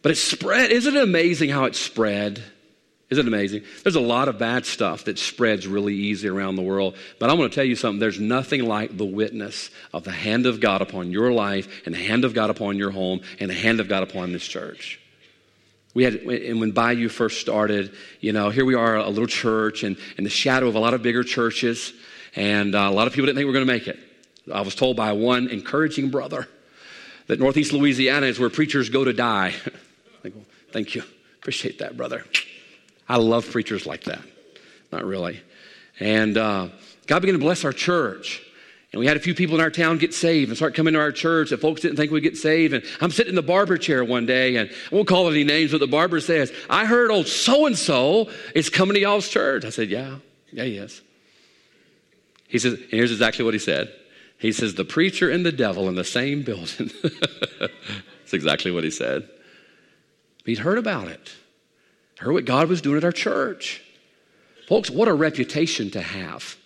But 0.02 0.12
it 0.12 0.16
spread. 0.16 0.72
Isn't 0.72 0.96
it 0.96 1.04
amazing 1.04 1.50
how 1.50 1.66
it 1.66 1.76
spread? 1.76 2.42
Isn't 3.10 3.26
it 3.26 3.28
amazing? 3.28 3.64
There's 3.84 3.96
a 3.96 4.02
lot 4.02 4.30
of 4.30 4.40
bad 4.40 4.66
stuff 4.66 5.04
that 5.06 5.20
spreads 5.20 5.68
really 5.68 5.94
easy 5.94 6.30
around 6.30 6.56
the 6.56 6.62
world. 6.62 6.96
But 7.20 7.30
I'm 7.30 7.38
going 7.38 7.50
to 7.50 7.56
tell 7.56 7.66
you 7.66 7.76
something. 7.76 8.00
There's 8.00 8.20
nothing 8.20 8.66
like 8.66 8.98
the 8.98 9.06
witness 9.06 9.70
of 9.94 10.04
the 10.06 10.12
hand 10.12 10.46
of 10.46 10.62
God 10.62 10.82
upon 10.82 11.12
your 11.12 11.32
life 11.34 11.68
and 11.86 11.94
the 11.94 12.00
hand 12.00 12.24
of 12.24 12.34
God 12.34 12.50
upon 12.50 12.78
your 12.78 12.92
home 12.92 13.22
and 13.40 13.50
the 13.50 13.56
hand 13.56 13.82
of 13.82 13.90
God 13.90 14.04
upon 14.04 14.32
this 14.32 14.46
church. 14.48 15.00
We 15.94 16.04
had, 16.04 16.16
and 16.16 16.60
when 16.60 16.72
Bayou 16.72 17.08
first 17.08 17.40
started, 17.40 17.94
you 18.20 18.34
know, 18.34 18.50
here 18.50 18.66
we 18.66 18.74
are, 18.74 18.96
a 18.96 19.10
little 19.10 19.28
church, 19.28 19.84
and 19.84 19.98
in 20.18 20.24
the 20.24 20.30
shadow 20.30 20.68
of 20.68 20.76
a 20.76 20.80
lot 20.80 20.94
of 20.94 21.04
bigger 21.04 21.24
churches, 21.24 21.94
and 22.36 22.74
uh, 22.74 22.80
a 22.80 22.92
lot 22.92 23.08
of 23.08 23.14
people 23.14 23.28
didn't 23.28 23.38
think 23.38 23.46
we 23.46 23.52
were 23.52 23.54
going 23.54 23.68
to 23.68 23.74
make 23.74 23.88
it. 23.88 24.00
I 24.52 24.62
was 24.62 24.76
told 24.76 24.98
by 24.98 25.14
one 25.14 25.48
encouraging 25.50 26.10
brother 26.10 26.48
that 27.28 27.40
Northeast 27.40 27.74
Louisiana 27.74 28.26
is 28.26 28.40
where 28.40 28.50
preachers 28.50 28.90
go 28.90 29.04
to 29.04 29.14
die. 29.14 29.54
well, 30.24 30.34
thank 30.72 30.96
you. 30.96 31.04
Appreciate 31.38 31.80
that, 31.80 31.96
brother. 31.96 32.26
I 33.08 33.18
love 33.18 33.50
preachers 33.50 33.86
like 33.86 34.06
that. 34.06 34.22
Not 34.92 35.06
really. 35.06 35.42
And 36.00 36.38
uh, 36.38 36.70
God 37.08 37.20
began 37.20 37.34
to 37.34 37.40
bless 37.40 37.64
our 37.66 37.74
church. 37.74 38.42
And 38.94 39.00
we 39.00 39.08
had 39.08 39.18
a 39.18 39.20
few 39.20 39.34
people 39.34 39.56
in 39.56 39.62
our 39.62 39.72
town 39.72 39.98
get 39.98 40.14
saved 40.14 40.50
and 40.50 40.56
start 40.56 40.76
coming 40.76 40.94
to 40.94 41.00
our 41.00 41.12
church 41.12 41.50
that 41.50 41.60
folks 41.60 41.82
didn't 41.82 41.98
think 41.98 42.12
we'd 42.12 42.22
get 42.22 42.38
saved. 42.38 42.76
And 42.76 42.86
I'm 43.02 43.10
sitting 43.10 43.32
in 43.32 43.36
the 43.36 43.42
barber 43.42 43.76
chair 43.76 44.06
one 44.06 44.28
day, 44.28 44.56
and 44.56 44.70
I 44.70 44.96
won't 44.96 45.08
call 45.08 45.28
any 45.30 45.44
names, 45.44 45.72
but 45.72 45.80
the 45.80 45.88
barber 45.88 46.20
says, 46.20 46.54
I 46.70 46.86
heard 46.86 47.10
old 47.10 47.28
so 47.28 47.66
and 47.66 47.76
so 47.76 48.30
is 48.54 48.70
coming 48.70 48.94
to 48.94 49.00
y'all's 49.02 49.28
church. 49.28 49.66
I 49.66 49.72
said, 49.72 49.90
Yeah, 49.90 50.20
yeah, 50.52 50.64
he 50.64 50.78
is. 50.78 51.02
He 52.48 52.60
says, 52.60 52.74
and 52.74 52.92
here's 52.92 53.12
exactly 53.12 53.44
what 53.44 53.56
he 53.56 53.60
said. 53.60 53.92
He 54.38 54.52
says, 54.52 54.76
The 54.76 54.86
preacher 54.86 55.28
and 55.28 55.44
the 55.44 55.52
devil 55.52 55.90
in 55.90 55.96
the 55.96 56.04
same 56.04 56.44
building. 56.44 56.92
That's 57.60 58.34
exactly 58.34 58.70
what 58.70 58.84
he 58.84 58.92
said. 58.92 59.28
He'd 60.46 60.60
heard 60.60 60.78
about 60.78 61.08
it, 61.08 61.34
heard 62.20 62.34
what 62.34 62.46
God 62.46 62.70
was 62.70 62.80
doing 62.80 62.98
at 62.98 63.04
our 63.04 63.12
church. 63.12 63.82
Folks, 64.68 64.92
what 64.92 65.08
a 65.08 65.14
reputation 65.16 65.90
to 65.92 66.02
have. 66.02 66.58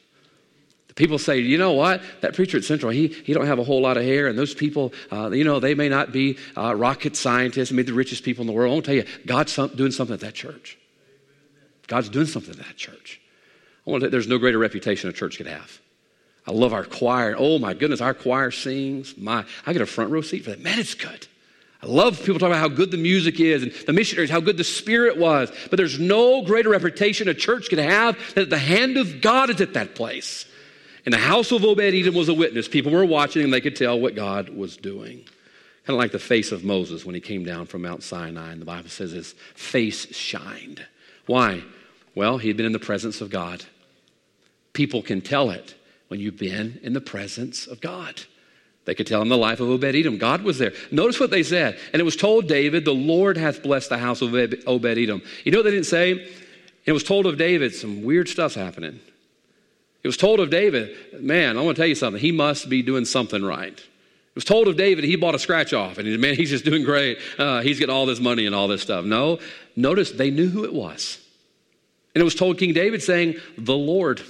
People 0.97 1.19
say, 1.19 1.37
you 1.37 1.59
know 1.59 1.73
what? 1.73 2.01
That 2.21 2.33
preacher 2.33 2.57
at 2.57 2.63
Central, 2.63 2.91
he, 2.91 3.07
he 3.07 3.31
don't 3.31 3.45
have 3.45 3.59
a 3.59 3.63
whole 3.63 3.81
lot 3.81 3.97
of 3.97 4.03
hair, 4.03 4.27
and 4.27 4.37
those 4.37 4.55
people, 4.55 4.93
uh, 5.11 5.29
you 5.29 5.43
know, 5.43 5.59
they 5.59 5.75
may 5.75 5.89
not 5.89 6.11
be 6.11 6.37
uh, 6.57 6.75
rocket 6.75 7.15
scientists, 7.15 7.71
maybe 7.71 7.83
the 7.83 7.93
richest 7.93 8.23
people 8.23 8.41
in 8.41 8.47
the 8.47 8.53
world. 8.53 8.73
I 8.73 8.79
to 8.79 8.85
tell 8.85 8.95
you, 8.95 9.21
God's 9.27 9.53
some, 9.53 9.69
doing 9.69 9.91
something 9.91 10.15
at 10.15 10.21
that 10.21 10.33
church. 10.33 10.75
God's 11.85 12.09
doing 12.09 12.25
something 12.25 12.49
at 12.49 12.65
that 12.65 12.77
church. 12.77 13.21
I 13.85 13.91
want 13.91 14.03
to, 14.03 14.09
there's 14.09 14.27
no 14.27 14.39
greater 14.39 14.57
reputation 14.57 15.07
a 15.07 15.13
church 15.13 15.37
could 15.37 15.45
have. 15.45 15.79
I 16.47 16.51
love 16.51 16.73
our 16.73 16.83
choir. 16.83 17.35
Oh 17.37 17.59
my 17.59 17.75
goodness, 17.75 18.01
our 18.01 18.15
choir 18.15 18.49
sings. 18.49 19.15
My, 19.17 19.45
I 19.67 19.73
get 19.73 19.83
a 19.83 19.85
front 19.85 20.09
row 20.09 20.21
seat 20.21 20.45
for 20.45 20.49
that. 20.49 20.61
Man, 20.61 20.79
it's 20.79 20.95
good. 20.95 21.27
I 21.83 21.85
love 21.85 22.17
people 22.19 22.39
talking 22.39 22.53
about 22.53 22.59
how 22.59 22.75
good 22.75 22.89
the 22.89 22.97
music 22.97 23.39
is 23.39 23.61
and 23.61 23.71
the 23.85 23.93
missionaries, 23.93 24.31
how 24.31 24.39
good 24.39 24.57
the 24.57 24.63
spirit 24.63 25.17
was. 25.17 25.51
But 25.69 25.77
there's 25.77 25.99
no 25.99 26.41
greater 26.41 26.69
reputation 26.69 27.27
a 27.27 27.35
church 27.35 27.69
could 27.69 27.77
have 27.77 28.17
that 28.33 28.49
the 28.49 28.57
hand 28.57 28.97
of 28.97 29.21
God 29.21 29.51
is 29.51 29.61
at 29.61 29.73
that 29.73 29.93
place. 29.93 30.45
And 31.07 31.13
the 31.13 31.19
house 31.19 31.53
of 31.53 31.63
Obed 31.63 31.79
Edom 31.79 32.15
was 32.15 32.27
a 32.27 32.33
witness. 32.33 32.67
People 32.67 32.91
were 32.91 33.05
watching 33.05 33.41
and 33.41 33.53
they 33.53 33.61
could 33.61 33.77
tell 33.77 33.97
what 33.97 34.13
God 34.13 34.49
was 34.49 34.75
doing. 34.75 35.19
Kind 35.85 35.95
of 35.95 35.95
like 35.95 36.11
the 36.11 36.19
face 36.19 36.51
of 36.51 36.65
Moses 36.65 37.05
when 37.05 37.15
he 37.15 37.21
came 37.21 37.45
down 37.45 37.65
from 37.65 37.83
Mount 37.83 38.03
Sinai. 38.03 38.51
And 38.51 38.59
the 38.59 38.65
Bible 38.65 38.89
says 38.89 39.11
his 39.11 39.31
face 39.55 40.13
shined. 40.13 40.85
Why? 41.25 41.63
Well, 42.13 42.39
he 42.39 42.49
had 42.49 42.57
been 42.57 42.65
in 42.65 42.73
the 42.73 42.77
presence 42.77 43.21
of 43.21 43.29
God. 43.29 43.63
People 44.73 45.01
can 45.01 45.21
tell 45.21 45.49
it 45.49 45.75
when 46.09 46.19
you've 46.19 46.35
been 46.35 46.77
in 46.83 46.91
the 46.91 46.99
presence 46.99 47.67
of 47.67 47.79
God. 47.79 48.23
They 48.83 48.93
could 48.93 49.07
tell 49.07 49.21
in 49.21 49.29
the 49.29 49.37
life 49.37 49.61
of 49.61 49.69
Obed 49.69 49.85
Edom. 49.85 50.17
God 50.17 50.41
was 50.41 50.57
there. 50.57 50.73
Notice 50.91 51.21
what 51.21 51.31
they 51.31 51.41
said. 51.41 51.79
And 51.93 52.01
it 52.01 52.03
was 52.03 52.17
told 52.17 52.49
David, 52.49 52.83
The 52.83 52.93
Lord 52.93 53.37
hath 53.37 53.63
blessed 53.63 53.87
the 53.87 53.97
house 53.97 54.21
of 54.21 54.33
Obed 54.33 54.85
Edom. 54.85 55.21
You 55.45 55.53
know 55.53 55.59
what 55.59 55.63
they 55.63 55.71
didn't 55.71 55.85
say? 55.85 56.29
It 56.85 56.91
was 56.91 57.05
told 57.05 57.27
of 57.27 57.37
David, 57.37 57.73
some 57.73 58.03
weird 58.03 58.27
stuff's 58.27 58.55
happening. 58.55 58.99
It 60.03 60.07
was 60.07 60.17
told 60.17 60.39
of 60.39 60.49
David, 60.49 60.95
man, 61.21 61.57
I 61.57 61.61
want 61.61 61.75
to 61.75 61.81
tell 61.81 61.87
you 61.87 61.95
something. 61.95 62.21
He 62.21 62.31
must 62.31 62.69
be 62.69 62.81
doing 62.81 63.05
something 63.05 63.43
right. 63.43 63.73
It 63.73 64.35
was 64.35 64.45
told 64.45 64.67
of 64.67 64.77
David, 64.77 65.03
he 65.03 65.15
bought 65.15 65.35
a 65.35 65.39
scratch 65.39 65.73
off, 65.73 65.97
and 65.97 66.07
he, 66.07 66.15
man, 66.15 66.35
he's 66.35 66.51
just 66.51 66.63
doing 66.63 66.83
great. 66.83 67.17
Uh, 67.37 67.61
he's 67.61 67.79
getting 67.79 67.93
all 67.93 68.05
this 68.05 68.19
money 68.19 68.45
and 68.45 68.53
all 68.53 68.67
this 68.67 68.81
stuff. 68.83 69.03
No, 69.03 69.39
notice 69.75 70.11
they 70.11 70.29
knew 70.29 70.47
who 70.47 70.63
it 70.63 70.73
was. 70.73 71.19
And 72.13 72.21
it 72.21 72.23
was 72.23 72.35
told 72.35 72.57
King 72.57 72.73
David 72.73 73.01
saying, 73.01 73.35
The 73.57 73.75
Lord. 73.75 74.21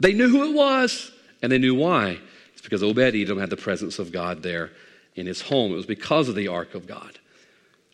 They 0.00 0.12
knew 0.12 0.28
who 0.28 0.50
it 0.50 0.54
was, 0.54 1.12
and 1.42 1.52
they 1.52 1.58
knew 1.58 1.74
why. 1.74 2.18
It's 2.52 2.62
because 2.62 2.82
Obed 2.82 3.14
Edom 3.14 3.38
had 3.38 3.50
the 3.50 3.56
presence 3.56 3.98
of 3.98 4.10
God 4.10 4.42
there 4.42 4.72
in 5.14 5.26
his 5.26 5.40
home. 5.40 5.72
It 5.72 5.76
was 5.76 5.86
because 5.86 6.28
of 6.28 6.34
the 6.34 6.48
ark 6.48 6.74
of 6.74 6.86
God. 6.86 7.18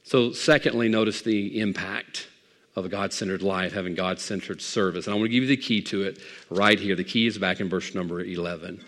So, 0.03 0.33
secondly, 0.33 0.89
notice 0.89 1.23
the 1.23 1.61
impact 1.61 2.29
of 2.77 2.85
a 2.85 2.89
God 2.89 3.13
centered 3.13 3.43
life, 3.43 3.73
having 3.73 3.95
God 3.95 4.21
centered 4.21 4.63
service. 4.63 5.07
And 5.07 5.15
I 5.15 5.17
want 5.17 5.27
to 5.27 5.33
give 5.33 5.43
you 5.43 5.49
the 5.49 5.57
key 5.57 5.83
to 5.83 6.03
it 6.03 6.21
right 6.49 6.79
here. 6.79 6.95
The 6.95 7.05
key 7.05 7.27
is 7.27 7.37
back 7.39 7.61
in 7.61 7.69
verse 7.69 7.95
number 7.95 8.21
11. 8.21 8.83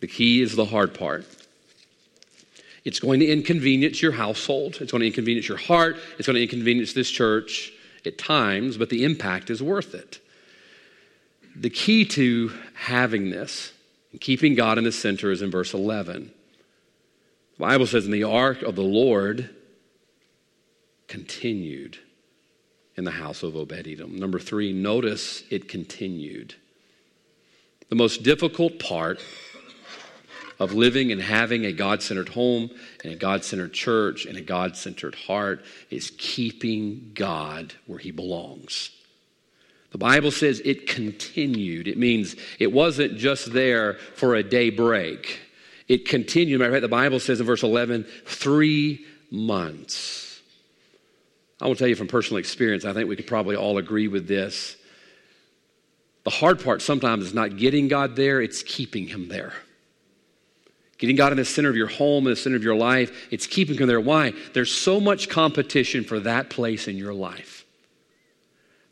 The 0.00 0.06
key 0.06 0.42
is 0.42 0.56
the 0.56 0.64
hard 0.64 0.94
part. 0.94 1.26
It's 2.84 2.98
going 2.98 3.20
to 3.20 3.26
inconvenience 3.26 4.02
your 4.02 4.12
household, 4.12 4.78
it's 4.80 4.90
going 4.90 5.02
to 5.02 5.06
inconvenience 5.06 5.48
your 5.48 5.58
heart, 5.58 5.96
it's 6.18 6.26
going 6.26 6.34
to 6.34 6.42
inconvenience 6.42 6.92
this 6.94 7.10
church 7.10 7.72
at 8.04 8.18
times, 8.18 8.76
but 8.76 8.90
the 8.90 9.04
impact 9.04 9.50
is 9.50 9.62
worth 9.62 9.94
it. 9.94 10.18
The 11.54 11.70
key 11.70 12.04
to 12.06 12.52
having 12.74 13.30
this 13.30 13.72
and 14.10 14.20
keeping 14.20 14.54
God 14.54 14.78
in 14.78 14.84
the 14.84 14.90
center 14.90 15.30
is 15.30 15.42
in 15.42 15.50
verse 15.50 15.74
11. 15.74 16.32
The 17.58 17.60
Bible 17.60 17.86
says, 17.86 18.06
In 18.06 18.10
the 18.10 18.24
ark 18.24 18.62
of 18.62 18.74
the 18.74 18.82
Lord 18.82 19.50
continued 21.06 21.98
in 22.96 23.04
the 23.04 23.10
house 23.10 23.42
of 23.42 23.56
Obed 23.56 23.86
Edom. 23.86 24.16
Number 24.16 24.38
three, 24.38 24.72
notice 24.72 25.44
it 25.50 25.68
continued. 25.68 26.54
The 27.88 27.96
most 27.96 28.22
difficult 28.22 28.78
part 28.78 29.20
of 30.58 30.72
living 30.72 31.10
and 31.10 31.20
having 31.20 31.64
a 31.64 31.72
God 31.72 32.02
centered 32.02 32.30
home 32.30 32.70
and 33.02 33.12
a 33.12 33.16
God 33.16 33.44
centered 33.44 33.72
church 33.72 34.26
and 34.26 34.36
a 34.38 34.42
God 34.42 34.76
centered 34.76 35.14
heart 35.14 35.64
is 35.90 36.12
keeping 36.18 37.10
God 37.14 37.74
where 37.86 37.98
he 37.98 38.10
belongs. 38.10 38.90
The 39.90 39.98
Bible 39.98 40.30
says 40.30 40.62
it 40.64 40.86
continued. 40.86 41.86
It 41.86 41.98
means 41.98 42.36
it 42.58 42.72
wasn't 42.72 43.18
just 43.18 43.52
there 43.52 43.94
for 44.14 44.34
a 44.34 44.42
day 44.42 44.70
break. 44.70 45.40
It 45.88 46.08
continued. 46.08 46.60
Matter 46.60 46.70
of 46.70 46.74
fact, 46.76 46.82
the 46.82 46.88
Bible 46.88 47.20
says 47.20 47.40
in 47.40 47.46
verse 47.46 47.62
11, 47.62 48.06
three 48.24 49.04
months. 49.30 50.21
I 51.62 51.66
will 51.66 51.76
tell 51.76 51.86
you 51.86 51.94
from 51.94 52.08
personal 52.08 52.38
experience, 52.38 52.84
I 52.84 52.92
think 52.92 53.08
we 53.08 53.14
could 53.14 53.28
probably 53.28 53.54
all 53.54 53.78
agree 53.78 54.08
with 54.08 54.26
this. 54.26 54.76
The 56.24 56.30
hard 56.30 56.62
part 56.62 56.82
sometimes 56.82 57.24
is 57.24 57.34
not 57.34 57.56
getting 57.56 57.86
God 57.86 58.16
there, 58.16 58.42
it's 58.42 58.64
keeping 58.64 59.06
Him 59.06 59.28
there. 59.28 59.52
Getting 60.98 61.14
God 61.14 61.30
in 61.30 61.38
the 61.38 61.44
center 61.44 61.68
of 61.68 61.76
your 61.76 61.86
home, 61.86 62.26
in 62.26 62.30
the 62.30 62.36
center 62.36 62.56
of 62.56 62.64
your 62.64 62.74
life, 62.74 63.28
it's 63.30 63.46
keeping 63.46 63.78
Him 63.78 63.86
there. 63.86 64.00
Why? 64.00 64.34
There's 64.54 64.72
so 64.72 65.00
much 65.00 65.28
competition 65.28 66.02
for 66.02 66.18
that 66.20 66.50
place 66.50 66.88
in 66.88 66.96
your 66.96 67.14
life. 67.14 67.64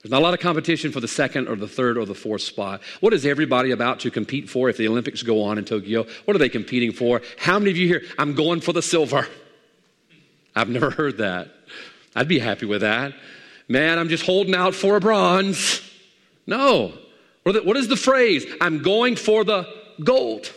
There's 0.00 0.12
not 0.12 0.22
a 0.22 0.24
lot 0.24 0.34
of 0.34 0.40
competition 0.40 0.92
for 0.92 1.00
the 1.00 1.08
second 1.08 1.48
or 1.48 1.56
the 1.56 1.68
third 1.68 1.98
or 1.98 2.06
the 2.06 2.14
fourth 2.14 2.42
spot. 2.42 2.82
What 3.00 3.12
is 3.12 3.26
everybody 3.26 3.72
about 3.72 4.00
to 4.00 4.12
compete 4.12 4.48
for 4.48 4.68
if 4.68 4.76
the 4.76 4.86
Olympics 4.86 5.24
go 5.24 5.42
on 5.42 5.58
in 5.58 5.64
Tokyo? 5.64 6.06
What 6.24 6.36
are 6.36 6.38
they 6.38 6.48
competing 6.48 6.92
for? 6.92 7.20
How 7.36 7.58
many 7.58 7.72
of 7.72 7.76
you 7.76 7.88
here, 7.88 8.02
I'm 8.16 8.36
going 8.36 8.60
for 8.60 8.72
the 8.72 8.80
silver? 8.80 9.26
I've 10.54 10.68
never 10.68 10.90
heard 10.90 11.18
that. 11.18 11.48
I'd 12.14 12.28
be 12.28 12.38
happy 12.38 12.66
with 12.66 12.80
that. 12.80 13.12
Man, 13.68 13.98
I'm 13.98 14.08
just 14.08 14.24
holding 14.24 14.54
out 14.54 14.74
for 14.74 14.96
a 14.96 15.00
bronze. 15.00 15.80
No. 16.46 16.92
What 17.44 17.76
is 17.76 17.88
the 17.88 17.96
phrase? 17.96 18.44
I'm 18.60 18.82
going 18.82 19.16
for 19.16 19.44
the 19.44 19.66
gold. 20.02 20.52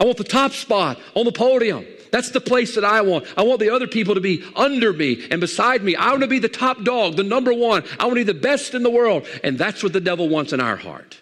I 0.00 0.04
want 0.04 0.16
the 0.16 0.24
top 0.24 0.52
spot 0.52 0.98
on 1.14 1.24
the 1.24 1.32
podium. 1.32 1.84
That's 2.10 2.30
the 2.30 2.40
place 2.40 2.76
that 2.76 2.84
I 2.84 3.02
want. 3.02 3.26
I 3.36 3.42
want 3.42 3.60
the 3.60 3.70
other 3.70 3.86
people 3.86 4.14
to 4.14 4.20
be 4.20 4.44
under 4.56 4.92
me 4.92 5.26
and 5.30 5.40
beside 5.40 5.82
me. 5.82 5.96
I 5.96 6.10
want 6.10 6.22
to 6.22 6.28
be 6.28 6.38
the 6.38 6.48
top 6.48 6.82
dog, 6.84 7.16
the 7.16 7.24
number 7.24 7.52
one. 7.52 7.84
I 7.98 8.04
want 8.04 8.16
to 8.16 8.24
be 8.24 8.32
the 8.32 8.38
best 8.38 8.74
in 8.74 8.82
the 8.82 8.90
world. 8.90 9.26
And 9.44 9.58
that's 9.58 9.82
what 9.82 9.92
the 9.92 10.00
devil 10.00 10.28
wants 10.28 10.52
in 10.52 10.60
our 10.60 10.76
heart. 10.76 11.18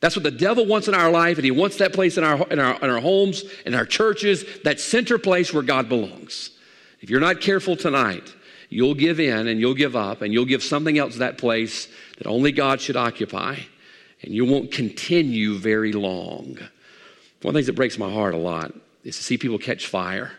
That's 0.00 0.16
what 0.16 0.24
the 0.24 0.30
devil 0.30 0.66
wants 0.66 0.88
in 0.88 0.94
our 0.94 1.10
life, 1.10 1.36
and 1.38 1.44
he 1.44 1.50
wants 1.50 1.78
that 1.78 1.92
place 1.92 2.18
in 2.18 2.24
our, 2.24 2.46
in 2.48 2.58
our, 2.58 2.74
in 2.82 2.90
our 2.90 3.00
homes, 3.00 3.44
in 3.64 3.74
our 3.74 3.86
churches, 3.86 4.44
that 4.62 4.78
center 4.78 5.18
place 5.18 5.54
where 5.54 5.62
God 5.62 5.88
belongs. 5.88 6.50
If 7.00 7.10
you're 7.10 7.20
not 7.20 7.40
careful 7.40 7.76
tonight, 7.76 8.34
you'll 8.68 8.94
give 8.94 9.20
in 9.20 9.46
and 9.48 9.60
you'll 9.60 9.74
give 9.74 9.96
up 9.96 10.22
and 10.22 10.32
you'll 10.32 10.44
give 10.44 10.62
something 10.62 10.98
else 10.98 11.16
that 11.16 11.38
place 11.38 11.88
that 12.18 12.26
only 12.26 12.52
God 12.52 12.80
should 12.80 12.96
occupy, 12.96 13.56
and 14.22 14.34
you 14.34 14.44
won't 14.44 14.72
continue 14.72 15.56
very 15.56 15.92
long. 15.92 16.58
One 17.42 17.50
of 17.50 17.52
the 17.52 17.52
things 17.52 17.66
that 17.66 17.74
breaks 17.74 17.98
my 17.98 18.10
heart 18.10 18.34
a 18.34 18.38
lot 18.38 18.72
is 19.04 19.16
to 19.16 19.22
see 19.22 19.38
people 19.38 19.58
catch 19.58 19.86
fire. 19.86 20.32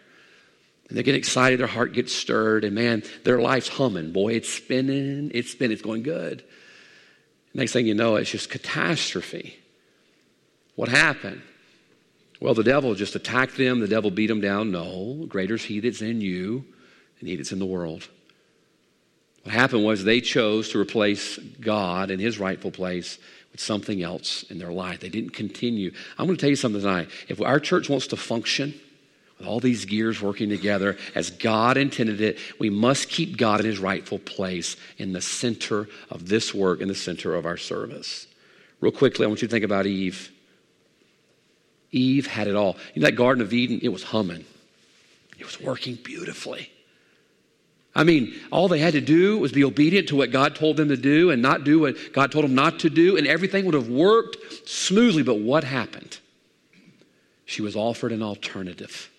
And 0.89 0.97
they 0.97 1.03
get 1.03 1.15
excited, 1.15 1.59
their 1.59 1.67
heart 1.67 1.93
gets 1.93 2.13
stirred, 2.13 2.63
and 2.63 2.73
man, 2.73 3.03
their 3.23 3.41
life's 3.41 3.67
humming. 3.67 4.13
Boy, 4.13 4.33
it's 4.33 4.49
spinning, 4.49 5.31
it's 5.33 5.51
spinning, 5.51 5.73
it's 5.73 5.81
going 5.81 6.03
good. 6.03 6.43
Next 7.53 7.73
thing 7.73 7.87
you 7.87 7.93
know, 7.93 8.15
it's 8.15 8.31
just 8.31 8.49
catastrophe. 8.49 9.57
What 10.75 10.89
happened? 10.89 11.41
Well, 12.39 12.53
the 12.53 12.63
devil 12.63 12.93
just 12.93 13.15
attacked 13.15 13.57
them, 13.57 13.79
the 13.79 13.87
devil 13.87 14.11
beat 14.11 14.27
them 14.27 14.41
down. 14.41 14.71
No, 14.71 15.25
greater 15.27 15.55
is 15.55 15.63
he 15.63 15.79
that's 15.79 16.01
in 16.01 16.21
you 16.21 16.65
than 17.19 17.27
he 17.27 17.35
that's 17.35 17.51
in 17.51 17.59
the 17.59 17.65
world. 17.65 18.07
What 19.47 19.53
happened 19.53 19.85
was 19.85 20.03
they 20.03 20.19
chose 20.19 20.67
to 20.71 20.77
replace 20.77 21.37
God 21.37 22.11
in 22.11 22.19
his 22.19 22.37
rightful 22.37 22.69
place 22.69 23.17
with 23.53 23.61
something 23.61 24.03
else 24.03 24.43
in 24.49 24.59
their 24.59 24.73
life. 24.73 24.99
They 24.99 25.07
didn't 25.07 25.29
continue. 25.29 25.93
I'm 26.17 26.25
going 26.25 26.35
to 26.35 26.41
tell 26.41 26.49
you 26.49 26.57
something 26.57 26.81
tonight. 26.81 27.07
If 27.29 27.41
our 27.41 27.57
church 27.61 27.87
wants 27.87 28.07
to 28.07 28.17
function, 28.17 28.73
with 29.39 29.47
all 29.47 29.61
these 29.61 29.85
gears 29.85 30.21
working 30.21 30.49
together 30.49 30.97
as 31.15 31.29
God 31.29 31.77
intended 31.77 32.19
it, 32.19 32.39
we 32.59 32.69
must 32.69 33.07
keep 33.07 33.37
God 33.37 33.61
in 33.61 33.67
his 33.67 33.79
rightful 33.79 34.19
place 34.19 34.75
in 34.97 35.13
the 35.13 35.21
center 35.21 35.87
of 36.09 36.27
this 36.27 36.53
work, 36.53 36.81
in 36.81 36.89
the 36.89 36.93
center 36.93 37.33
of 37.33 37.45
our 37.45 37.55
service. 37.55 38.27
Real 38.81 38.91
quickly, 38.91 39.23
I 39.23 39.29
want 39.29 39.41
you 39.41 39.47
to 39.47 39.51
think 39.53 39.63
about 39.63 39.85
Eve. 39.85 40.29
Eve 41.93 42.27
had 42.27 42.49
it 42.49 42.55
all. 42.57 42.75
You 42.93 43.01
know 43.01 43.07
that 43.07 43.15
Garden 43.15 43.41
of 43.41 43.53
Eden? 43.53 43.79
It 43.81 43.93
was 43.93 44.03
humming, 44.03 44.43
it 45.39 45.45
was 45.45 45.61
working 45.61 45.95
beautifully. 45.95 46.69
I 47.97 48.03
mean, 48.03 48.35
all 48.51 48.67
they 48.67 48.77
had 48.77 48.93
to 48.93 49.01
do 49.01 49.39
was 49.39 49.51
be 49.51 49.63
obedient 49.63 50.09
to 50.09 50.15
what 50.15 50.31
God 50.31 50.55
told 50.55 50.77
them 50.77 50.89
to 50.89 50.97
do 50.97 51.31
and 51.31 51.41
not 51.41 51.63
do 51.63 51.79
what 51.79 51.95
God 52.13 52.31
told 52.31 52.45
them 52.45 52.53
not 52.53 52.79
to 52.81 52.91
do, 52.91 53.17
and 53.17 53.25
everything 53.25 53.65
would 53.65 53.73
have 53.73 53.89
worked 53.89 54.69
smoothly. 54.69 55.23
But 55.23 55.39
what 55.39 55.63
happened? 55.63 56.19
She 57.45 57.63
was 57.63 57.75
offered 57.75 58.11
an 58.11 58.21
alternative. 58.21 59.09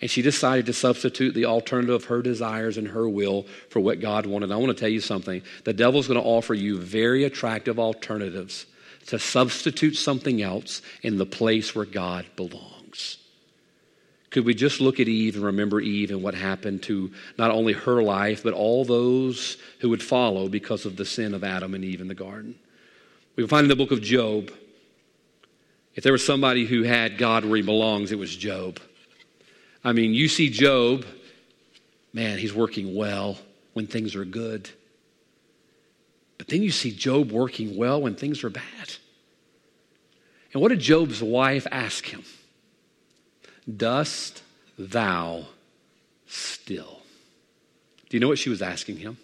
And 0.00 0.10
she 0.10 0.22
decided 0.22 0.64
to 0.66 0.72
substitute 0.72 1.34
the 1.34 1.44
alternative 1.44 1.94
of 1.94 2.04
her 2.04 2.22
desires 2.22 2.78
and 2.78 2.88
her 2.88 3.06
will 3.06 3.42
for 3.68 3.80
what 3.80 4.00
God 4.00 4.24
wanted. 4.24 4.50
I 4.50 4.56
want 4.56 4.74
to 4.74 4.80
tell 4.80 4.88
you 4.88 5.00
something. 5.00 5.42
The 5.64 5.74
devil's 5.74 6.08
going 6.08 6.18
to 6.18 6.26
offer 6.26 6.54
you 6.54 6.78
very 6.80 7.24
attractive 7.24 7.78
alternatives 7.78 8.64
to 9.08 9.18
substitute 9.18 9.96
something 9.96 10.40
else 10.40 10.80
in 11.02 11.18
the 11.18 11.26
place 11.26 11.74
where 11.74 11.84
God 11.84 12.24
belongs. 12.36 12.69
Could 14.30 14.44
we 14.44 14.54
just 14.54 14.80
look 14.80 15.00
at 15.00 15.08
Eve 15.08 15.34
and 15.34 15.44
remember 15.44 15.80
Eve 15.80 16.10
and 16.10 16.22
what 16.22 16.34
happened 16.34 16.84
to 16.84 17.10
not 17.36 17.50
only 17.50 17.72
her 17.72 18.00
life, 18.00 18.44
but 18.44 18.54
all 18.54 18.84
those 18.84 19.56
who 19.80 19.88
would 19.88 20.02
follow 20.02 20.48
because 20.48 20.86
of 20.86 20.96
the 20.96 21.04
sin 21.04 21.34
of 21.34 21.42
Adam 21.42 21.74
and 21.74 21.84
Eve 21.84 22.00
in 22.00 22.06
the 22.06 22.14
garden? 22.14 22.54
We 23.34 23.46
find 23.48 23.64
in 23.64 23.68
the 23.68 23.76
book 23.76 23.90
of 23.90 24.02
Job, 24.02 24.52
if 25.96 26.04
there 26.04 26.12
was 26.12 26.24
somebody 26.24 26.64
who 26.64 26.84
had 26.84 27.18
God 27.18 27.44
where 27.44 27.56
he 27.56 27.62
belongs, 27.62 28.12
it 28.12 28.18
was 28.18 28.34
Job. 28.34 28.78
I 29.82 29.92
mean, 29.92 30.14
you 30.14 30.28
see 30.28 30.48
Job, 30.48 31.04
man, 32.12 32.38
he's 32.38 32.54
working 32.54 32.94
well 32.94 33.36
when 33.72 33.88
things 33.88 34.14
are 34.14 34.24
good. 34.24 34.70
But 36.38 36.46
then 36.46 36.62
you 36.62 36.70
see 36.70 36.92
Job 36.92 37.32
working 37.32 37.76
well 37.76 38.00
when 38.00 38.14
things 38.14 38.44
are 38.44 38.50
bad. 38.50 38.64
And 40.52 40.62
what 40.62 40.68
did 40.68 40.80
Job's 40.80 41.22
wife 41.22 41.66
ask 41.70 42.06
him? 42.06 42.22
Dost 43.76 44.42
thou 44.78 45.46
still? 46.26 47.00
Do 48.08 48.16
you 48.16 48.20
know 48.20 48.28
what 48.28 48.38
she 48.38 48.50
was 48.50 48.62
asking 48.62 48.96
him? 48.96 49.18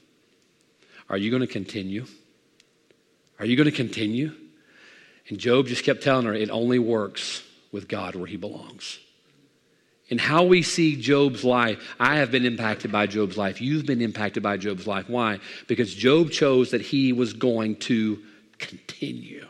Are 1.08 1.16
you 1.16 1.30
going 1.30 1.40
to 1.40 1.46
continue? 1.46 2.06
Are 3.38 3.46
you 3.46 3.56
going 3.56 3.70
to 3.70 3.76
continue? 3.76 4.32
And 5.28 5.38
Job 5.38 5.66
just 5.66 5.84
kept 5.84 6.02
telling 6.02 6.26
her, 6.26 6.34
it 6.34 6.50
only 6.50 6.78
works 6.78 7.42
with 7.72 7.88
God 7.88 8.14
where 8.14 8.26
he 8.26 8.36
belongs. 8.36 8.98
And 10.08 10.20
how 10.20 10.44
we 10.44 10.62
see 10.62 10.94
Job's 10.94 11.42
life, 11.42 11.96
I 11.98 12.16
have 12.16 12.30
been 12.30 12.44
impacted 12.44 12.92
by 12.92 13.06
Job's 13.08 13.36
life. 13.36 13.60
You've 13.60 13.86
been 13.86 14.00
impacted 14.00 14.42
by 14.42 14.56
Job's 14.56 14.86
life. 14.86 15.08
Why? 15.08 15.40
Because 15.66 15.92
Job 15.92 16.30
chose 16.30 16.70
that 16.70 16.80
he 16.80 17.12
was 17.12 17.32
going 17.32 17.76
to 17.76 18.22
continue. 18.58 19.45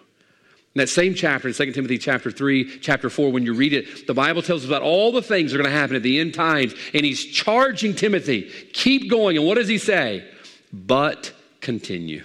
In 0.77 0.81
that 0.81 0.89
same 0.89 1.15
chapter, 1.15 1.49
in 1.49 1.55
2 1.55 1.73
Timothy 1.73 1.97
chapter 1.97 2.31
3, 2.31 2.81
chapter 2.81 3.09
4, 3.09 3.33
when 3.33 3.47
you 3.47 3.55
read 3.55 3.73
it, 3.73 4.07
the 4.07 4.13
Bible 4.13 4.43
tells 4.43 4.61
us 4.61 4.69
about 4.69 4.83
all 4.83 5.11
the 5.11 5.23
things 5.23 5.51
that 5.51 5.59
are 5.59 5.63
going 5.63 5.73
to 5.73 5.81
happen 5.81 5.97
at 5.97 6.03
the 6.03 6.21
end 6.21 6.35
times. 6.35 6.75
And 6.93 7.03
he's 7.03 7.25
charging 7.25 7.95
Timothy, 7.95 8.51
keep 8.75 9.09
going. 9.09 9.39
And 9.39 9.47
what 9.47 9.55
does 9.55 9.69
he 9.69 9.79
say? 9.79 10.29
But 10.75 11.33
continue. 11.63 12.25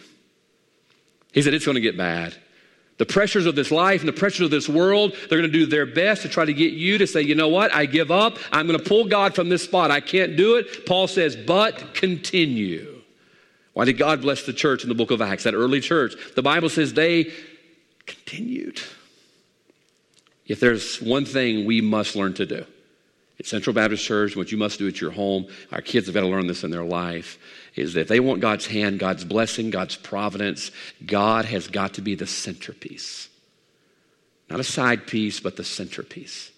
He 1.31 1.41
said, 1.41 1.53
it's 1.53 1.63
going 1.63 1.75
to 1.75 1.81
get 1.81 1.95
bad. 1.95 2.35
The 2.97 3.05
pressures 3.05 3.45
of 3.45 3.55
this 3.55 3.71
life 3.71 4.01
and 4.01 4.09
the 4.09 4.19
pressures 4.19 4.41
of 4.41 4.51
this 4.51 4.67
world, 4.67 5.13
they're 5.29 5.39
going 5.39 5.49
to 5.49 5.57
do 5.57 5.65
their 5.65 5.85
best 5.85 6.23
to 6.23 6.27
try 6.27 6.43
to 6.43 6.53
get 6.53 6.73
you 6.73 6.97
to 6.97 7.07
say, 7.07 7.21
you 7.21 7.35
know 7.35 7.47
what, 7.47 7.73
I 7.73 7.85
give 7.85 8.11
up. 8.11 8.37
I'm 8.51 8.67
going 8.67 8.77
to 8.77 8.83
pull 8.83 9.05
God 9.05 9.33
from 9.33 9.47
this 9.47 9.63
spot. 9.63 9.91
I 9.91 10.01
can't 10.01 10.35
do 10.35 10.57
it. 10.57 10.85
Paul 10.85 11.07
says, 11.07 11.37
but 11.37 11.93
continue. 11.93 13.01
Why 13.71 13.85
did 13.85 13.97
God 13.97 14.21
bless 14.21 14.45
the 14.45 14.51
church 14.51 14.83
in 14.83 14.89
the 14.89 14.95
book 14.95 15.11
of 15.11 15.21
Acts, 15.21 15.45
that 15.45 15.53
early 15.53 15.79
church? 15.79 16.15
The 16.35 16.41
Bible 16.41 16.67
says 16.67 16.93
they 16.93 17.31
continued. 18.11 18.81
If 20.47 20.59
there's 20.59 21.01
one 21.01 21.25
thing 21.25 21.65
we 21.65 21.81
must 21.81 22.15
learn 22.15 22.33
to 22.35 22.45
do 22.45 22.65
at 23.39 23.45
Central 23.45 23.73
Baptist 23.73 24.03
Church, 24.03 24.35
what 24.35 24.51
you 24.51 24.57
must 24.57 24.79
do 24.79 24.87
at 24.87 24.99
your 24.99 25.11
home, 25.11 25.47
our 25.71 25.81
kids 25.81 26.07
have 26.07 26.13
got 26.13 26.21
to 26.21 26.27
learn 26.27 26.47
this 26.47 26.63
in 26.63 26.71
their 26.71 26.83
life, 26.83 27.37
is 27.75 27.93
that 27.93 28.01
if 28.01 28.07
they 28.07 28.19
want 28.19 28.41
God's 28.41 28.65
hand, 28.65 28.99
God's 28.99 29.23
blessing, 29.23 29.69
God's 29.69 29.95
providence, 29.95 30.71
God 31.05 31.45
has 31.45 31.67
got 31.67 31.93
to 31.95 32.01
be 32.01 32.15
the 32.15 32.27
centerpiece. 32.27 33.29
Not 34.49 34.59
a 34.59 34.65
side 34.65 35.07
piece, 35.07 35.39
but 35.39 35.55
the 35.55 35.63
centerpiece. 35.63 36.51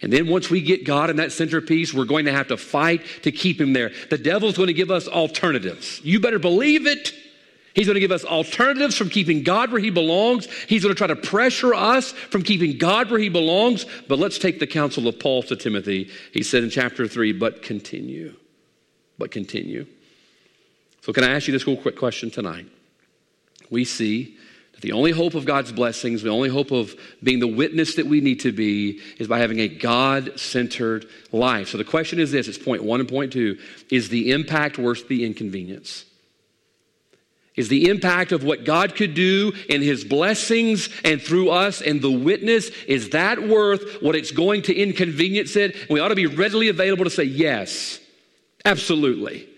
And 0.00 0.12
then 0.12 0.28
once 0.28 0.48
we 0.48 0.60
get 0.62 0.84
God 0.86 1.10
in 1.10 1.16
that 1.16 1.32
centerpiece, 1.32 1.92
we're 1.92 2.04
going 2.04 2.24
to 2.24 2.32
have 2.32 2.48
to 2.48 2.56
fight 2.56 3.02
to 3.22 3.32
keep 3.32 3.60
him 3.60 3.72
there. 3.72 3.90
The 4.10 4.18
devil's 4.18 4.56
going 4.56 4.68
to 4.68 4.72
give 4.72 4.90
us 4.90 5.08
alternatives. 5.08 6.00
You 6.02 6.20
better 6.20 6.38
believe 6.38 6.86
it. 6.86 7.12
He's 7.78 7.86
going 7.86 7.94
to 7.94 8.00
give 8.00 8.10
us 8.10 8.24
alternatives 8.24 8.96
from 8.96 9.08
keeping 9.08 9.44
God 9.44 9.70
where 9.70 9.80
he 9.80 9.90
belongs. 9.90 10.46
He's 10.66 10.82
going 10.82 10.92
to 10.92 10.98
try 10.98 11.06
to 11.06 11.14
pressure 11.14 11.72
us 11.72 12.10
from 12.10 12.42
keeping 12.42 12.76
God 12.76 13.08
where 13.08 13.20
he 13.20 13.28
belongs. 13.28 13.86
But 14.08 14.18
let's 14.18 14.36
take 14.36 14.58
the 14.58 14.66
counsel 14.66 15.06
of 15.06 15.20
Paul 15.20 15.44
to 15.44 15.54
Timothy. 15.54 16.10
He 16.32 16.42
said 16.42 16.64
in 16.64 16.70
chapter 16.70 17.06
3, 17.06 17.34
but 17.34 17.62
continue. 17.62 18.34
But 19.16 19.30
continue. 19.30 19.86
So, 21.02 21.12
can 21.12 21.22
I 21.22 21.30
ask 21.30 21.46
you 21.46 21.52
this 21.52 21.68
real 21.68 21.76
quick 21.76 21.96
question 21.96 22.32
tonight? 22.32 22.66
We 23.70 23.84
see 23.84 24.36
that 24.72 24.80
the 24.80 24.90
only 24.90 25.12
hope 25.12 25.36
of 25.36 25.44
God's 25.44 25.70
blessings, 25.70 26.22
the 26.22 26.30
only 26.30 26.48
hope 26.48 26.72
of 26.72 26.96
being 27.22 27.38
the 27.38 27.46
witness 27.46 27.94
that 27.94 28.06
we 28.06 28.20
need 28.20 28.40
to 28.40 28.50
be, 28.50 29.00
is 29.18 29.28
by 29.28 29.38
having 29.38 29.60
a 29.60 29.68
God 29.68 30.32
centered 30.40 31.06
life. 31.30 31.68
So, 31.68 31.78
the 31.78 31.84
question 31.84 32.18
is 32.18 32.32
this 32.32 32.48
it's 32.48 32.58
point 32.58 32.82
one 32.82 32.98
and 32.98 33.08
point 33.08 33.32
two 33.32 33.56
is 33.88 34.08
the 34.08 34.32
impact 34.32 34.78
worth 34.78 35.06
the 35.06 35.24
inconvenience? 35.24 36.06
Is 37.58 37.68
the 37.68 37.90
impact 37.90 38.30
of 38.30 38.44
what 38.44 38.64
God 38.64 38.94
could 38.94 39.14
do 39.14 39.52
in 39.68 39.82
His 39.82 40.04
blessings 40.04 40.88
and 41.04 41.20
through 41.20 41.50
us 41.50 41.82
and 41.82 42.00
the 42.00 42.10
witness, 42.10 42.68
is 42.86 43.10
that 43.10 43.42
worth 43.42 44.00
what 44.00 44.14
it's 44.14 44.30
going 44.30 44.62
to 44.62 44.74
inconvenience 44.74 45.56
it? 45.56 45.74
And 45.74 45.90
we 45.90 45.98
ought 45.98 46.08
to 46.08 46.14
be 46.14 46.26
readily 46.26 46.68
available 46.68 47.02
to 47.02 47.10
say, 47.10 47.24
yes, 47.24 47.98
absolutely 48.64 49.48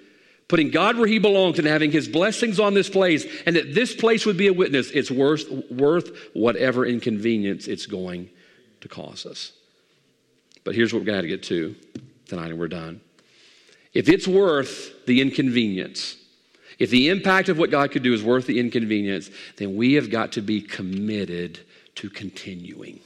putting 0.48 0.70
God 0.70 0.96
where 0.96 1.06
He 1.06 1.18
belongs 1.18 1.58
and 1.58 1.68
having 1.68 1.92
His 1.92 2.08
blessings 2.08 2.58
on 2.58 2.74
this 2.74 2.88
place, 2.88 3.24
and 3.46 3.54
that 3.54 3.72
this 3.74 3.94
place 3.94 4.26
would 4.26 4.36
be 4.36 4.48
a 4.48 4.52
witness, 4.52 4.90
it's 4.90 5.10
worth, 5.10 5.48
worth 5.70 6.10
whatever 6.32 6.84
inconvenience 6.84 7.68
it's 7.68 7.86
going 7.86 8.30
to 8.80 8.88
cause 8.88 9.26
us. 9.26 9.52
But 10.64 10.74
here's 10.74 10.92
what 10.92 11.00
we're 11.00 11.06
going 11.06 11.22
to 11.22 11.28
get 11.28 11.44
to 11.44 11.76
tonight, 12.26 12.50
and 12.50 12.58
we're 12.58 12.66
done. 12.66 13.00
If 13.92 14.08
it's 14.08 14.26
worth 14.26 15.06
the 15.06 15.20
inconvenience, 15.20 16.16
if 16.80 16.90
the 16.90 17.10
impact 17.10 17.48
of 17.48 17.58
what 17.58 17.70
God 17.70 17.92
could 17.92 18.02
do 18.02 18.14
is 18.14 18.24
worth 18.24 18.46
the 18.46 18.58
inconvenience, 18.58 19.30
then 19.58 19.76
we 19.76 19.92
have 19.92 20.10
got 20.10 20.32
to 20.32 20.40
be 20.40 20.62
committed 20.62 21.60
to 21.96 22.08
continuing. 22.10 22.98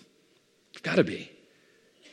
We've 0.72 0.83
got 0.83 0.97
to 0.97 1.05
be. 1.05 1.31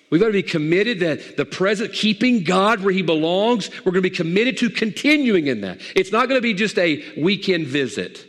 We've 0.09 0.19
got 0.19 0.27
to 0.27 0.33
be 0.33 0.43
committed 0.43 0.99
that 0.99 1.37
the 1.37 1.45
present, 1.45 1.93
keeping 1.93 2.43
God 2.43 2.83
where 2.83 2.93
He 2.93 3.03
belongs, 3.03 3.69
we're 3.85 3.91
going 3.91 4.03
to 4.03 4.09
be 4.09 4.15
committed 4.15 4.57
to 4.57 4.69
continuing 4.69 5.47
in 5.47 5.61
that. 5.61 5.79
It's 5.95 6.11
not 6.11 6.27
going 6.27 6.37
to 6.37 6.43
be 6.43 6.53
just 6.55 6.77
a 6.77 7.21
weekend 7.21 7.67
visit, 7.67 8.25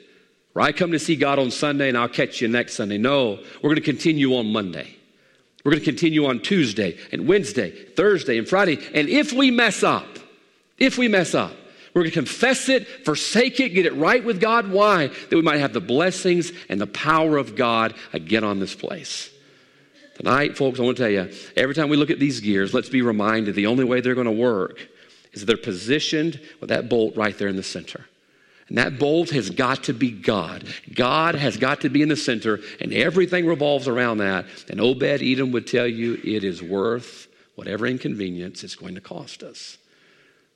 where 0.53 0.67
I 0.67 0.73
come 0.73 0.93
to 0.93 0.99
see 0.99 1.17
God 1.17 1.39
on 1.39 1.51
Sunday 1.51 1.89
and 1.89 1.97
I'll 1.97 2.09
catch 2.09 2.41
you 2.41 2.49
next 2.49 2.75
Sunday. 2.75 2.99
No, 2.99 3.41
we're 3.57 3.71
going 3.71 3.77
to 3.77 3.81
continue 3.81 4.37
on 4.37 4.53
Monday. 4.53 4.95
We're 5.65 5.73
going 5.73 5.81
to 5.83 5.91
continue 5.91 6.27
on 6.27 6.41
Tuesday 6.41 6.99
and 7.13 7.27
Wednesday, 7.27 7.71
Thursday 7.71 8.37
and 8.37 8.47
Friday. 8.47 8.79
And 8.95 9.09
if 9.09 9.33
we 9.33 9.51
mess 9.51 9.83
up, 9.83 10.19
if 10.77 10.99
we 10.99 11.09
mess 11.09 11.35
up, 11.35 11.53
we're 11.95 12.03
going 12.03 12.11
to 12.11 12.19
confess 12.19 12.69
it, 12.69 12.87
forsake 13.05 13.61
it, 13.61 13.71
get 13.71 13.87
it 13.87 13.95
right 13.95 14.25
with 14.25 14.41
God. 14.41 14.71
Why? 14.71 15.09
That 15.09 15.37
we 15.37 15.43
might 15.43 15.61
have 15.61 15.73
the 15.73 15.81
blessings 15.81 16.53
and 16.69 16.81
the 16.81 16.87
power 16.87 17.37
of 17.37 17.55
God 17.55 17.95
again 18.13 18.45
on 18.45 18.61
this 18.61 18.75
place. 18.75 19.31
Tonight, 20.17 20.57
folks, 20.57 20.79
I 20.79 20.83
want 20.83 20.97
to 20.97 21.03
tell 21.03 21.11
you 21.11 21.31
every 21.57 21.75
time 21.75 21.89
we 21.89 21.97
look 21.97 22.11
at 22.11 22.19
these 22.19 22.41
gears, 22.41 22.73
let's 22.73 22.89
be 22.89 23.03
reminded 23.03 23.55
the 23.55 23.67
only 23.67 23.85
way 23.85 24.01
they're 24.01 24.15
going 24.15 24.27
to 24.27 24.31
work 24.31 24.89
is 25.33 25.41
that 25.41 25.47
they're 25.47 25.57
positioned 25.57 26.41
with 26.61 26.69
that 26.69 26.89
bolt 26.89 27.17
right 27.17 27.37
there 27.37 27.49
in 27.49 27.57
the 27.57 27.63
center. 27.63 28.05
And 28.69 28.79
that 28.79 28.99
bolt 28.99 29.31
has 29.31 29.51
got 29.51 29.85
to 29.85 29.93
be 29.93 30.11
God. 30.11 30.65
God 30.95 31.35
has 31.35 31.57
got 31.57 31.83
to 31.83 31.91
be 31.91 32.01
in 32.03 32.09
the 32.09 32.17
center, 32.17 32.61
and 32.81 32.93
everything 32.93 33.47
revolves 33.47 33.89
around 33.89 34.19
that. 34.19 34.47
And 34.71 34.81
Obed 34.81 35.03
Edom 35.03 35.53
would 35.53 35.67
tell 35.67 35.87
you 35.87 36.15
it 36.25 36.45
is 36.45 36.63
worth 36.63 37.29
whatever 37.55 37.87
inconvenience 37.87 38.65
it's 38.65 38.77
going 38.77 38.95
to 38.95 39.01
cost 39.01 39.43
us. 39.43 39.77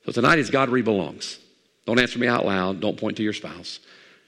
So 0.06 0.12
tonight 0.12 0.38
is 0.38 0.50
God 0.50 0.70
where 0.70 0.76
He 0.76 0.82
belongs. 0.82 1.38
Don't 1.84 1.98
answer 1.98 2.18
me 2.18 2.28
out 2.28 2.46
loud. 2.46 2.80
Don't 2.80 2.96
point 2.96 3.16
to 3.18 3.22
your 3.22 3.32
spouse. 3.32 3.80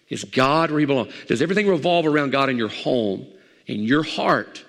Is 0.08 0.24
God 0.24 0.70
where 0.70 0.80
He 0.80 0.86
belongs? 0.86 1.12
Does 1.26 1.40
everything 1.40 1.68
revolve 1.68 2.06
around 2.06 2.30
God 2.30 2.50
in 2.50 2.56
your 2.56 2.68
home, 2.68 3.26
in 3.66 3.82
your 3.82 4.02
heart? 4.02 4.64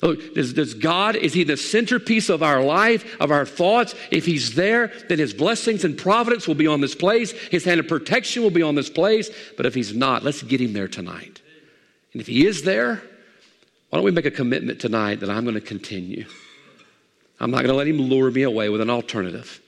does, 0.00 0.54
does 0.54 0.74
God, 0.74 1.14
is 1.16 1.34
He 1.34 1.44
the 1.44 1.58
centerpiece 1.58 2.30
of 2.30 2.42
our 2.42 2.62
life, 2.62 3.20
of 3.20 3.30
our 3.30 3.44
thoughts? 3.44 3.94
If 4.10 4.24
He's 4.24 4.54
there, 4.54 4.92
then 5.08 5.18
His 5.18 5.34
blessings 5.34 5.84
and 5.84 5.96
providence 5.96 6.48
will 6.48 6.54
be 6.54 6.66
on 6.66 6.80
this 6.80 6.94
place. 6.94 7.32
His 7.32 7.64
hand 7.64 7.80
of 7.80 7.88
protection 7.88 8.42
will 8.42 8.50
be 8.50 8.62
on 8.62 8.74
this 8.74 8.88
place. 8.88 9.28
But 9.56 9.66
if 9.66 9.74
He's 9.74 9.94
not, 9.94 10.24
let's 10.24 10.42
get 10.42 10.60
Him 10.60 10.72
there 10.72 10.88
tonight. 10.88 11.42
And 12.12 12.22
if 12.22 12.26
He 12.26 12.46
is 12.46 12.62
there, 12.62 13.02
why 13.90 13.98
don't 13.98 14.04
we 14.04 14.10
make 14.10 14.24
a 14.24 14.30
commitment 14.30 14.80
tonight 14.80 15.20
that 15.20 15.28
I'm 15.28 15.44
going 15.44 15.54
to 15.54 15.60
continue? 15.60 16.24
I'm 17.38 17.50
not 17.50 17.58
going 17.58 17.68
to 17.68 17.74
let 17.74 17.86
Him 17.86 17.98
lure 17.98 18.30
me 18.30 18.42
away 18.42 18.70
with 18.70 18.80
an 18.80 18.90
alternative. 18.90 19.60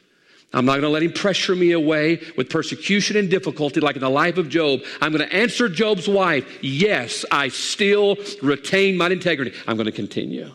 I'm 0.53 0.66
not 0.66 0.72
going 0.72 0.82
to 0.82 0.88
let 0.88 1.03
him 1.03 1.12
pressure 1.12 1.55
me 1.55 1.72
away 1.72 2.20
with 2.36 2.50
persecution 2.50 3.16
and 3.16 3.30
difficulty 3.30 3.80
like 3.80 3.96
in 3.96 4.03
the 4.03 4.11
life 4.11 4.36
of 4.36 4.48
Job. 4.48 4.80
I'm 5.00 5.12
going 5.12 5.26
to 5.26 5.34
answer 5.34 5.68
Job's 5.68 6.09
wife, 6.09 6.46
yes, 6.62 7.24
I 7.30 7.48
still 7.48 8.16
retain 8.42 8.96
my 8.96 9.09
integrity. 9.09 9.53
I'm 9.66 9.76
going 9.76 9.86
to 9.86 9.92
continue. 9.92 10.50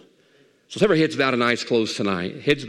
So, 0.70 0.84
every 0.84 1.00
heads 1.00 1.16
bowed 1.16 1.34
and 1.34 1.44
eyes 1.44 1.64
closed 1.64 1.96
tonight. 1.96 2.42
Heads 2.42 2.66